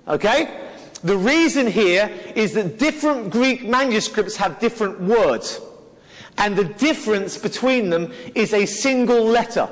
Okay? 0.08 0.68
The 1.04 1.18
reason 1.18 1.66
here 1.66 2.10
is 2.34 2.54
that 2.54 2.78
different 2.78 3.30
Greek 3.30 3.64
manuscripts 3.64 4.36
have 4.36 4.58
different 4.58 5.00
words. 5.00 5.60
And 6.38 6.56
the 6.56 6.64
difference 6.64 7.36
between 7.36 7.90
them 7.90 8.12
is 8.34 8.54
a 8.54 8.64
single 8.64 9.22
letter. 9.22 9.68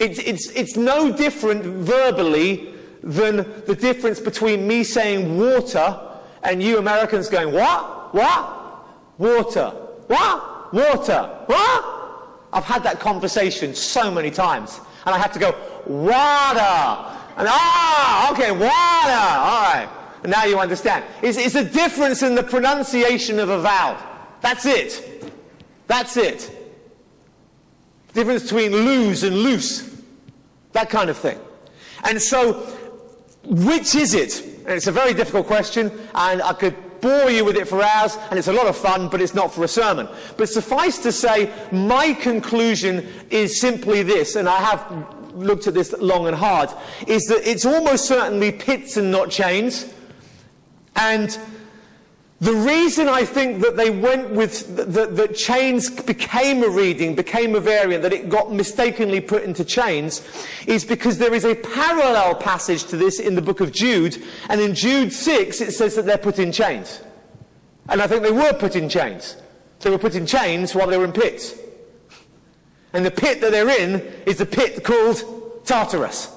It's, 0.00 0.18
it's, 0.18 0.48
it's 0.50 0.76
no 0.76 1.12
different 1.12 1.62
verbally 1.62 2.74
than 3.02 3.36
the 3.66 3.76
difference 3.78 4.18
between 4.18 4.66
me 4.66 4.82
saying 4.82 5.38
water 5.38 6.00
and 6.42 6.62
you 6.62 6.78
Americans 6.78 7.28
going, 7.28 7.52
what? 7.52 8.14
What? 8.14 9.18
Water. 9.18 9.68
What? 10.06 10.72
Water. 10.72 11.30
What? 11.46 11.84
I've 12.50 12.64
had 12.64 12.82
that 12.84 12.98
conversation 12.98 13.74
so 13.74 14.10
many 14.10 14.30
times. 14.30 14.80
And 15.04 15.14
I 15.14 15.18
have 15.18 15.32
to 15.32 15.38
go, 15.38 15.50
water. 15.86 16.60
And 17.36 17.46
ah, 17.48 18.32
okay, 18.32 18.52
water. 18.52 18.66
All 18.66 19.62
right. 19.62 19.88
And 20.22 20.32
now 20.32 20.44
you 20.44 20.58
understand. 20.58 21.04
It's, 21.20 21.36
it's 21.36 21.54
a 21.54 21.64
difference 21.64 22.22
in 22.22 22.34
the 22.34 22.42
pronunciation 22.42 23.38
of 23.38 23.50
a 23.50 23.60
vowel. 23.60 23.98
That's 24.40 24.64
it. 24.64 25.30
That's 25.86 26.16
it. 26.16 26.56
Difference 28.14 28.44
between 28.44 28.72
lose 28.72 29.24
and 29.24 29.36
loose. 29.36 29.89
That 30.72 30.90
kind 30.90 31.10
of 31.10 31.16
thing. 31.16 31.38
And 32.04 32.20
so, 32.20 32.52
which 33.44 33.94
is 33.94 34.14
it? 34.14 34.44
And 34.60 34.70
it's 34.70 34.86
a 34.86 34.92
very 34.92 35.14
difficult 35.14 35.46
question, 35.46 35.90
and 36.14 36.42
I 36.42 36.52
could 36.52 36.76
bore 37.00 37.30
you 37.30 37.44
with 37.44 37.56
it 37.56 37.66
for 37.66 37.82
hours, 37.82 38.16
and 38.30 38.38
it's 38.38 38.48
a 38.48 38.52
lot 38.52 38.66
of 38.66 38.76
fun, 38.76 39.08
but 39.08 39.20
it's 39.20 39.34
not 39.34 39.52
for 39.52 39.64
a 39.64 39.68
sermon. 39.68 40.08
But 40.36 40.48
suffice 40.48 40.98
to 40.98 41.12
say, 41.12 41.52
my 41.72 42.12
conclusion 42.12 43.08
is 43.30 43.60
simply 43.60 44.02
this, 44.02 44.36
and 44.36 44.48
I 44.48 44.58
have 44.58 45.16
looked 45.34 45.66
at 45.66 45.74
this 45.74 45.92
long 45.98 46.26
and 46.26 46.36
hard, 46.36 46.70
is 47.06 47.24
that 47.26 47.48
it's 47.48 47.64
almost 47.64 48.06
certainly 48.06 48.52
pits 48.52 48.96
and 48.96 49.10
not 49.10 49.30
chains. 49.30 49.92
And 50.96 51.36
the 52.40 52.54
reason 52.54 53.06
I 53.06 53.26
think 53.26 53.60
that 53.60 53.76
they 53.76 53.90
went 53.90 54.30
with, 54.30 54.74
that, 54.76 55.14
that 55.14 55.36
chains 55.36 55.90
became 55.90 56.62
a 56.62 56.68
reading, 56.68 57.14
became 57.14 57.54
a 57.54 57.60
variant, 57.60 58.02
that 58.02 58.14
it 58.14 58.30
got 58.30 58.50
mistakenly 58.50 59.20
put 59.20 59.42
into 59.42 59.62
chains, 59.62 60.26
is 60.66 60.82
because 60.82 61.18
there 61.18 61.34
is 61.34 61.44
a 61.44 61.54
parallel 61.54 62.34
passage 62.34 62.84
to 62.84 62.96
this 62.96 63.20
in 63.20 63.34
the 63.34 63.42
book 63.42 63.60
of 63.60 63.72
Jude, 63.72 64.22
and 64.48 64.58
in 64.58 64.74
Jude 64.74 65.12
6 65.12 65.60
it 65.60 65.72
says 65.72 65.94
that 65.96 66.06
they're 66.06 66.16
put 66.16 66.38
in 66.38 66.50
chains. 66.50 67.02
And 67.90 68.00
I 68.00 68.06
think 68.06 68.22
they 68.22 68.32
were 68.32 68.54
put 68.54 68.74
in 68.74 68.88
chains. 68.88 69.36
They 69.80 69.90
were 69.90 69.98
put 69.98 70.14
in 70.14 70.24
chains 70.24 70.74
while 70.74 70.86
they 70.86 70.96
were 70.96 71.04
in 71.04 71.12
pits. 71.12 71.54
And 72.94 73.04
the 73.04 73.10
pit 73.10 73.42
that 73.42 73.50
they're 73.52 73.68
in 73.68 74.00
is 74.24 74.38
the 74.38 74.46
pit 74.46 74.82
called 74.82 75.66
Tartarus. 75.66 76.28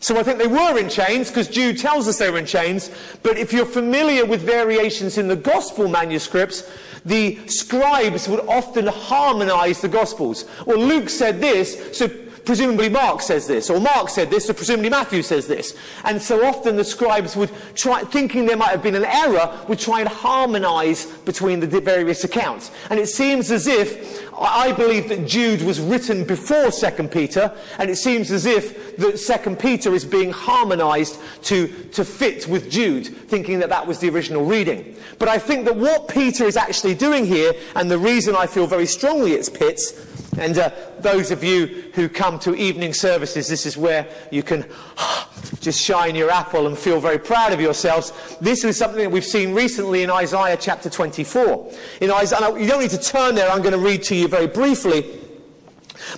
So 0.00 0.18
I 0.18 0.22
think 0.22 0.38
they 0.38 0.46
were 0.46 0.78
in 0.78 0.88
chains 0.88 1.28
because 1.28 1.46
Jude 1.46 1.78
tells 1.78 2.08
us 2.08 2.18
they 2.18 2.30
were 2.30 2.38
in 2.38 2.46
chains. 2.46 2.90
But 3.22 3.36
if 3.36 3.52
you're 3.52 3.66
familiar 3.66 4.24
with 4.24 4.40
variations 4.40 5.18
in 5.18 5.28
the 5.28 5.36
gospel 5.36 5.88
manuscripts, 5.88 6.68
the 7.04 7.38
scribes 7.46 8.26
would 8.26 8.40
often 8.40 8.86
harmonize 8.86 9.80
the 9.80 9.88
gospels. 9.88 10.46
Well, 10.66 10.78
Luke 10.78 11.10
said 11.10 11.40
this, 11.40 11.96
so 11.96 12.08
presumably 12.50 12.88
Mark 12.88 13.22
says 13.22 13.46
this, 13.46 13.70
or 13.70 13.78
Mark 13.78 14.08
said 14.08 14.28
this, 14.28 14.50
or 14.50 14.54
presumably 14.54 14.90
Matthew 14.90 15.22
says 15.22 15.46
this. 15.46 15.76
And 16.02 16.20
so 16.20 16.44
often 16.44 16.74
the 16.74 16.82
scribes 16.82 17.36
would 17.36 17.52
try, 17.76 18.02
thinking 18.02 18.44
there 18.44 18.56
might 18.56 18.70
have 18.70 18.82
been 18.82 18.96
an 18.96 19.04
error, 19.04 19.56
would 19.68 19.78
try 19.78 20.00
and 20.00 20.08
harmonize 20.08 21.06
between 21.06 21.60
the 21.60 21.68
various 21.80 22.24
accounts. 22.24 22.72
And 22.90 22.98
it 22.98 23.06
seems 23.06 23.52
as 23.52 23.68
if, 23.68 24.28
I 24.36 24.72
believe 24.72 25.08
that 25.10 25.28
Jude 25.28 25.62
was 25.62 25.78
written 25.80 26.24
before 26.24 26.72
2 26.72 27.06
Peter, 27.06 27.56
and 27.78 27.88
it 27.88 27.94
seems 27.94 28.32
as 28.32 28.46
if 28.46 28.96
that 28.96 29.42
2 29.44 29.54
Peter 29.54 29.94
is 29.94 30.04
being 30.04 30.32
harmonized 30.32 31.20
to, 31.42 31.68
to 31.92 32.04
fit 32.04 32.48
with 32.48 32.68
Jude, 32.68 33.06
thinking 33.28 33.60
that 33.60 33.68
that 33.68 33.86
was 33.86 34.00
the 34.00 34.08
original 34.08 34.44
reading. 34.44 34.96
But 35.20 35.28
I 35.28 35.38
think 35.38 35.66
that 35.66 35.76
what 35.76 36.08
Peter 36.08 36.46
is 36.46 36.56
actually 36.56 36.96
doing 36.96 37.26
here, 37.26 37.52
and 37.76 37.88
the 37.88 37.98
reason 37.98 38.34
I 38.34 38.48
feel 38.48 38.66
very 38.66 38.86
strongly 38.86 39.34
it's 39.34 39.48
pits, 39.48 40.09
and 40.38 40.56
uh, 40.58 40.70
those 41.00 41.30
of 41.30 41.42
you 41.42 41.90
who 41.94 42.08
come 42.08 42.38
to 42.40 42.54
evening 42.54 42.94
services, 42.94 43.48
this 43.48 43.66
is 43.66 43.76
where 43.76 44.06
you 44.30 44.42
can 44.42 44.64
just 45.60 45.82
shine 45.82 46.14
your 46.14 46.30
apple 46.30 46.66
and 46.66 46.78
feel 46.78 47.00
very 47.00 47.18
proud 47.18 47.52
of 47.52 47.60
yourselves. 47.60 48.12
This 48.40 48.62
is 48.64 48.76
something 48.76 49.00
that 49.00 49.10
we've 49.10 49.24
seen 49.24 49.54
recently 49.54 50.02
in 50.02 50.10
Isaiah 50.10 50.56
chapter 50.58 50.88
24. 50.88 51.72
In 52.00 52.10
Isaiah, 52.10 52.58
you 52.58 52.66
don't 52.66 52.80
need 52.80 52.90
to 52.90 53.00
turn 53.00 53.34
there, 53.34 53.50
I'm 53.50 53.62
going 53.62 53.72
to 53.74 53.78
read 53.78 54.02
to 54.04 54.14
you 54.14 54.28
very 54.28 54.46
briefly. 54.46 55.18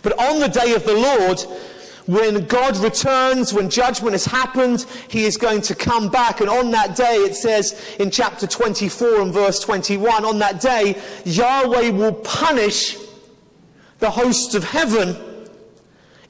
But 0.02 0.18
on 0.18 0.40
the 0.40 0.48
day 0.48 0.74
of 0.74 0.84
the 0.84 0.94
Lord, 0.94 1.40
when 2.06 2.46
God 2.46 2.76
returns, 2.78 3.54
when 3.54 3.70
judgment 3.70 4.12
has 4.12 4.26
happened, 4.26 4.86
he 5.08 5.24
is 5.24 5.36
going 5.36 5.62
to 5.62 5.74
come 5.74 6.08
back. 6.08 6.40
And 6.40 6.50
on 6.50 6.70
that 6.72 6.96
day, 6.96 7.16
it 7.16 7.34
says 7.34 7.96
in 7.98 8.10
chapter 8.10 8.46
24 8.46 9.22
and 9.22 9.32
verse 9.32 9.60
21, 9.60 10.24
on 10.24 10.38
that 10.40 10.60
day, 10.60 11.00
Yahweh 11.24 11.90
will 11.90 12.12
punish 12.12 12.96
the 14.02 14.10
hosts 14.10 14.54
of 14.54 14.64
heaven 14.64 15.16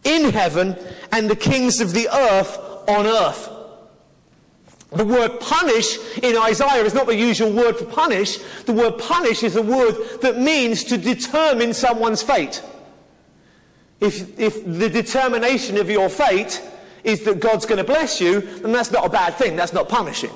in 0.05 0.31
heaven 0.31 0.77
and 1.11 1.29
the 1.29 1.35
kings 1.35 1.81
of 1.81 1.93
the 1.93 2.07
earth 2.15 2.59
on 2.87 3.07
earth. 3.07 3.49
The 4.91 5.07
word 5.07 5.41
punish 5.41 5.97
in 6.19 6.37
Isaiah 6.37 6.85
is 6.85 6.93
not 6.93 7.07
the 7.07 7.17
usual 7.17 7.51
word 7.51 7.79
for 7.79 7.87
punish. 7.87 8.37
The 8.67 8.75
word 8.75 8.99
punish 8.99 9.43
is 9.43 9.57
a 9.57 9.63
word 9.63 9.97
that 10.21 10.39
means 10.39 10.85
to 10.85 10.99
determine 10.99 11.73
someone's 11.73 12.23
fate. 12.23 12.63
If, 14.01 14.39
if 14.39 14.63
the 14.67 14.91
determination 14.91 15.79
of 15.79 15.89
your 15.89 16.11
fate 16.11 16.61
is 17.05 17.25
that 17.25 17.41
God's 17.41 17.65
going 17.65 17.79
to 17.79 17.85
bless 17.85 18.21
you, 18.21 18.43
then 18.43 18.73
that's 18.73 18.91
not 18.91 19.07
a 19.07 19.09
bad 19.09 19.35
thing. 19.37 19.57
That's 19.57 19.73
not 19.73 19.89
punishing. 19.89 20.33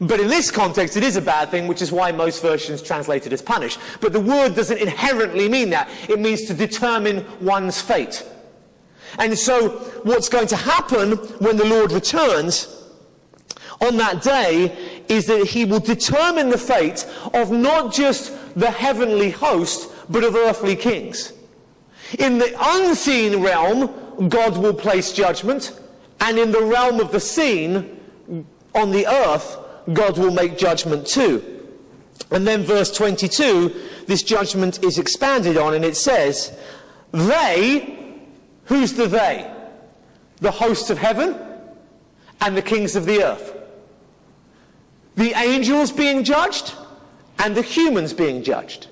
But 0.00 0.20
in 0.20 0.28
this 0.28 0.50
context, 0.50 0.96
it 0.96 1.02
is 1.02 1.16
a 1.16 1.22
bad 1.22 1.50
thing, 1.50 1.66
which 1.66 1.80
is 1.80 1.90
why 1.90 2.12
most 2.12 2.42
versions 2.42 2.82
translate 2.82 3.26
it 3.26 3.32
as 3.32 3.40
punish. 3.40 3.78
But 4.00 4.12
the 4.12 4.20
word 4.20 4.54
doesn't 4.54 4.78
inherently 4.78 5.48
mean 5.48 5.70
that. 5.70 5.88
It 6.08 6.20
means 6.20 6.44
to 6.46 6.54
determine 6.54 7.24
one's 7.40 7.80
fate. 7.80 8.24
And 9.18 9.38
so, 9.38 9.70
what's 10.02 10.28
going 10.28 10.48
to 10.48 10.56
happen 10.56 11.12
when 11.38 11.56
the 11.56 11.64
Lord 11.64 11.92
returns 11.92 12.84
on 13.80 13.96
that 13.96 14.22
day 14.22 14.76
is 15.08 15.26
that 15.26 15.46
he 15.46 15.64
will 15.64 15.80
determine 15.80 16.50
the 16.50 16.58
fate 16.58 17.06
of 17.32 17.50
not 17.50 17.92
just 17.92 18.32
the 18.54 18.70
heavenly 18.70 19.30
host, 19.30 19.90
but 20.10 20.24
of 20.24 20.34
earthly 20.34 20.76
kings. 20.76 21.32
In 22.18 22.38
the 22.38 22.54
unseen 22.58 23.42
realm, 23.42 24.28
God 24.28 24.56
will 24.56 24.74
place 24.74 25.12
judgment, 25.12 25.78
and 26.20 26.38
in 26.38 26.52
the 26.52 26.62
realm 26.62 27.00
of 27.00 27.12
the 27.12 27.20
seen, 27.20 27.96
on 28.74 28.90
the 28.90 29.06
earth, 29.06 29.58
God 29.92 30.18
will 30.18 30.32
make 30.32 30.58
judgment 30.58 31.06
too. 31.06 31.56
And 32.30 32.46
then 32.46 32.62
verse 32.62 32.90
22, 32.90 33.74
this 34.06 34.22
judgment 34.22 34.82
is 34.82 34.98
expanded 34.98 35.56
on 35.56 35.74
and 35.74 35.84
it 35.84 35.96
says, 35.96 36.56
They, 37.12 38.18
who's 38.64 38.94
the 38.94 39.06
they? 39.06 39.52
The 40.40 40.50
hosts 40.50 40.90
of 40.90 40.98
heaven 40.98 41.38
and 42.40 42.56
the 42.56 42.62
kings 42.62 42.96
of 42.96 43.06
the 43.06 43.22
earth. 43.22 43.54
The 45.14 45.32
angels 45.32 45.92
being 45.92 46.24
judged 46.24 46.74
and 47.38 47.54
the 47.54 47.62
humans 47.62 48.12
being 48.12 48.42
judged. 48.42 48.88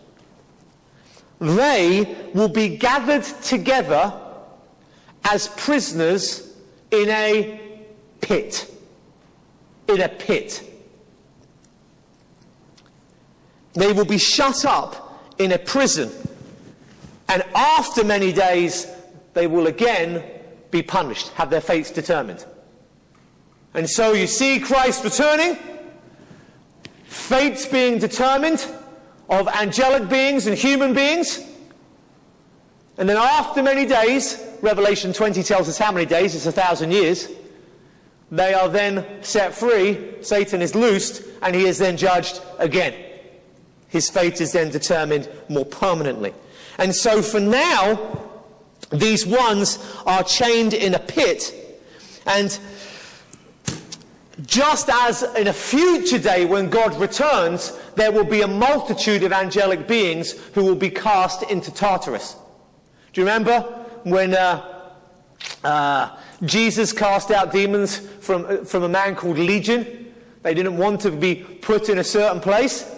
They 1.41 2.17
will 2.33 2.49
be 2.49 2.77
gathered 2.77 3.25
together 3.25 4.19
as 5.25 5.49
prisoners 5.49 6.55
in 6.91 7.09
a 7.11 7.61
pit. 8.21 8.71
In 9.89 10.01
a 10.01 10.09
pit. 10.09 10.63
They 13.75 13.93
will 13.93 14.05
be 14.05 14.19
shut 14.19 14.65
up 14.65 15.35
in 15.39 15.53
a 15.53 15.59
prison. 15.59 16.11
And 17.29 17.43
after 17.55 18.05
many 18.05 18.33
days, 18.33 18.87
they 19.35 19.47
will 19.47 19.67
again 19.67 20.25
be 20.71 20.83
punished, 20.83 21.29
have 21.31 21.51
their 21.51 21.61
fates 21.61 21.91
determined. 21.91 22.45
And 23.75 23.91
so 23.91 24.13
you 24.13 24.27
see 24.27 24.61
Christ 24.61 25.03
returning, 25.05 25.59
fates 27.05 27.67
being 27.67 27.99
determined 27.99 28.65
of 29.29 29.49
angelic 29.49 30.09
beings 30.09 30.47
and 30.47 30.57
human 30.57 30.95
beings. 30.95 31.41
And 32.99 33.09
then 33.09 33.17
after 33.17 33.63
many 33.63 33.87
days, 33.87 34.41
Revelation 34.63 35.13
20 35.13 35.43
tells 35.43 35.69
us 35.69 35.79
how 35.79 35.91
many 35.91 36.07
days, 36.07 36.37
it's 36.37 36.47
a 36.47 36.53
thousand 36.53 36.93
years, 36.93 37.29
they 38.31 38.55
are 38.55 38.69
then 38.69 39.05
set 39.23 39.55
free, 39.55 40.23
Satan 40.23 40.63
is 40.63 40.75
loosed, 40.75 41.23
and 41.43 41.55
he 41.55 41.67
is 41.67 41.79
then 41.79 41.97
judged 41.97 42.41
again. 42.59 42.95
His 43.95 44.11
fate 44.11 44.41
is 44.41 44.51
then 44.51 44.71
determined 44.73 45.29
more 45.49 45.65
permanently. 45.65 46.35
And 46.79 46.93
so 46.93 47.23
for 47.23 47.39
now, 47.39 48.29
these 48.91 49.25
ones 49.25 49.79
are 50.05 50.25
chained 50.25 50.75
in 50.75 50.95
a 50.95 50.99
pit. 50.99 51.55
And 52.27 52.59
just 54.45 54.91
as 54.91 55.23
in 55.37 55.47
a 55.47 55.53
future 55.53 56.19
day 56.19 56.45
when 56.45 56.71
God 56.71 56.97
returns, 56.97 57.79
there 57.95 58.11
will 58.11 58.25
be 58.25 58.43
a 58.43 58.49
multitude 58.49 59.23
of 59.23 59.33
angelic 59.33 59.87
beings 59.87 60.33
who 60.55 60.65
will 60.65 60.75
be 60.75 60.91
cast 60.91 61.45
into 61.45 61.73
Tartarus. 61.73 62.35
Do 63.13 63.21
you 63.21 63.25
remember 63.29 63.61
when 64.03 64.35
uh, 64.35 64.91
uh, 65.63 66.17
Jesus 66.43 66.93
cast 66.93 67.31
out 67.31 67.53
demons 67.53 67.99
from, 67.99 68.45
uh, 68.47 68.57
from 68.65 68.83
a 68.83 68.89
man 68.89 69.15
called 69.15 69.39
Legion? 69.39 70.13
They 70.43 70.53
didn't 70.53 70.79
want 70.79 71.03
to 71.03 71.13
be 71.13 71.37
put 71.37 71.89
in 71.89 71.99
a 71.99 72.05
certain 72.05 72.41
place. 72.41 72.91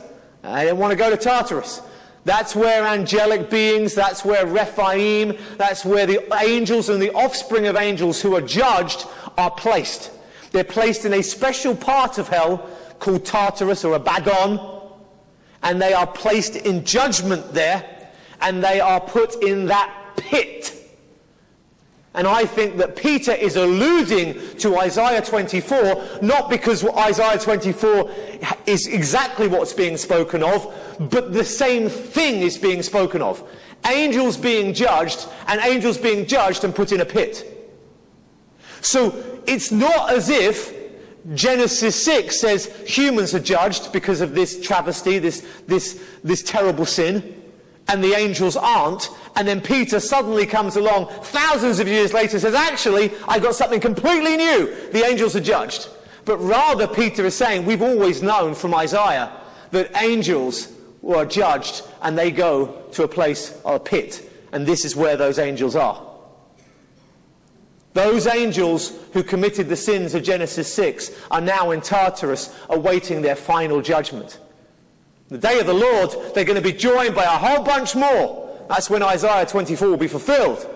I 0.47 0.65
didn't 0.65 0.79
want 0.79 0.93
to 0.93 0.97
go 0.97 1.11
to 1.11 1.17
Tartarus. 1.17 1.83
That's 2.25 2.57
where 2.57 2.85
angelic 2.85 3.51
beings, 3.51 3.95
that's 3.95 4.25
where 4.25 4.47
Rephaim, 4.47 5.37
that's 5.57 5.85
where 5.85 6.07
the 6.07 6.27
angels 6.43 6.89
and 6.89 7.01
the 7.01 7.13
offspring 7.13 7.67
of 7.67 7.77
angels 7.77 8.21
who 8.21 8.35
are 8.35 8.41
judged 8.41 9.07
are 9.39 9.51
placed. 9.51 10.11
They're 10.51 10.65
placed 10.65 11.05
in 11.05 11.15
a 11.15 11.23
special 11.23 11.77
part 11.77 12.19
of 12.19 12.29
hell 12.29 12.69
called 12.99 13.25
Tartarus 13.25 13.85
or 13.85 13.95
Abaddon, 13.95 14.59
and 15.63 15.81
they 15.81 15.93
are 15.93 16.07
placed 16.07 16.57
in 16.57 16.85
judgment 16.85 17.53
there, 17.53 18.09
and 18.41 18.63
they 18.63 18.81
are 18.81 19.01
put 19.01 19.43
in 19.43 19.67
that 19.67 19.93
pit 20.17 20.86
and 22.17 22.27
I 22.27 22.47
think 22.47 22.79
that 22.79 22.97
Peter 22.97 23.33
is 23.33 23.57
alluding 23.57 24.57
to 24.57 24.79
Isaiah 24.79 25.21
24, 25.21 26.21
not 26.23 26.49
because 26.49 26.83
Isaiah 26.83 27.39
24 27.39 28.11
is 28.65 28.87
exactly 28.87 29.49
what's 29.49 29.75
being 29.75 29.99
spoken 29.99 30.43
of, 30.43 30.75
but 30.99 31.35
the 31.35 31.45
same 31.45 31.91
thing 31.91 32.41
is 32.41 32.57
being 32.57 32.83
spoken 32.83 33.21
of. 33.21 33.47
Angels 33.87 34.39
being 34.39 34.73
judged, 34.73 35.29
and 35.47 35.61
angels 35.61 35.99
being 35.99 36.27
judged 36.27 36.65
and 36.65 36.75
put 36.75 36.91
in 36.91 37.03
a 37.03 37.05
pit. 37.05 37.53
So 38.81 39.43
it's 39.47 39.71
not 39.71 40.11
as 40.11 40.31
if 40.31 40.75
Genesis 41.35 42.03
6 42.03 42.41
says 42.41 42.75
humans 42.87 43.35
are 43.35 43.41
judged 43.41 43.93
because 43.93 44.23
of 44.23 44.35
this 44.35 44.63
travesty, 44.63 45.19
this, 45.19 45.47
this, 45.67 46.03
this 46.25 46.43
terrible 46.43 46.87
sin, 46.87 47.36
and 47.89 48.03
the 48.03 48.15
angels 48.15 48.57
aren't, 48.57 49.11
and 49.37 49.47
then 49.47 49.61
Peter 49.61 50.01
suddenly 50.01 50.47
comes 50.47 50.77
along 50.77 51.07
thousands 51.23 51.79
of 51.79 51.87
years 51.87 52.13
later 52.13 52.39
says, 52.39 52.55
actually, 52.55 53.13
I've 53.29 53.43
got 53.43 53.55
something 53.55 53.81
completely 53.81 54.37
new. 54.37 54.91
The 54.93 55.05
angels 55.05 55.37
are 55.37 55.41
judged. 55.41 55.89
But 56.25 56.39
rather, 56.39 56.89
Peter 56.89 57.25
is 57.25 57.37
saying, 57.37 57.65
we've 57.65 57.83
always 57.83 58.23
known 58.23 58.55
from 58.55 58.75
Isaiah 58.75 59.31
that 59.71 59.97
angels 60.03 60.73
were 61.03 61.25
judged 61.25 61.83
and 62.03 62.19
they 62.19 62.31
go 62.31 62.83
to 62.93 63.05
a 63.05 63.09
place 63.09 63.59
or 63.63 63.77
a 63.77 63.81
pit. 63.81 64.29
And 64.53 64.67
this 64.67 64.85
is 64.85 64.97
where 64.97 65.17
those 65.17 65.39
angels 65.39 65.77
are. 65.77 66.03
Those 67.93 68.27
angels 68.27 68.93
who 69.13 69.23
committed 69.23 69.69
the 69.69 69.77
sins 69.77 70.15
of 70.15 70.23
Genesis 70.23 70.73
6 70.75 71.13
are 71.31 71.41
now 71.41 71.71
in 71.71 71.81
Tartarus 71.81 72.55
awaiting 72.69 73.23
their 73.23 73.37
final 73.37 73.81
judgment. 73.81 74.39
The 75.29 75.39
day 75.39 75.59
of 75.59 75.67
the 75.67 75.75
Lord, 75.75 76.11
they're 76.35 76.45
going 76.45 76.63
to 76.63 76.63
be 76.63 76.73
joined 76.73 77.15
by 77.15 77.25
a 77.25 77.29
whole 77.29 77.65
bunch 77.65 77.95
more 77.95 78.45
that's 78.69 78.91
when 78.91 79.03
Isaiah 79.03 79.47
24 79.47 79.89
will 79.89 79.97
be 79.97 80.09
fulfilled. 80.09 80.69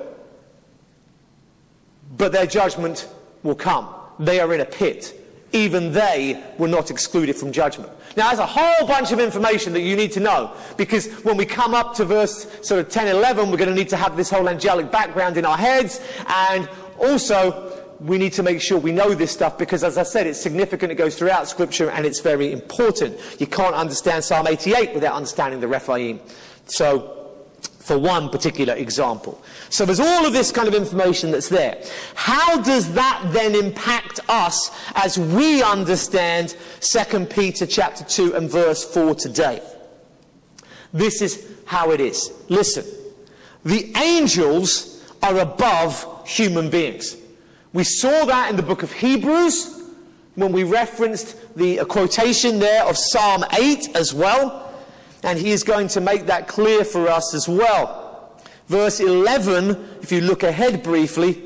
But 2.16 2.32
their 2.32 2.46
judgment 2.46 3.08
will 3.42 3.54
come. 3.54 3.88
They 4.18 4.38
are 4.40 4.52
in 4.54 4.60
a 4.60 4.64
pit 4.64 5.20
even 5.52 5.92
they 5.92 6.42
were 6.58 6.68
not 6.68 6.90
excluded 6.90 7.36
from 7.36 7.52
judgment. 7.52 7.90
Now, 8.16 8.28
there's 8.28 8.40
a 8.40 8.46
whole 8.46 8.86
bunch 8.86 9.12
of 9.12 9.20
information 9.20 9.72
that 9.72 9.80
you 9.80 9.96
need 9.96 10.12
to 10.12 10.20
know 10.20 10.52
because 10.76 11.08
when 11.24 11.36
we 11.36 11.46
come 11.46 11.74
up 11.74 11.94
to 11.96 12.04
verse 12.04 12.46
sort 12.62 12.80
of 12.80 12.88
10, 12.88 13.08
11, 13.08 13.50
we're 13.50 13.56
going 13.56 13.68
to 13.68 13.74
need 13.74 13.88
to 13.90 13.96
have 13.96 14.16
this 14.16 14.30
whole 14.30 14.48
angelic 14.48 14.90
background 14.90 15.36
in 15.36 15.44
our 15.44 15.56
heads 15.56 16.00
and 16.26 16.68
also 16.98 17.79
we 18.00 18.18
need 18.18 18.32
to 18.34 18.42
make 18.42 18.60
sure 18.60 18.78
we 18.78 18.92
know 18.92 19.14
this 19.14 19.30
stuff 19.30 19.58
because, 19.58 19.84
as 19.84 19.98
I 19.98 20.02
said, 20.04 20.26
it's 20.26 20.40
significant. 20.40 20.90
It 20.90 20.96
goes 20.96 21.16
throughout 21.16 21.48
Scripture 21.48 21.90
and 21.90 22.06
it's 22.06 22.20
very 22.20 22.52
important. 22.52 23.18
You 23.38 23.46
can't 23.46 23.74
understand 23.74 24.24
Psalm 24.24 24.46
88 24.46 24.94
without 24.94 25.14
understanding 25.14 25.60
the 25.60 25.68
Rephaim. 25.68 26.20
So, 26.66 27.20
for 27.90 27.98
one 27.98 28.28
particular 28.28 28.74
example. 28.74 29.42
So 29.68 29.84
there's 29.84 29.98
all 29.98 30.24
of 30.24 30.32
this 30.32 30.52
kind 30.52 30.68
of 30.68 30.74
information 30.74 31.32
that's 31.32 31.48
there. 31.48 31.82
How 32.14 32.60
does 32.62 32.92
that 32.92 33.20
then 33.32 33.56
impact 33.56 34.20
us 34.28 34.70
as 34.94 35.18
we 35.18 35.60
understand 35.62 36.56
2 36.80 37.26
Peter 37.26 37.66
chapter 37.66 38.04
2 38.04 38.36
and 38.36 38.48
verse 38.48 38.84
4 38.84 39.16
today? 39.16 39.60
This 40.92 41.20
is 41.20 41.46
how 41.64 41.90
it 41.90 42.00
is. 42.00 42.32
Listen. 42.48 42.84
The 43.64 43.92
angels 43.96 45.04
are 45.22 45.38
above 45.38 46.28
human 46.28 46.70
beings. 46.70 47.16
We 47.72 47.84
saw 47.84 48.24
that 48.24 48.50
in 48.50 48.56
the 48.56 48.62
book 48.62 48.82
of 48.82 48.92
Hebrews 48.92 49.82
when 50.34 50.52
we 50.52 50.64
referenced 50.64 51.36
the 51.56 51.84
quotation 51.84 52.58
there 52.58 52.84
of 52.84 52.96
Psalm 52.96 53.44
8 53.52 53.94
as 53.94 54.12
well. 54.12 54.72
And 55.22 55.38
he 55.38 55.52
is 55.52 55.62
going 55.62 55.88
to 55.88 56.00
make 56.00 56.26
that 56.26 56.48
clear 56.48 56.84
for 56.84 57.08
us 57.08 57.34
as 57.34 57.48
well. 57.48 58.40
Verse 58.68 59.00
11, 59.00 59.98
if 60.02 60.10
you 60.10 60.20
look 60.20 60.42
ahead 60.42 60.82
briefly, 60.82 61.42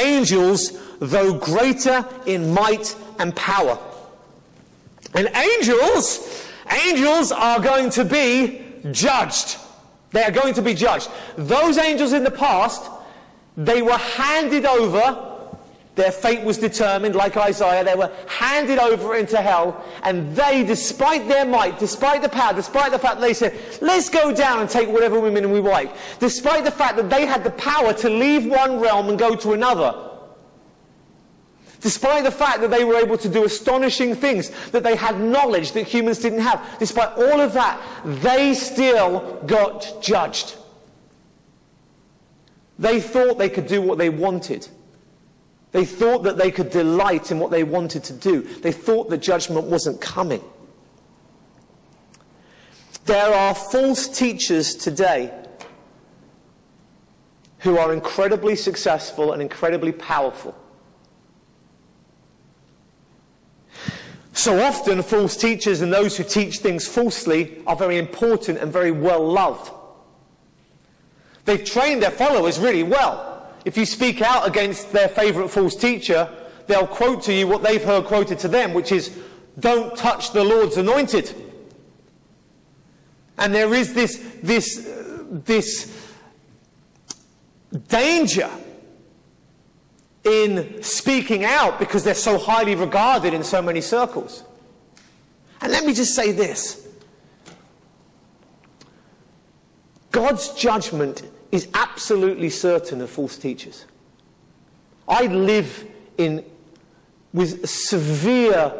angels, 0.00 0.78
though 1.00 1.34
greater 1.38 2.06
in 2.26 2.52
might 2.54 2.94
and 3.18 3.34
power. 3.34 3.78
And 5.14 5.28
angels, 5.34 6.46
angels 6.86 7.32
are 7.32 7.60
going 7.60 7.90
to 7.90 8.04
be 8.04 8.64
judged. 8.92 9.58
They 10.12 10.22
are 10.22 10.30
going 10.30 10.54
to 10.54 10.62
be 10.62 10.74
judged. 10.74 11.10
Those 11.36 11.78
angels 11.78 12.12
in 12.12 12.24
the 12.24 12.30
past 12.30 12.90
they 13.56 13.82
were 13.82 13.98
handed 13.98 14.64
over, 14.64 15.28
their 15.94 16.10
fate 16.10 16.42
was 16.42 16.56
determined, 16.56 17.14
like 17.14 17.36
Isaiah, 17.36 17.84
they 17.84 17.94
were 17.94 18.10
handed 18.26 18.78
over 18.78 19.14
into 19.14 19.36
hell, 19.36 19.84
and 20.04 20.34
they, 20.34 20.64
despite 20.64 21.28
their 21.28 21.44
might, 21.44 21.78
despite 21.78 22.22
the 22.22 22.30
power, 22.30 22.54
despite 22.54 22.92
the 22.92 22.98
fact 22.98 23.16
that 23.16 23.20
they 23.20 23.34
said, 23.34 23.54
let's 23.82 24.08
go 24.08 24.34
down 24.34 24.60
and 24.60 24.70
take 24.70 24.88
whatever 24.88 25.20
women 25.20 25.50
we 25.50 25.60
like, 25.60 25.94
despite 26.18 26.64
the 26.64 26.70
fact 26.70 26.96
that 26.96 27.10
they 27.10 27.26
had 27.26 27.44
the 27.44 27.50
power 27.50 27.92
to 27.92 28.08
leave 28.08 28.46
one 28.46 28.80
realm 28.80 29.10
and 29.10 29.18
go 29.18 29.34
to 29.34 29.52
another, 29.52 30.08
despite 31.82 32.24
the 32.24 32.30
fact 32.30 32.62
that 32.62 32.70
they 32.70 32.84
were 32.84 32.96
able 32.96 33.18
to 33.18 33.28
do 33.28 33.44
astonishing 33.44 34.14
things, 34.14 34.48
that 34.70 34.82
they 34.82 34.96
had 34.96 35.20
knowledge 35.20 35.72
that 35.72 35.82
humans 35.82 36.18
didn't 36.20 36.40
have, 36.40 36.64
despite 36.78 37.10
all 37.18 37.38
of 37.38 37.52
that, 37.52 37.78
they 38.04 38.54
still 38.54 39.42
got 39.44 40.00
judged. 40.00 40.56
They 42.78 43.00
thought 43.00 43.38
they 43.38 43.50
could 43.50 43.66
do 43.66 43.82
what 43.82 43.98
they 43.98 44.08
wanted. 44.08 44.68
They 45.72 45.84
thought 45.84 46.22
that 46.24 46.36
they 46.36 46.50
could 46.50 46.70
delight 46.70 47.30
in 47.30 47.38
what 47.38 47.50
they 47.50 47.64
wanted 47.64 48.04
to 48.04 48.12
do. 48.12 48.42
They 48.42 48.72
thought 48.72 49.08
the 49.08 49.18
judgment 49.18 49.66
wasn't 49.66 50.00
coming. 50.00 50.42
There 53.06 53.34
are 53.34 53.54
false 53.54 54.06
teachers 54.06 54.74
today 54.74 55.32
who 57.60 57.78
are 57.78 57.92
incredibly 57.92 58.56
successful 58.56 59.32
and 59.32 59.40
incredibly 59.40 59.92
powerful. 59.92 60.54
So 64.32 64.60
often, 64.62 65.02
false 65.02 65.36
teachers 65.36 65.80
and 65.82 65.92
those 65.92 66.16
who 66.16 66.24
teach 66.24 66.58
things 66.58 66.86
falsely 66.86 67.62
are 67.66 67.76
very 67.76 67.98
important 67.98 68.58
and 68.58 68.72
very 68.72 68.90
well 68.90 69.26
loved. 69.26 69.70
They've 71.44 71.64
trained 71.64 72.02
their 72.02 72.10
followers 72.10 72.58
really 72.58 72.82
well. 72.82 73.48
If 73.64 73.76
you 73.76 73.86
speak 73.86 74.22
out 74.22 74.46
against 74.46 74.92
their 74.92 75.08
favorite 75.08 75.48
false 75.48 75.76
teacher, 75.76 76.28
they'll 76.66 76.86
quote 76.86 77.22
to 77.24 77.32
you 77.32 77.46
what 77.46 77.62
they've 77.62 77.82
heard 77.82 78.04
quoted 78.04 78.38
to 78.40 78.48
them, 78.48 78.74
which 78.74 78.92
is, 78.92 79.16
don't 79.58 79.96
touch 79.96 80.32
the 80.32 80.44
Lord's 80.44 80.76
anointed. 80.76 81.34
And 83.38 83.54
there 83.54 83.74
is 83.74 83.94
this, 83.94 84.24
this, 84.42 84.88
this 85.30 86.12
danger 87.88 88.50
in 90.24 90.82
speaking 90.82 91.44
out 91.44 91.78
because 91.78 92.04
they're 92.04 92.14
so 92.14 92.38
highly 92.38 92.74
regarded 92.74 93.34
in 93.34 93.42
so 93.42 93.60
many 93.60 93.80
circles. 93.80 94.44
And 95.60 95.72
let 95.72 95.84
me 95.84 95.94
just 95.94 96.14
say 96.14 96.32
this 96.32 96.81
God's 100.12 100.50
judgment 100.50 101.22
is 101.50 101.68
absolutely 101.74 102.50
certain 102.50 103.00
of 103.00 103.10
false 103.10 103.36
teachers. 103.36 103.86
I 105.08 105.26
live 105.26 105.86
in, 106.18 106.44
with 107.32 107.68
severe 107.68 108.72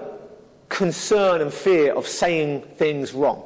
concern 0.69 1.41
and 1.41 1.53
fear 1.53 1.95
of 1.95 2.07
saying 2.07 2.63
things 2.77 3.13
wrong. 3.13 3.45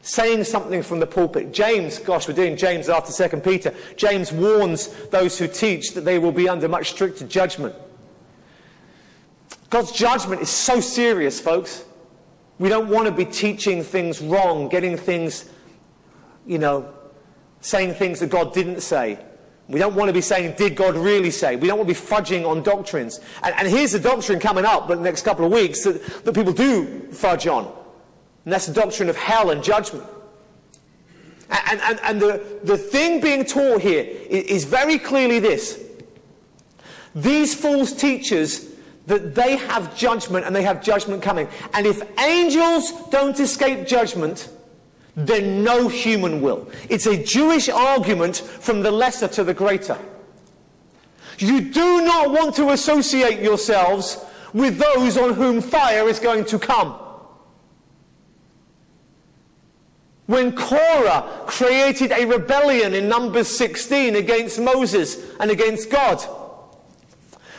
Saying 0.00 0.44
something 0.44 0.82
from 0.82 0.98
the 0.98 1.06
pulpit. 1.06 1.52
James, 1.52 1.98
gosh, 1.98 2.26
we're 2.26 2.34
doing 2.34 2.56
James 2.56 2.88
after 2.88 3.28
2 3.28 3.36
Peter. 3.38 3.72
James 3.96 4.32
warns 4.32 4.88
those 5.10 5.38
who 5.38 5.46
teach 5.46 5.92
that 5.94 6.04
they 6.04 6.18
will 6.18 6.32
be 6.32 6.48
under 6.48 6.68
much 6.68 6.90
stricter 6.90 7.26
judgment. 7.26 7.74
God's 9.70 9.92
judgment 9.92 10.42
is 10.42 10.50
so 10.50 10.80
serious, 10.80 11.40
folks. 11.40 11.84
We 12.58 12.68
don't 12.68 12.88
want 12.88 13.06
to 13.06 13.12
be 13.12 13.24
teaching 13.24 13.82
things 13.82 14.20
wrong, 14.20 14.68
getting 14.68 14.96
things 14.96 15.48
you 16.46 16.58
know, 16.58 16.92
saying 17.60 17.94
things 17.94 18.20
that 18.20 18.30
God 18.30 18.52
didn't 18.52 18.80
say. 18.80 19.18
We 19.68 19.78
don't 19.78 19.94
want 19.94 20.08
to 20.08 20.12
be 20.12 20.20
saying, 20.20 20.56
did 20.56 20.74
God 20.74 20.96
really 20.96 21.30
say? 21.30 21.56
We 21.56 21.68
don't 21.68 21.78
want 21.78 21.88
to 21.88 21.94
be 21.94 22.00
fudging 22.00 22.46
on 22.46 22.62
doctrines. 22.62 23.20
And, 23.42 23.54
and 23.54 23.68
here's 23.68 23.94
a 23.94 24.00
doctrine 24.00 24.40
coming 24.40 24.64
up 24.64 24.90
in 24.90 24.98
the 24.98 25.04
next 25.04 25.22
couple 25.22 25.46
of 25.46 25.52
weeks 25.52 25.84
that, 25.84 26.24
that 26.24 26.34
people 26.34 26.52
do 26.52 27.08
fudge 27.12 27.46
on. 27.46 27.64
And 28.44 28.52
that's 28.52 28.66
the 28.66 28.74
doctrine 28.74 29.08
of 29.08 29.16
hell 29.16 29.50
and 29.50 29.62
judgment. 29.62 30.04
And, 31.48 31.80
and, 31.80 32.00
and 32.02 32.20
the, 32.20 32.60
the 32.64 32.76
thing 32.76 33.20
being 33.20 33.44
taught 33.44 33.80
here 33.80 34.04
is, 34.04 34.44
is 34.44 34.64
very 34.64 34.98
clearly 34.98 35.38
this. 35.38 35.80
These 37.14 37.54
false 37.54 37.92
teachers, 37.92 38.68
that 39.06 39.34
they 39.34 39.56
have 39.56 39.96
judgment 39.96 40.46
and 40.46 40.54
they 40.54 40.62
have 40.62 40.82
judgment 40.82 41.22
coming. 41.22 41.48
And 41.74 41.86
if 41.86 42.02
angels 42.20 42.92
don't 43.10 43.38
escape 43.38 43.86
judgment, 43.86 44.48
then 45.14 45.62
no 45.62 45.88
human 45.88 46.40
will. 46.40 46.70
It's 46.88 47.06
a 47.06 47.22
Jewish 47.22 47.68
argument 47.68 48.38
from 48.38 48.82
the 48.82 48.90
lesser 48.90 49.28
to 49.28 49.44
the 49.44 49.54
greater. 49.54 49.98
You 51.38 51.60
do 51.60 52.02
not 52.02 52.30
want 52.30 52.54
to 52.56 52.70
associate 52.70 53.40
yourselves 53.40 54.24
with 54.52 54.78
those 54.78 55.16
on 55.16 55.34
whom 55.34 55.60
fire 55.60 56.08
is 56.08 56.18
going 56.18 56.44
to 56.46 56.58
come. 56.58 56.98
When 60.26 60.54
Korah 60.54 61.44
created 61.46 62.12
a 62.12 62.24
rebellion 62.24 62.94
in 62.94 63.08
Numbers 63.08 63.48
16 63.48 64.16
against 64.16 64.60
Moses 64.60 65.18
and 65.40 65.50
against 65.50 65.90
God, 65.90 66.24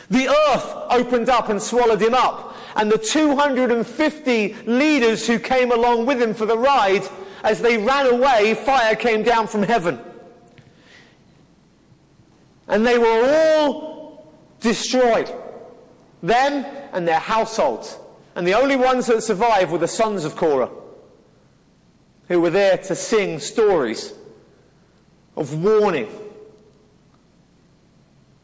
the 0.10 0.30
earth 0.30 0.74
opened 0.90 1.30
up 1.30 1.50
and 1.50 1.62
swallowed 1.62 2.02
him 2.02 2.14
up. 2.14 2.56
And 2.76 2.92
the 2.92 2.98
250 2.98 4.56
leaders 4.66 5.28
who 5.28 5.38
came 5.38 5.72
along 5.72 6.06
with 6.06 6.22
him 6.22 6.34
for 6.34 6.46
the 6.46 6.58
ride 6.58 7.08
as 7.44 7.62
they 7.62 7.78
ran 7.78 8.08
away, 8.08 8.54
fire 8.54 8.96
came 8.96 9.22
down 9.22 9.48
from 9.48 9.64
heaven. 9.64 10.00
And 12.68 12.88
they 12.88 12.98
were 12.98 13.60
all 13.60 14.34
destroyed. 14.62 15.32
Them 16.22 16.66
and 16.94 17.06
their 17.08 17.20
households. 17.20 17.98
And 18.36 18.48
the 18.48 18.54
only 18.54 18.78
ones 18.78 19.08
that 19.08 19.22
survived 19.22 19.72
were 19.72 19.78
the 19.78 19.88
sons 19.88 20.24
of 20.24 20.36
Korah, 20.36 20.72
who 22.30 22.40
were 22.40 22.50
there 22.50 22.78
to 22.78 22.96
sing 22.96 23.40
stories 23.40 24.14
of 25.36 25.62
warning 25.62 26.08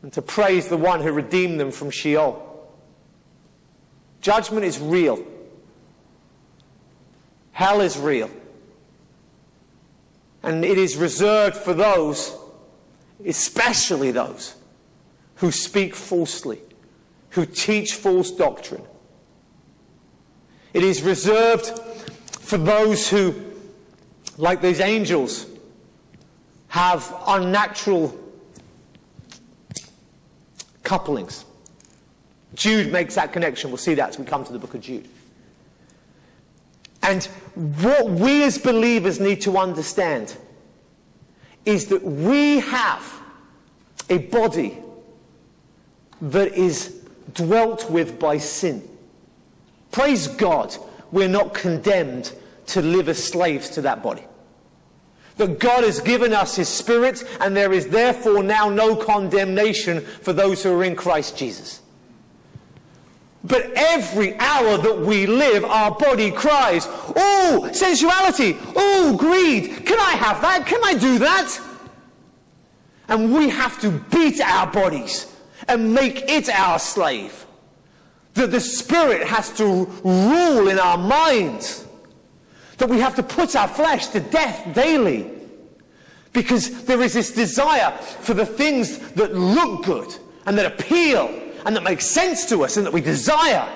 and 0.01 0.11
to 0.13 0.21
praise 0.21 0.67
the 0.67 0.77
one 0.77 1.01
who 1.01 1.11
redeemed 1.11 1.59
them 1.59 1.71
from 1.71 1.89
Sheol. 1.89 2.45
Judgment 4.21 4.65
is 4.65 4.79
real. 4.79 5.25
Hell 7.51 7.81
is 7.81 7.97
real. 7.97 8.29
And 10.43 10.63
it 10.63 10.77
is 10.77 10.95
reserved 10.95 11.57
for 11.57 11.73
those, 11.73 12.35
especially 13.25 14.11
those, 14.11 14.55
who 15.35 15.51
speak 15.51 15.95
falsely, 15.95 16.61
who 17.31 17.45
teach 17.45 17.95
false 17.95 18.31
doctrine. 18.31 18.83
It 20.73 20.83
is 20.83 21.01
reserved 21.01 21.79
for 22.39 22.57
those 22.57 23.09
who, 23.09 23.35
like 24.37 24.61
these 24.61 24.79
angels, 24.79 25.45
have 26.67 27.13
unnatural 27.27 28.17
couplings. 30.83 31.45
Jude 32.53 32.91
makes 32.91 33.15
that 33.15 33.33
connection. 33.33 33.69
We'll 33.69 33.77
see 33.77 33.95
that 33.95 34.09
as 34.09 34.19
we 34.19 34.25
come 34.25 34.43
to 34.43 34.53
the 34.53 34.59
book 34.59 34.73
of 34.73 34.81
Jude. 34.81 35.07
And 37.01 37.23
what 37.55 38.09
we 38.09 38.43
as 38.43 38.57
believers 38.57 39.19
need 39.19 39.41
to 39.41 39.57
understand 39.57 40.35
is 41.65 41.87
that 41.87 42.03
we 42.03 42.59
have 42.59 43.21
a 44.09 44.17
body 44.17 44.77
that 46.21 46.53
is 46.53 47.01
dwelt 47.33 47.89
with 47.89 48.19
by 48.19 48.37
sin. 48.37 48.87
Praise 49.91 50.27
God, 50.27 50.75
we're 51.11 51.29
not 51.29 51.53
condemned 51.53 52.33
to 52.67 52.81
live 52.81 53.09
as 53.09 53.23
slaves 53.23 53.69
to 53.71 53.81
that 53.81 54.03
body. 54.03 54.23
That 55.37 55.59
God 55.59 55.83
has 55.83 56.01
given 56.01 56.33
us 56.33 56.55
His 56.55 56.67
Spirit, 56.67 57.23
and 57.39 57.55
there 57.55 57.71
is 57.71 57.87
therefore 57.87 58.43
now 58.43 58.69
no 58.69 58.95
condemnation 58.95 60.01
for 60.01 60.33
those 60.33 60.63
who 60.63 60.73
are 60.73 60.83
in 60.83 60.95
Christ 60.95 61.37
Jesus. 61.37 61.81
But 63.43 63.71
every 63.75 64.37
hour 64.37 64.77
that 64.77 64.99
we 64.99 65.25
live, 65.25 65.63
our 65.63 65.91
body 65.91 66.29
cries, 66.29 66.85
Oh, 66.89 67.69
sensuality! 67.71 68.57
Oh, 68.75 69.15
greed! 69.17 69.85
Can 69.85 69.97
I 69.99 70.11
have 70.11 70.41
that? 70.41 70.65
Can 70.65 70.81
I 70.83 70.93
do 70.93 71.19
that? 71.19 71.59
And 73.07 73.33
we 73.33 73.49
have 73.49 73.79
to 73.81 73.91
beat 73.91 74.41
our 74.41 74.67
bodies 74.67 75.33
and 75.67 75.93
make 75.93 76.29
it 76.29 76.49
our 76.49 76.79
slave. 76.79 77.45
That 78.33 78.51
the 78.51 78.59
Spirit 78.59 79.25
has 79.25 79.51
to 79.53 79.85
rule 80.03 80.67
in 80.67 80.77
our 80.77 80.97
minds. 80.97 81.87
That 82.77 82.89
we 82.89 82.99
have 82.99 83.15
to 83.15 83.23
put 83.23 83.55
our 83.55 83.67
flesh 83.67 84.07
to 84.07 84.19
death 84.19 84.75
daily. 84.75 85.31
Because 86.33 86.83
there 86.83 87.01
is 87.01 87.13
this 87.13 87.31
desire 87.31 87.97
for 87.97 88.33
the 88.33 88.45
things 88.45 88.99
that 89.13 89.33
look 89.33 89.85
good 89.85 90.13
and 90.45 90.57
that 90.57 90.65
appeal 90.65 91.48
and 91.66 91.76
that 91.76 91.84
makes 91.84 92.05
sense 92.05 92.45
to 92.45 92.64
us 92.64 92.78
and 92.78 92.86
that 92.86 92.93
we 92.93 93.01
desire. 93.01 93.68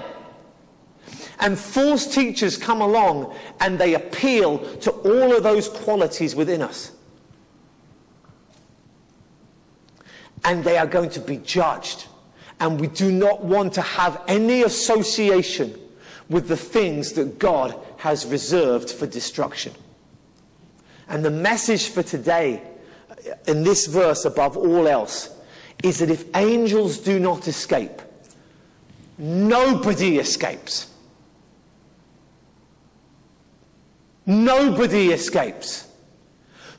And 1.40 1.58
false 1.58 2.08
teachers 2.08 2.58
come 2.58 2.82
along 2.82 3.36
and 3.60 3.78
they 3.78 3.96
appeal 3.96 4.60
to 4.78 4.92
all 4.92 5.36
of 5.36 5.44
those 5.44 5.68
qualities 5.68 6.36
within 6.36 6.62
us. 6.62 6.92
And 10.46 10.64
they 10.64 10.78
are 10.78 10.88
going 10.88 11.10
to 11.12 11.20
be 11.20 11.38
judged. 11.38 12.06
And 12.60 12.80
we 12.80 12.88
do 12.88 13.12
not 13.12 13.44
want 13.44 13.74
to 13.74 13.82
have 13.82 14.22
any 14.28 14.64
association 14.64 15.78
with 16.30 16.48
the 16.48 16.58
things 16.58 17.14
that 17.14 17.40
God 17.40 17.78
has 17.98 18.26
reserved 18.26 18.90
for 18.90 19.06
destruction. 19.06 19.74
And 21.08 21.24
the 21.26 21.32
message 21.32 21.90
for 21.90 22.04
today, 22.04 22.62
in 23.48 23.64
this 23.64 23.88
verse 23.88 24.26
above 24.26 24.56
all 24.56 24.88
else, 24.88 25.30
is 25.84 26.00
that 26.00 26.10
if 26.10 26.26
angels 26.36 26.98
do 26.98 27.20
not 27.20 27.48
escape, 27.48 28.02
nobody 29.18 30.18
escapes. 30.18 30.90
Nobody 34.26 35.12
escapes. 35.12 35.90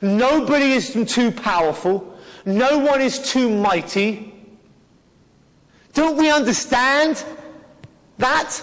Nobody 0.01 0.71
is 0.71 0.91
too 1.07 1.31
powerful. 1.31 2.17
No 2.45 2.79
one 2.79 3.01
is 3.01 3.19
too 3.19 3.49
mighty. 3.49 4.33
Don't 5.93 6.17
we 6.17 6.31
understand 6.31 7.23
that? 8.17 8.59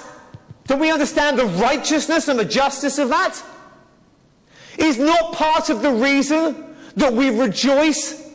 Don't 0.66 0.80
we 0.80 0.90
understand 0.90 1.38
the 1.38 1.46
righteousness 1.46 2.28
and 2.28 2.38
the 2.38 2.44
justice 2.44 2.98
of 2.98 3.08
that? 3.10 3.40
Is 4.76 4.98
not 4.98 5.34
part 5.34 5.70
of 5.70 5.82
the 5.82 5.92
reason 5.92 6.74
that 6.96 7.12
we 7.12 7.30
rejoice 7.30 8.30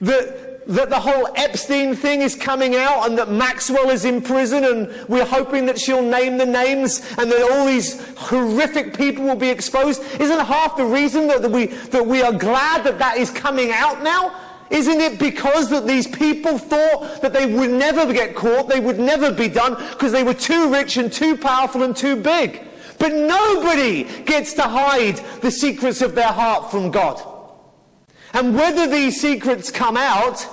that 0.00 0.47
that 0.68 0.90
the 0.90 1.00
whole 1.00 1.28
Epstein 1.34 1.96
thing 1.96 2.20
is 2.20 2.34
coming 2.34 2.76
out 2.76 3.08
and 3.08 3.16
that 3.16 3.30
Maxwell 3.30 3.88
is 3.88 4.04
in 4.04 4.20
prison 4.20 4.64
and 4.64 5.08
we're 5.08 5.24
hoping 5.24 5.64
that 5.66 5.78
she'll 5.78 6.02
name 6.02 6.36
the 6.36 6.46
names 6.46 7.00
and 7.16 7.32
that 7.32 7.50
all 7.50 7.66
these 7.66 8.14
horrific 8.18 8.96
people 8.96 9.24
will 9.24 9.36
be 9.36 9.48
exposed? 9.48 10.02
Isn't 10.20 10.38
half 10.44 10.76
the 10.76 10.84
reason 10.84 11.26
that 11.28 11.50
we, 11.50 11.66
that 11.66 12.06
we 12.06 12.22
are 12.22 12.32
glad 12.32 12.84
that 12.84 12.98
that 12.98 13.16
is 13.16 13.30
coming 13.30 13.72
out 13.72 14.02
now? 14.02 14.38
Isn't 14.70 15.00
it 15.00 15.18
because 15.18 15.70
that 15.70 15.86
these 15.86 16.06
people 16.06 16.58
thought 16.58 17.22
that 17.22 17.32
they 17.32 17.46
would 17.46 17.70
never 17.70 18.12
get 18.12 18.34
caught, 18.34 18.68
they 18.68 18.80
would 18.80 18.98
never 18.98 19.32
be 19.32 19.48
done 19.48 19.74
because 19.92 20.12
they 20.12 20.22
were 20.22 20.34
too 20.34 20.70
rich 20.70 20.98
and 20.98 21.10
too 21.10 21.38
powerful 21.38 21.82
and 21.82 21.96
too 21.96 22.16
big? 22.16 22.62
But 22.98 23.14
nobody 23.14 24.04
gets 24.24 24.52
to 24.54 24.62
hide 24.62 25.16
the 25.40 25.50
secrets 25.50 26.02
of 26.02 26.14
their 26.14 26.28
heart 26.28 26.70
from 26.70 26.90
God. 26.90 27.22
And 28.34 28.54
whether 28.54 28.86
these 28.86 29.18
secrets 29.18 29.70
come 29.70 29.96
out 29.96 30.46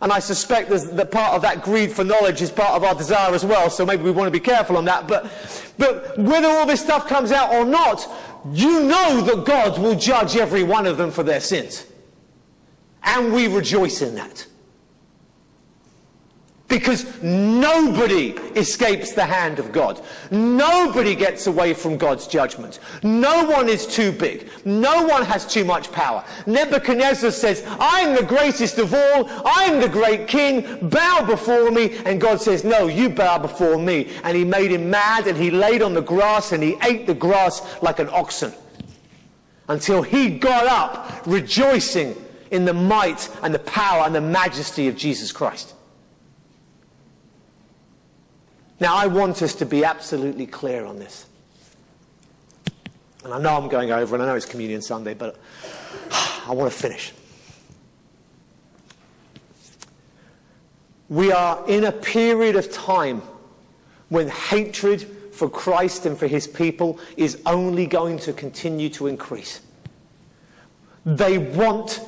and 0.00 0.12
I 0.12 0.18
suspect 0.18 0.70
that 0.70 1.10
part 1.10 1.34
of 1.34 1.42
that 1.42 1.62
greed 1.62 1.92
for 1.92 2.04
knowledge 2.04 2.42
is 2.42 2.50
part 2.50 2.72
of 2.72 2.84
our 2.84 2.94
desire 2.94 3.34
as 3.34 3.44
well, 3.44 3.70
so 3.70 3.86
maybe 3.86 4.02
we 4.02 4.10
want 4.10 4.26
to 4.26 4.30
be 4.30 4.40
careful 4.40 4.76
on 4.76 4.84
that. 4.84 5.08
But, 5.08 5.30
but 5.78 6.18
whether 6.18 6.48
all 6.48 6.66
this 6.66 6.80
stuff 6.80 7.08
comes 7.08 7.32
out 7.32 7.54
or 7.54 7.64
not, 7.64 8.06
you 8.52 8.82
know 8.84 9.22
that 9.22 9.44
God 9.46 9.80
will 9.80 9.94
judge 9.94 10.36
every 10.36 10.62
one 10.62 10.86
of 10.86 10.98
them 10.98 11.10
for 11.10 11.22
their 11.22 11.40
sins. 11.40 11.86
And 13.02 13.32
we 13.32 13.48
rejoice 13.48 14.02
in 14.02 14.14
that. 14.16 14.46
Because 16.66 17.22
nobody 17.22 18.30
escapes 18.56 19.12
the 19.12 19.24
hand 19.24 19.58
of 19.58 19.70
God. 19.70 20.00
Nobody 20.30 21.14
gets 21.14 21.46
away 21.46 21.74
from 21.74 21.98
God's 21.98 22.26
judgment. 22.26 22.80
No 23.02 23.44
one 23.44 23.68
is 23.68 23.86
too 23.86 24.10
big. 24.10 24.48
No 24.64 25.06
one 25.06 25.24
has 25.24 25.46
too 25.46 25.64
much 25.64 25.92
power. 25.92 26.24
Nebuchadnezzar 26.46 27.32
says, 27.32 27.62
I'm 27.68 28.16
the 28.16 28.22
greatest 28.22 28.78
of 28.78 28.94
all. 28.94 29.28
I'm 29.44 29.78
the 29.78 29.90
great 29.90 30.26
king. 30.26 30.88
Bow 30.88 31.26
before 31.26 31.70
me. 31.70 31.98
And 32.06 32.18
God 32.18 32.40
says, 32.40 32.64
no, 32.64 32.86
you 32.86 33.10
bow 33.10 33.38
before 33.38 33.76
me. 33.76 34.10
And 34.24 34.34
he 34.34 34.44
made 34.44 34.72
him 34.72 34.88
mad 34.88 35.26
and 35.26 35.36
he 35.36 35.50
laid 35.50 35.82
on 35.82 35.92
the 35.92 36.02
grass 36.02 36.52
and 36.52 36.62
he 36.62 36.76
ate 36.82 37.06
the 37.06 37.14
grass 37.14 37.60
like 37.82 37.98
an 37.98 38.08
oxen. 38.08 38.54
Until 39.68 40.02
he 40.02 40.30
got 40.30 40.66
up 40.66 41.26
rejoicing 41.26 42.16
in 42.50 42.64
the 42.64 42.74
might 42.74 43.28
and 43.42 43.54
the 43.54 43.58
power 43.58 44.04
and 44.04 44.14
the 44.14 44.20
majesty 44.20 44.88
of 44.88 44.96
Jesus 44.96 45.30
Christ. 45.30 45.73
Now, 48.80 48.96
I 48.96 49.06
want 49.06 49.40
us 49.42 49.54
to 49.56 49.66
be 49.66 49.84
absolutely 49.84 50.46
clear 50.46 50.84
on 50.84 50.98
this. 50.98 51.26
And 53.22 53.32
I 53.32 53.38
know 53.38 53.56
I'm 53.56 53.68
going 53.68 53.90
over, 53.90 54.14
and 54.14 54.22
I 54.22 54.26
know 54.26 54.34
it's 54.34 54.46
Communion 54.46 54.82
Sunday, 54.82 55.14
but 55.14 55.38
I 56.46 56.52
want 56.52 56.70
to 56.70 56.78
finish. 56.78 57.12
We 61.08 61.32
are 61.32 61.66
in 61.68 61.84
a 61.84 61.92
period 61.92 62.56
of 62.56 62.72
time 62.72 63.22
when 64.08 64.28
hatred 64.28 65.02
for 65.32 65.48
Christ 65.48 66.06
and 66.06 66.16
for 66.18 66.26
his 66.26 66.46
people 66.46 66.98
is 67.16 67.40
only 67.46 67.86
going 67.86 68.18
to 68.20 68.32
continue 68.32 68.88
to 68.90 69.06
increase. 69.06 69.60
They 71.04 71.38
want 71.38 72.00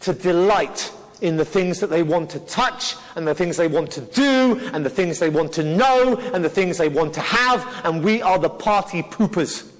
to 0.00 0.12
delight 0.12 0.92
in 1.20 1.36
the 1.36 1.44
things 1.44 1.80
that 1.80 1.88
they 1.88 2.02
want 2.02 2.30
to 2.30 2.40
touch 2.40 2.94
and 3.14 3.26
the 3.26 3.34
things 3.34 3.56
they 3.56 3.68
want 3.68 3.90
to 3.92 4.00
do 4.00 4.60
and 4.72 4.84
the 4.84 4.90
things 4.90 5.18
they 5.18 5.30
want 5.30 5.52
to 5.54 5.64
know 5.64 6.16
and 6.34 6.44
the 6.44 6.48
things 6.48 6.78
they 6.78 6.88
want 6.88 7.14
to 7.14 7.20
have 7.20 7.66
and 7.84 8.04
we 8.04 8.20
are 8.20 8.38
the 8.38 8.50
party 8.50 9.02
poopers 9.02 9.70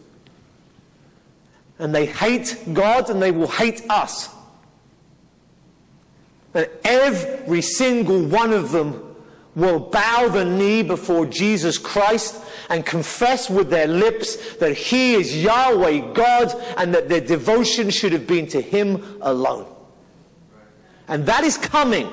and 1.78 1.94
they 1.94 2.06
hate 2.06 2.56
God 2.72 3.10
and 3.10 3.20
they 3.20 3.30
will 3.30 3.48
hate 3.48 3.82
us 3.90 4.30
and 6.54 6.70
every 6.84 7.60
single 7.60 8.22
one 8.24 8.52
of 8.54 8.72
them 8.72 9.02
will 9.54 9.78
bow 9.78 10.28
the 10.28 10.44
knee 10.44 10.82
before 10.82 11.26
Jesus 11.26 11.76
Christ 11.76 12.42
and 12.70 12.84
confess 12.84 13.50
with 13.50 13.70
their 13.70 13.86
lips 13.86 14.56
that 14.56 14.74
He 14.74 15.14
is 15.14 15.42
Yahweh 15.42 16.12
God 16.12 16.52
and 16.76 16.94
that 16.94 17.08
their 17.08 17.20
devotion 17.20 17.90
should 17.90 18.12
have 18.12 18.26
been 18.26 18.46
to 18.48 18.60
Him 18.60 19.18
alone. 19.20 19.66
And 21.08 21.26
that 21.26 21.44
is 21.44 21.56
coming. 21.56 22.08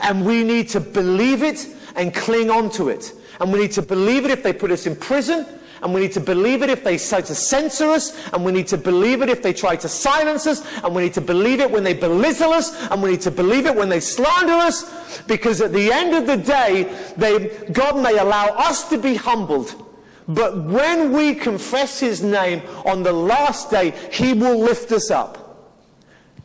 And 0.00 0.26
we 0.26 0.44
need 0.44 0.68
to 0.70 0.80
believe 0.80 1.42
it 1.42 1.66
and 1.96 2.14
cling 2.14 2.50
on 2.50 2.70
to 2.70 2.88
it. 2.88 3.12
And 3.40 3.52
we 3.52 3.60
need 3.60 3.72
to 3.72 3.82
believe 3.82 4.24
it 4.24 4.30
if 4.30 4.42
they 4.42 4.52
put 4.52 4.70
us 4.70 4.86
in 4.86 4.96
prison. 4.96 5.46
And 5.82 5.92
we 5.92 6.02
need 6.02 6.12
to 6.12 6.20
believe 6.20 6.62
it 6.62 6.70
if 6.70 6.84
they 6.84 6.96
try 6.96 7.20
to 7.22 7.34
censor 7.34 7.90
us. 7.90 8.16
And 8.32 8.44
we 8.44 8.52
need 8.52 8.68
to 8.68 8.78
believe 8.78 9.20
it 9.20 9.28
if 9.28 9.42
they 9.42 9.52
try 9.52 9.74
to 9.76 9.88
silence 9.88 10.46
us. 10.46 10.64
And 10.84 10.94
we 10.94 11.02
need 11.02 11.14
to 11.14 11.20
believe 11.20 11.60
it 11.60 11.70
when 11.70 11.82
they 11.82 11.94
belittle 11.94 12.52
us. 12.52 12.88
And 12.90 13.02
we 13.02 13.12
need 13.12 13.20
to 13.22 13.30
believe 13.30 13.66
it 13.66 13.74
when 13.74 13.88
they 13.88 14.00
slander 14.00 14.52
us. 14.52 15.22
Because 15.22 15.60
at 15.60 15.72
the 15.72 15.92
end 15.92 16.14
of 16.14 16.26
the 16.26 16.36
day, 16.36 16.84
they, 17.16 17.48
God 17.72 18.00
may 18.00 18.18
allow 18.18 18.46
us 18.48 18.88
to 18.90 18.98
be 18.98 19.14
humbled. 19.14 19.74
But 20.28 20.64
when 20.64 21.12
we 21.12 21.34
confess 21.34 21.98
His 21.98 22.22
name 22.22 22.62
on 22.84 23.02
the 23.02 23.12
last 23.12 23.70
day, 23.70 23.92
He 24.12 24.34
will 24.34 24.58
lift 24.58 24.92
us 24.92 25.10
up. 25.10 25.41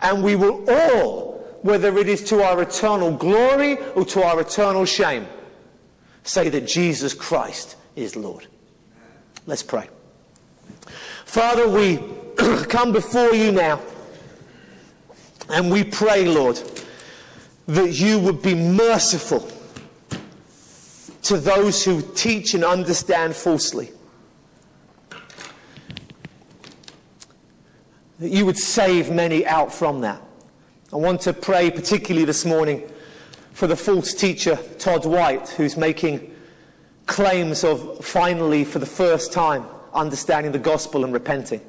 And 0.01 0.23
we 0.23 0.35
will 0.35 0.69
all, 0.69 1.45
whether 1.61 1.97
it 1.97 2.07
is 2.07 2.23
to 2.25 2.43
our 2.43 2.61
eternal 2.61 3.11
glory 3.11 3.77
or 3.95 4.05
to 4.05 4.23
our 4.23 4.41
eternal 4.41 4.85
shame, 4.85 5.27
say 6.23 6.49
that 6.49 6.67
Jesus 6.67 7.13
Christ 7.13 7.75
is 7.95 8.15
Lord. 8.15 8.47
Let's 9.45 9.63
pray. 9.63 9.89
Father, 11.25 11.67
we 11.67 11.99
come 12.67 12.91
before 12.91 13.33
you 13.33 13.51
now 13.51 13.81
and 15.49 15.71
we 15.71 15.83
pray, 15.83 16.25
Lord, 16.25 16.59
that 17.67 17.93
you 17.93 18.19
would 18.19 18.41
be 18.41 18.55
merciful 18.55 19.49
to 21.23 21.37
those 21.37 21.83
who 21.83 22.01
teach 22.13 22.53
and 22.53 22.63
understand 22.63 23.35
falsely. 23.35 23.91
That 28.19 28.29
you 28.29 28.45
would 28.45 28.57
save 28.57 29.11
many 29.11 29.45
out 29.45 29.73
from 29.73 30.01
that. 30.01 30.21
I 30.91 30.95
want 30.95 31.21
to 31.21 31.33
pray 31.33 31.69
particularly 31.69 32.25
this 32.25 32.45
morning 32.45 32.89
for 33.51 33.67
the 33.67 33.75
false 33.75 34.13
teacher 34.13 34.57
Todd 34.79 35.05
White, 35.05 35.49
who's 35.49 35.77
making 35.77 36.33
claims 37.05 37.63
of 37.63 38.03
finally, 38.03 38.63
for 38.63 38.79
the 38.79 38.85
first 38.85 39.31
time, 39.31 39.65
understanding 39.93 40.51
the 40.51 40.59
gospel 40.59 41.03
and 41.03 41.13
repenting. 41.13 41.61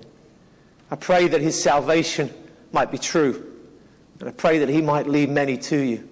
I 0.91 0.97
pray 0.97 1.29
that 1.29 1.41
his 1.41 1.61
salvation 1.61 2.33
might 2.73 2.91
be 2.91 2.99
true, 2.99 3.55
and 4.21 4.29
I 4.29 4.33
pray 4.33 4.59
that 4.59 4.69
he 4.69 4.81
might 4.81 5.07
lead 5.07 5.31
many 5.31 5.57
to 5.59 5.77
you. 5.77 6.09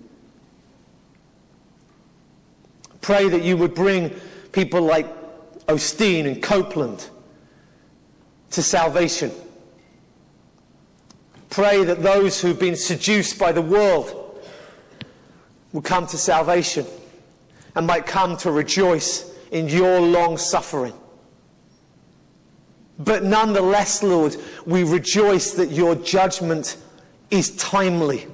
Pray 3.01 3.29
that 3.29 3.43
you 3.43 3.57
would 3.57 3.75
bring 3.75 4.11
people 4.53 4.83
like 4.83 5.07
Osteen 5.67 6.27
and 6.27 6.43
Copeland 6.43 7.09
to 8.51 8.63
salvation. 8.63 9.31
Pray 11.51 11.85
that 11.85 12.03
those 12.03 12.41
who've 12.41 12.59
been 12.59 12.77
seduced 12.77 13.39
by 13.39 13.53
the 13.53 13.63
world 13.63 14.43
will 15.73 15.83
come 15.83 16.07
to 16.07 16.19
salvation 16.19 16.87
and 17.75 17.87
might 17.87 18.07
come 18.07 18.37
to 18.39 18.51
rejoice 18.51 19.33
in 19.51 19.69
your 19.69 20.01
long 20.01 20.39
suffering. 20.39 20.95
But 22.99 23.23
nonetheless, 23.23 24.03
Lord, 24.03 24.37
we 24.65 24.83
rejoice 24.83 25.53
that 25.53 25.71
your 25.71 25.95
judgment 25.95 26.79
is 27.31 27.55
timely. 27.57 28.27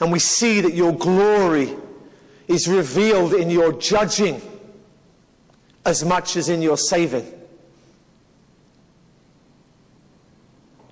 And 0.00 0.10
we 0.10 0.18
see 0.18 0.62
that 0.62 0.72
your 0.72 0.92
glory 0.92 1.76
is 2.48 2.66
revealed 2.66 3.34
in 3.34 3.50
your 3.50 3.74
judging 3.74 4.40
as 5.84 6.04
much 6.04 6.36
as 6.36 6.48
in 6.48 6.62
your 6.62 6.76
saving. 6.76 7.26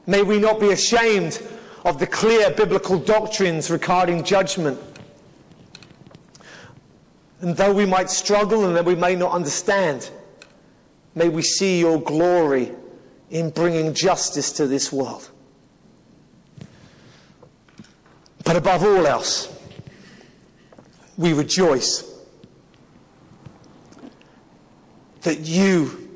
May 0.07 0.22
we 0.22 0.39
not 0.39 0.59
be 0.59 0.70
ashamed 0.70 1.43
of 1.84 1.99
the 1.99 2.07
clear 2.07 2.51
biblical 2.51 2.99
doctrines 2.99 3.70
regarding 3.70 4.24
judgment. 4.24 4.78
And 7.41 7.57
though 7.57 7.72
we 7.72 7.86
might 7.86 8.11
struggle 8.11 8.64
and 8.64 8.74
that 8.74 8.84
we 8.84 8.95
may 8.95 9.14
not 9.14 9.32
understand, 9.32 10.11
may 11.14 11.28
we 11.28 11.43
see 11.43 11.78
your 11.80 12.01
glory 12.01 12.72
in 13.30 13.51
bringing 13.51 13.93
justice 13.93 14.51
to 14.53 14.66
this 14.66 14.91
world. 14.91 15.30
But 18.45 18.57
above 18.57 18.82
all 18.82 19.07
else, 19.07 19.55
we 21.18 21.34
rejoice 21.34 22.08
that 25.23 25.41
you 25.41 26.09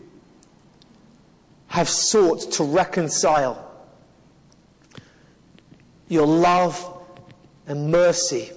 have 1.69 1.89
sought 1.89 2.53
to 2.53 2.65
reconcile 2.65 3.71
your 6.09 6.27
love 6.27 7.03
and 7.67 7.91
mercy 7.91 8.51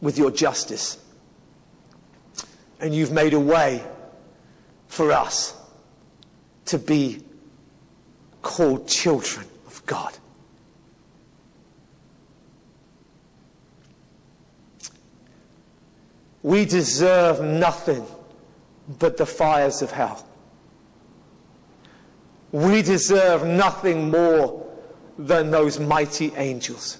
with 0.00 0.16
your 0.16 0.30
justice. 0.30 0.98
And 2.80 2.94
you've 2.94 3.12
made 3.12 3.34
a 3.34 3.40
way 3.40 3.84
for 4.88 5.12
us 5.12 5.54
to 6.66 6.78
be 6.78 7.22
called 8.42 8.88
children 8.88 9.46
of 9.66 9.84
God. 9.86 10.16
We 16.42 16.64
deserve 16.64 17.42
nothing 17.42 18.06
but 18.98 19.16
the 19.16 19.26
fires 19.26 19.82
of 19.82 19.90
hell. 19.90 20.26
We 22.52 22.82
deserve 22.82 23.46
nothing 23.46 24.10
more 24.10 24.64
than 25.18 25.50
those 25.50 25.80
mighty 25.80 26.32
angels. 26.36 26.98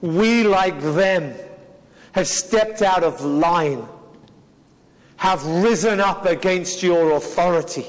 We, 0.00 0.44
like 0.44 0.80
them, 0.80 1.34
have 2.12 2.28
stepped 2.28 2.82
out 2.82 3.02
of 3.02 3.20
line, 3.20 3.86
have 5.16 5.44
risen 5.44 6.00
up 6.00 6.26
against 6.26 6.82
your 6.82 7.12
authority. 7.12 7.86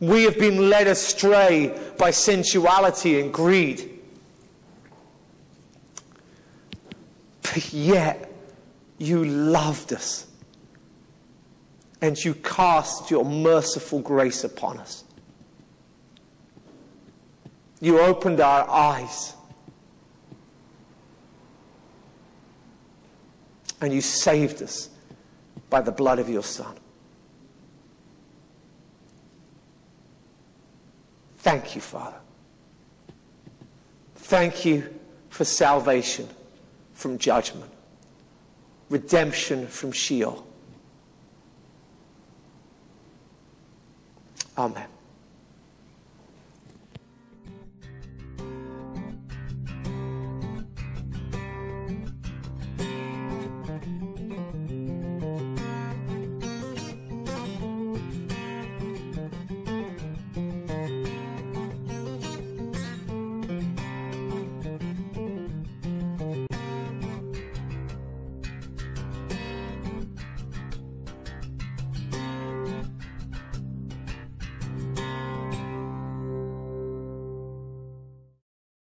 We 0.00 0.24
have 0.24 0.38
been 0.38 0.70
led 0.70 0.86
astray 0.86 1.78
by 1.98 2.10
sensuality 2.10 3.20
and 3.20 3.32
greed. 3.32 3.98
But 7.42 7.72
yet, 7.72 8.25
you 8.98 9.24
loved 9.24 9.92
us. 9.92 10.26
And 12.02 12.22
you 12.22 12.34
cast 12.34 13.10
your 13.10 13.24
merciful 13.24 14.00
grace 14.00 14.44
upon 14.44 14.78
us. 14.78 15.04
You 17.80 18.00
opened 18.00 18.40
our 18.40 18.68
eyes. 18.68 19.34
And 23.80 23.92
you 23.92 24.00
saved 24.00 24.62
us 24.62 24.90
by 25.68 25.80
the 25.80 25.92
blood 25.92 26.18
of 26.18 26.28
your 26.28 26.42
Son. 26.42 26.74
Thank 31.38 31.74
you, 31.74 31.80
Father. 31.80 32.16
Thank 34.16 34.64
you 34.64 34.92
for 35.30 35.44
salvation 35.44 36.28
from 36.94 37.18
judgment, 37.18 37.70
redemption 38.88 39.66
from 39.66 39.92
Sheol. 39.92 40.46
Amen. 44.56 44.88